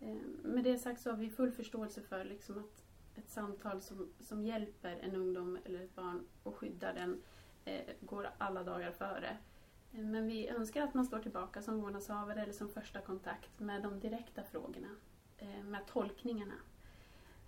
Ehm, 0.00 0.36
med 0.42 0.64
det 0.64 0.78
sagt 0.78 1.00
så 1.00 1.10
har 1.10 1.16
vi 1.16 1.30
full 1.30 1.52
förståelse 1.52 2.02
för 2.02 2.24
liksom 2.24 2.58
att 2.58 2.84
ett 3.14 3.30
samtal 3.30 3.80
som, 3.80 4.08
som 4.20 4.42
hjälper 4.42 4.96
en 4.96 5.14
ungdom 5.16 5.58
eller 5.64 5.80
ett 5.80 5.94
barn 5.94 6.26
och 6.42 6.56
skyddar 6.56 6.94
den 6.94 7.22
eh, 7.64 7.94
går 8.00 8.30
alla 8.38 8.62
dagar 8.62 8.90
före. 8.90 9.36
Ehm, 9.92 10.10
men 10.10 10.26
vi 10.26 10.48
önskar 10.48 10.82
att 10.82 10.94
man 10.94 11.06
står 11.06 11.18
tillbaka 11.18 11.62
som 11.62 11.80
vårdnadshavare 11.80 12.42
eller 12.42 12.52
som 12.52 12.68
första 12.68 13.00
kontakt 13.00 13.60
med 13.60 13.82
de 13.82 14.00
direkta 14.00 14.42
frågorna, 14.42 14.96
eh, 15.38 15.64
med 15.64 15.86
tolkningarna. 15.86 16.56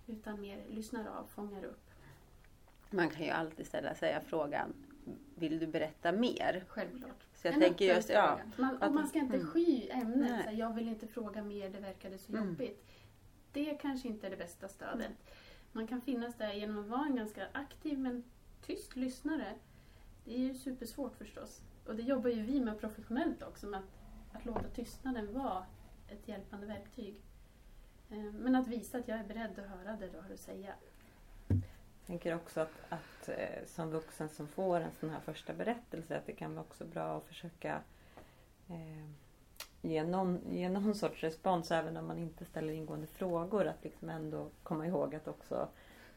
Utan 0.07 0.41
mer 0.41 0.65
lyssnar 0.69 1.07
av, 1.07 1.25
fångar 1.27 1.63
upp. 1.63 1.88
Man 2.89 3.09
kan 3.09 3.25
ju 3.25 3.31
alltid 3.31 3.67
ställa 3.67 3.95
sig 3.95 4.19
frågan, 4.27 4.73
vill 5.35 5.59
du 5.59 5.67
berätta 5.67 6.11
mer? 6.11 6.63
Självklart. 6.67 7.25
Så 7.33 7.47
jag 7.47 7.53
en 7.53 7.59
tänker 7.59 7.95
just, 7.95 8.09
ja, 8.09 8.39
man, 8.57 8.77
och 8.77 8.93
man 8.93 9.07
ska 9.07 9.19
inte 9.19 9.35
mm. 9.35 9.47
sky 9.47 9.89
ämnet. 9.89 10.45
Så 10.45 10.55
jag 10.55 10.73
vill 10.73 10.87
inte 10.87 11.07
fråga 11.07 11.43
mer, 11.43 11.69
det 11.69 11.79
verkade 11.79 12.17
så 12.17 12.31
mm. 12.31 12.49
jobbigt. 12.49 12.85
Det 13.51 13.77
kanske 13.81 14.07
inte 14.07 14.27
är 14.27 14.31
det 14.31 14.37
bästa 14.37 14.67
stödet. 14.67 15.05
Mm. 15.05 15.17
Man 15.71 15.87
kan 15.87 16.01
finnas 16.01 16.35
där 16.35 16.53
genom 16.53 16.79
att 16.79 16.87
vara 16.87 17.05
en 17.05 17.15
ganska 17.15 17.47
aktiv 17.51 17.99
men 17.99 18.23
tyst 18.61 18.95
lyssnare. 18.95 19.53
Det 20.25 20.33
är 20.33 20.39
ju 20.39 20.53
supersvårt 20.53 21.15
förstås. 21.15 21.61
Och 21.85 21.95
det 21.95 22.01
jobbar 22.01 22.29
ju 22.29 22.41
vi 22.41 22.61
med 22.61 22.79
professionellt 22.79 23.43
också, 23.43 23.67
med 23.67 23.79
att, 23.79 24.35
att 24.35 24.45
låta 24.45 24.69
tystnaden 24.69 25.33
vara 25.33 25.65
ett 26.07 26.27
hjälpande 26.27 26.67
verktyg. 26.67 27.21
Eh, 28.09 28.17
men 28.17 28.55
att 28.55 28.67
visa 28.67 28.97
att 28.97 29.07
jag 29.07 29.19
är 29.19 29.23
beredd 29.23 29.59
att 29.59 29.69
höra 29.69 29.95
det 29.95 30.07
du 30.07 30.19
har 30.19 30.33
att 30.33 30.39
säga 30.39 30.73
tänker 32.09 32.35
också 32.35 32.61
att, 32.61 32.81
att 32.89 33.29
eh, 33.29 33.65
som 33.65 33.89
vuxen 33.89 34.29
som 34.29 34.47
får 34.47 34.79
en 34.79 34.91
sån 34.99 35.09
här 35.09 35.19
första 35.19 35.53
berättelse 35.53 36.17
att 36.17 36.25
det 36.25 36.33
kan 36.33 36.55
vara 36.55 36.65
också 36.65 36.85
bra 36.85 37.17
att 37.17 37.25
försöka 37.25 37.81
eh, 38.69 39.09
ge, 39.81 40.03
någon, 40.03 40.41
ge 40.51 40.69
någon 40.69 40.95
sorts 40.95 41.23
respons 41.23 41.71
även 41.71 41.97
om 41.97 42.07
man 42.07 42.17
inte 42.17 42.45
ställer 42.45 42.73
ingående 42.73 43.07
frågor. 43.07 43.67
Att 43.67 43.83
liksom 43.83 44.09
ändå 44.09 44.49
komma 44.63 44.87
ihåg 44.87 45.15
att 45.15 45.27
också 45.27 45.67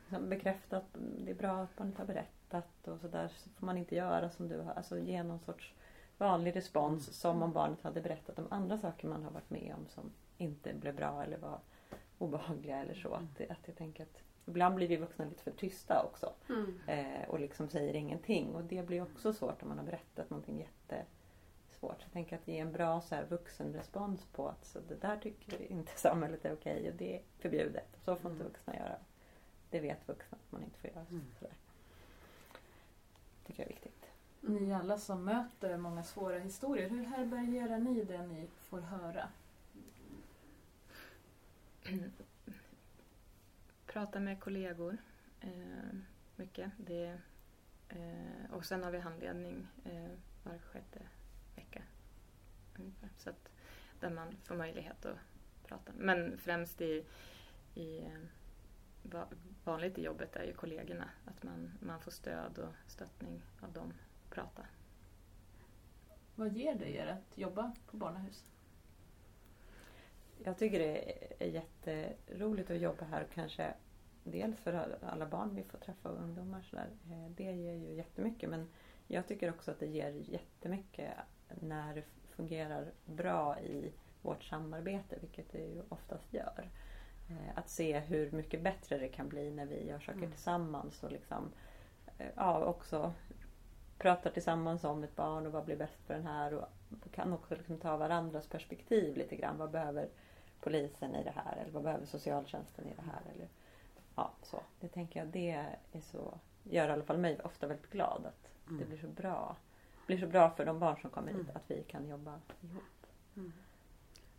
liksom 0.09 0.29
bekräfta 0.29 0.77
att 0.77 0.97
det 1.25 1.31
är 1.31 1.35
bra 1.35 1.63
att 1.63 1.77
barnet 1.77 1.99
har 1.99 2.05
berättat 2.05 2.89
och 2.89 3.01
sådär. 3.01 3.29
Så 3.37 3.51
får 3.51 3.67
man 3.67 3.79
inte 3.79 3.95
göra 3.95 4.31
som 4.31 4.49
du 4.49 4.61
har. 4.61 4.73
Alltså 4.73 4.99
ge 4.99 5.23
någon 5.23 5.41
sorts 5.41 5.75
vanlig 6.19 6.57
respons 6.57 7.21
som 7.21 7.43
om 7.43 7.53
barnet 7.53 7.83
hade 7.83 8.01
berättat 8.01 8.39
om 8.39 8.47
andra 8.51 8.79
saker 8.79 9.09
man 9.09 9.25
har 9.25 9.31
varit 9.31 9.51
med 9.51 9.75
om 9.79 9.87
som 9.89 10.13
inte 10.39 10.75
blev 10.75 10.97
bra 10.97 11.23
eller 11.23 11.39
var 11.39 11.59
obehagliga 12.19 12.77
eller 12.77 12.95
så. 12.95 13.15
Att, 13.15 13.51
att 13.51 13.67
jag 13.67 13.77
tänker 13.77 14.03
att 14.03 14.23
Ibland 14.47 14.75
blir 14.75 14.89
vi 14.89 14.97
vuxna 14.97 15.25
lite 15.25 15.43
för 15.43 15.51
tysta 15.51 16.03
också. 16.05 16.33
Mm. 16.49 16.81
Eh, 16.87 17.29
och 17.29 17.41
liksom 17.41 17.69
säger 17.69 17.95
ingenting. 17.95 18.55
Och 18.55 18.65
det 18.65 18.87
blir 18.87 19.03
också 19.03 19.33
svårt 19.33 19.63
om 19.63 19.69
man 19.69 19.79
har 19.79 19.85
berättat 19.85 20.31
någonting 20.31 20.59
jättesvårt. 20.59 22.01
Så 22.01 22.05
jag 22.05 22.13
tänker 22.13 22.37
att 22.37 22.49
ge 22.49 22.59
en 22.59 22.73
bra 22.73 23.01
så 23.01 23.15
här, 23.15 23.25
vuxenrespons 23.25 24.25
på 24.25 24.49
att 24.49 24.65
så 24.65 24.81
det 24.89 24.95
där 24.95 25.17
tycker 25.17 25.73
inte 25.73 25.93
samhället 25.97 26.45
är 26.45 26.53
okej 26.53 26.91
och 26.91 26.97
det 26.97 27.17
är 27.17 27.23
förbjudet. 27.39 27.89
Så 28.05 28.17
får 28.17 28.31
inte 28.31 28.43
mm. 28.43 28.53
vuxna 28.53 28.77
göra. 28.77 28.97
Det 29.71 29.81
vet 29.81 30.09
vuxna 30.09 30.39
att 30.47 30.53
man 30.53 30.63
inte 30.63 30.79
får 30.79 30.91
göra. 30.91 31.07
Mm. 31.11 31.25
Sådär. 31.39 31.55
tycker 33.47 33.63
jag 33.63 33.71
är 33.71 33.75
viktigt. 33.75 34.07
ni 34.41 34.75
alla 34.75 34.99
som 34.99 35.25
möter 35.25 35.77
många 35.77 36.03
svåra 36.03 36.39
historier, 36.39 36.89
hur 36.89 37.05
härbärgerar 37.05 37.79
ni 37.79 38.05
det 38.05 38.27
ni 38.27 38.47
får 38.47 38.81
höra? 38.81 39.29
Prata 43.93 44.21
med 44.21 44.41
kollegor 44.41 44.97
eh, 45.41 45.99
mycket. 46.37 46.73
Det, 46.77 47.19
eh, 47.89 48.51
och 48.53 48.65
sen 48.65 48.85
har 48.85 48.91
vi 48.91 48.99
handledning 48.99 49.67
eh, 49.85 50.11
var 50.43 50.59
sjätte 50.59 50.99
vecka. 51.57 51.83
Ungefär. 52.79 53.09
Så 53.17 53.31
att, 53.31 53.49
där 54.01 54.11
man 54.11 54.37
får 54.45 54.55
möjlighet 54.55 55.07
att 55.07 55.19
prata. 55.67 55.93
Men 55.97 56.39
främst 56.39 56.81
i, 56.81 57.05
i 57.75 57.99
eh, 57.99 59.23
vanligt 59.65 59.99
i 59.99 60.03
jobbet 60.03 60.37
är 60.37 60.45
ju 60.45 60.53
kollegorna. 60.53 61.11
Att 61.25 61.43
man, 61.43 61.73
man 61.81 62.01
får 62.01 62.11
stöd 62.11 62.59
och 62.59 62.75
stöttning 62.87 63.43
av 63.61 63.73
dem. 63.73 63.93
Prata. 64.31 64.67
Vad 66.35 66.53
ger 66.53 66.75
det 66.75 66.97
er 66.97 67.07
att 67.07 67.39
jobba 67.39 67.73
på 67.87 67.97
barnahus? 67.97 68.53
Jag 70.45 70.59
tycker 70.59 70.79
det 70.79 71.19
är 71.45 71.49
jätteroligt 71.49 72.71
att 72.71 72.81
jobba 72.81 73.05
här 73.05 73.27
kanske 73.35 73.75
dels 74.25 74.61
för 74.61 74.99
alla 75.03 75.27
barn 75.27 75.55
vi 75.55 75.63
får 75.63 75.79
träffa 75.79 76.09
och 76.09 76.23
ungdomar 76.23 76.63
så 76.63 76.77
där. 76.77 76.91
Eh, 77.11 77.31
det 77.37 77.53
ger 77.53 77.75
ju 77.75 77.95
jättemycket 77.95 78.51
men 78.51 78.69
jag 79.09 79.27
tycker 79.27 79.51
också 79.51 79.71
att 79.71 79.81
det 79.81 79.87
ger 79.87 80.11
jättemycket 80.11 81.11
när 81.61 81.95
det 81.95 82.03
fungerar 82.37 82.93
bra 83.05 83.61
i 83.61 83.93
vårt 84.23 84.45
samarbete, 84.45 85.17
vilket 85.21 85.53
det 85.53 85.59
ju 85.59 85.83
oftast 85.89 86.35
gör. 86.35 86.71
Eh, 87.31 87.59
att 87.59 87.69
se 87.69 87.99
hur 87.99 88.31
mycket 88.31 88.63
bättre 88.63 88.99
det 88.99 89.09
kan 89.09 89.29
bli 89.29 89.51
när 89.51 89.67
vi 89.67 89.87
gör 89.89 89.99
saker 89.99 90.19
mm. 90.19 90.31
tillsammans 90.31 91.03
och 91.03 91.13
liksom, 91.13 91.53
eh, 92.19 92.27
ja, 92.37 92.65
också 92.65 93.13
pratar 93.99 94.31
tillsammans 94.31 94.85
om 94.85 95.05
ett 95.05 95.17
barn 95.17 95.47
och 95.47 95.53
vad 95.53 95.65
blir 95.65 95.77
bäst 95.77 96.07
för 96.07 96.15
den 96.15 96.27
här 96.27 96.55
och 96.55 96.69
kan 97.13 97.33
också 97.33 97.55
liksom 97.55 97.79
ta 97.79 97.97
varandras 97.97 98.47
perspektiv 98.47 99.17
lite 99.17 99.37
grann. 99.37 99.59
Vad 99.59 99.71
behöver 99.71 100.09
polisen 100.61 101.15
i 101.15 101.25
det 101.25 101.33
här 101.37 101.57
eller 101.57 101.73
vad 101.73 101.83
behöver 101.83 102.07
socialtjänsten 102.07 102.87
i 102.87 102.95
det 102.97 103.03
här? 103.03 103.23
Eller, 103.35 103.49
ja, 104.15 104.33
så. 104.43 104.63
Det 104.81 104.89
tänker 104.89 105.21
jag, 105.21 105.29
det 105.29 105.51
är 105.93 106.01
så, 106.01 106.39
gör 106.63 106.89
i 106.89 106.91
alla 106.91 107.05
fall 107.05 107.19
mig 107.19 107.41
ofta 107.45 107.67
väldigt 107.67 107.91
glad 107.91 108.27
att 108.27 108.69
mm. 108.69 108.81
det 108.81 108.87
blir 108.87 108.99
så 108.99 109.09
bra. 109.09 109.57
Det 110.01 110.07
blir 110.07 110.27
så 110.27 110.27
bra 110.27 110.51
för 110.51 110.65
de 110.65 110.79
barn 110.79 110.97
som 111.01 111.11
kommer 111.11 111.29
hit 111.29 111.41
mm. 111.41 111.57
att 111.57 111.71
vi 111.71 111.83
kan 111.83 112.09
jobba 112.09 112.41
ihop. 112.61 113.07
Mm. 113.37 113.53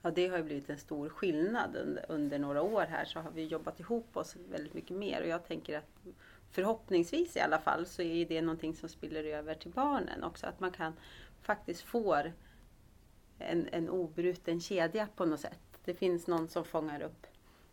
Ja, 0.02 0.12
det 0.12 0.28
har 0.28 0.38
ju 0.38 0.44
blivit 0.44 0.70
en 0.70 0.78
stor 0.78 1.10
skillnad 1.10 1.76
under, 1.76 2.06
under, 2.10 2.40
några 2.40 2.62
år 2.62 2.86
här 2.90 3.06
så 3.06 3.20
har 3.20 3.32
vi 3.32 3.46
jobbat 3.46 3.80
ihop 3.80 4.18
oss 4.18 4.36
väldigt 4.50 4.74
mycket 4.74 4.98
mer 4.98 5.22
och 5.22 5.28
jag 5.28 5.46
tänker 5.46 5.78
att 5.78 6.08
förhoppningsvis 6.52 7.36
i 7.36 7.40
alla 7.40 7.60
fall 7.60 7.86
så 7.86 8.02
är 8.02 8.26
det 8.26 8.42
någonting 8.42 8.76
som 8.76 8.90
spiller 8.90 9.24
över 9.24 9.56
till 9.56 9.72
barnen 9.72 10.24
också. 10.24 10.48
Att 10.48 10.60
man 10.60 10.72
kan 10.72 10.94
faktiskt 11.42 11.82
få 11.82 12.24
en, 13.40 13.70
en 13.72 13.90
obruten 13.90 14.62
kedja 14.62 15.08
på 15.16 15.26
något 15.26 15.40
sätt. 15.40 15.80
Det 15.86 15.94
finns 15.94 16.28
någon 16.28 16.48
som 16.48 16.66
fångar 16.66 17.02
upp 17.02 17.28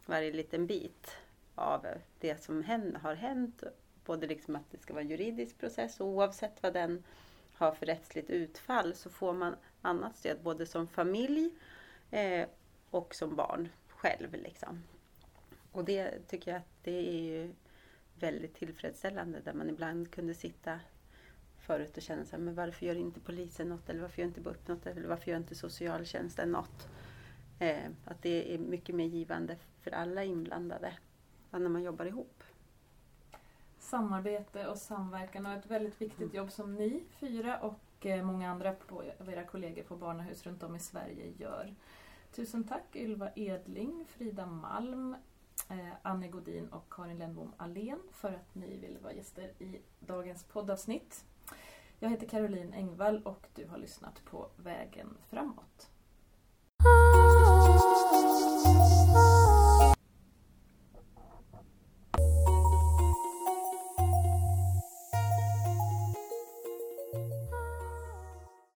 varje 0.07 0.33
liten 0.33 0.67
bit 0.67 1.17
av 1.61 1.87
det 2.21 2.43
som 2.43 2.65
har 3.03 3.15
hänt. 3.15 3.63
Både 4.05 4.27
liksom 4.27 4.57
att 4.57 4.71
det 4.71 4.79
ska 4.79 4.93
vara 4.93 5.03
en 5.03 5.11
juridisk 5.11 5.59
process 5.59 6.01
och 6.01 6.07
oavsett 6.07 6.63
vad 6.63 6.73
den 6.73 7.03
har 7.55 7.73
för 7.73 7.87
rättsligt 7.87 8.31
utfall 8.31 8.95
så 8.95 9.11
får 9.11 9.33
man 9.33 9.57
annat 9.83 10.17
stöd 10.17 10.43
både 10.43 10.67
som 10.67 10.87
familj 10.87 11.51
eh, 12.11 12.49
och 12.91 13.15
som 13.15 13.37
barn 13.37 13.69
själv. 13.89 14.33
Liksom. 14.33 14.83
Och 15.73 15.85
det 15.85 16.29
tycker 16.29 16.51
jag 16.51 16.59
att 16.59 16.85
det 16.85 17.09
är 17.09 17.23
ju 17.23 17.55
väldigt 18.15 18.55
tillfredsställande 18.55 19.41
där 19.41 19.53
man 19.53 19.71
ibland 19.71 20.11
kunde 20.11 20.35
sitta 20.35 20.81
förut 21.59 21.97
och 21.97 22.03
känna 22.03 22.25
så 22.25 22.37
här, 22.37 22.39
men 22.39 22.55
varför 22.55 22.87
gör 22.87 22.95
inte 22.95 23.21
polisen 23.21 23.69
något 23.69 23.89
eller 23.89 24.01
varför 24.01 24.23
gör 24.23 24.29
inte 24.29 24.41
BUP 24.41 24.69
något 24.69 24.87
eller 24.87 25.09
varför 25.09 25.31
gör 25.31 25.39
inte 25.39 25.55
socialtjänsten 25.55 26.53
något? 26.53 26.89
Eh, 27.59 27.91
att 28.05 28.23
det 28.23 28.55
är 28.55 28.59
mycket 28.59 28.95
mer 28.95 29.05
givande 29.05 29.57
för 29.81 29.91
alla 29.91 30.25
inblandade 30.25 30.93
när 31.59 31.69
man 31.69 31.83
jobbar 31.83 32.05
ihop. 32.05 32.43
Samarbete 33.79 34.67
och 34.67 34.79
samverkan 34.79 35.47
och 35.47 35.53
ett 35.53 35.71
väldigt 35.71 36.01
viktigt 36.01 36.21
mm. 36.21 36.37
jobb 36.37 36.51
som 36.51 36.75
ni 36.75 37.03
fyra 37.11 37.59
och 37.59 38.07
eh, 38.07 38.25
många 38.25 38.51
andra 38.51 38.75
av 39.19 39.29
era 39.29 39.45
kollegor 39.45 39.83
på 39.83 39.97
barnahus 39.97 40.47
runt 40.47 40.63
om 40.63 40.77
i 40.77 40.81
Sverige 40.81 41.33
gör. 41.39 41.75
Tusen 42.33 42.65
tack 42.65 42.97
Ylva 42.97 43.31
Edling, 43.35 44.05
Frida 44.09 44.47
Malm, 44.47 45.17
eh, 45.69 45.93
Anne 46.03 46.29
Godin 46.29 46.69
och 46.69 46.93
Karin 46.93 47.19
Lennbom 47.19 47.53
Allén 47.57 48.01
för 48.13 48.33
att 48.33 48.55
ni 48.55 48.77
ville 48.77 48.99
vara 48.99 49.13
gäster 49.13 49.53
i 49.59 49.81
dagens 50.01 50.45
poddavsnitt. 50.45 51.25
Jag 51.99 52.11
heter 52.11 52.27
Caroline 52.27 52.73
Engvall 52.73 53.23
och 53.25 53.47
du 53.55 53.67
har 53.67 53.79
lyssnat 53.79 54.25
på 54.25 54.49
Vägen 54.57 55.17
framåt. 55.29 55.91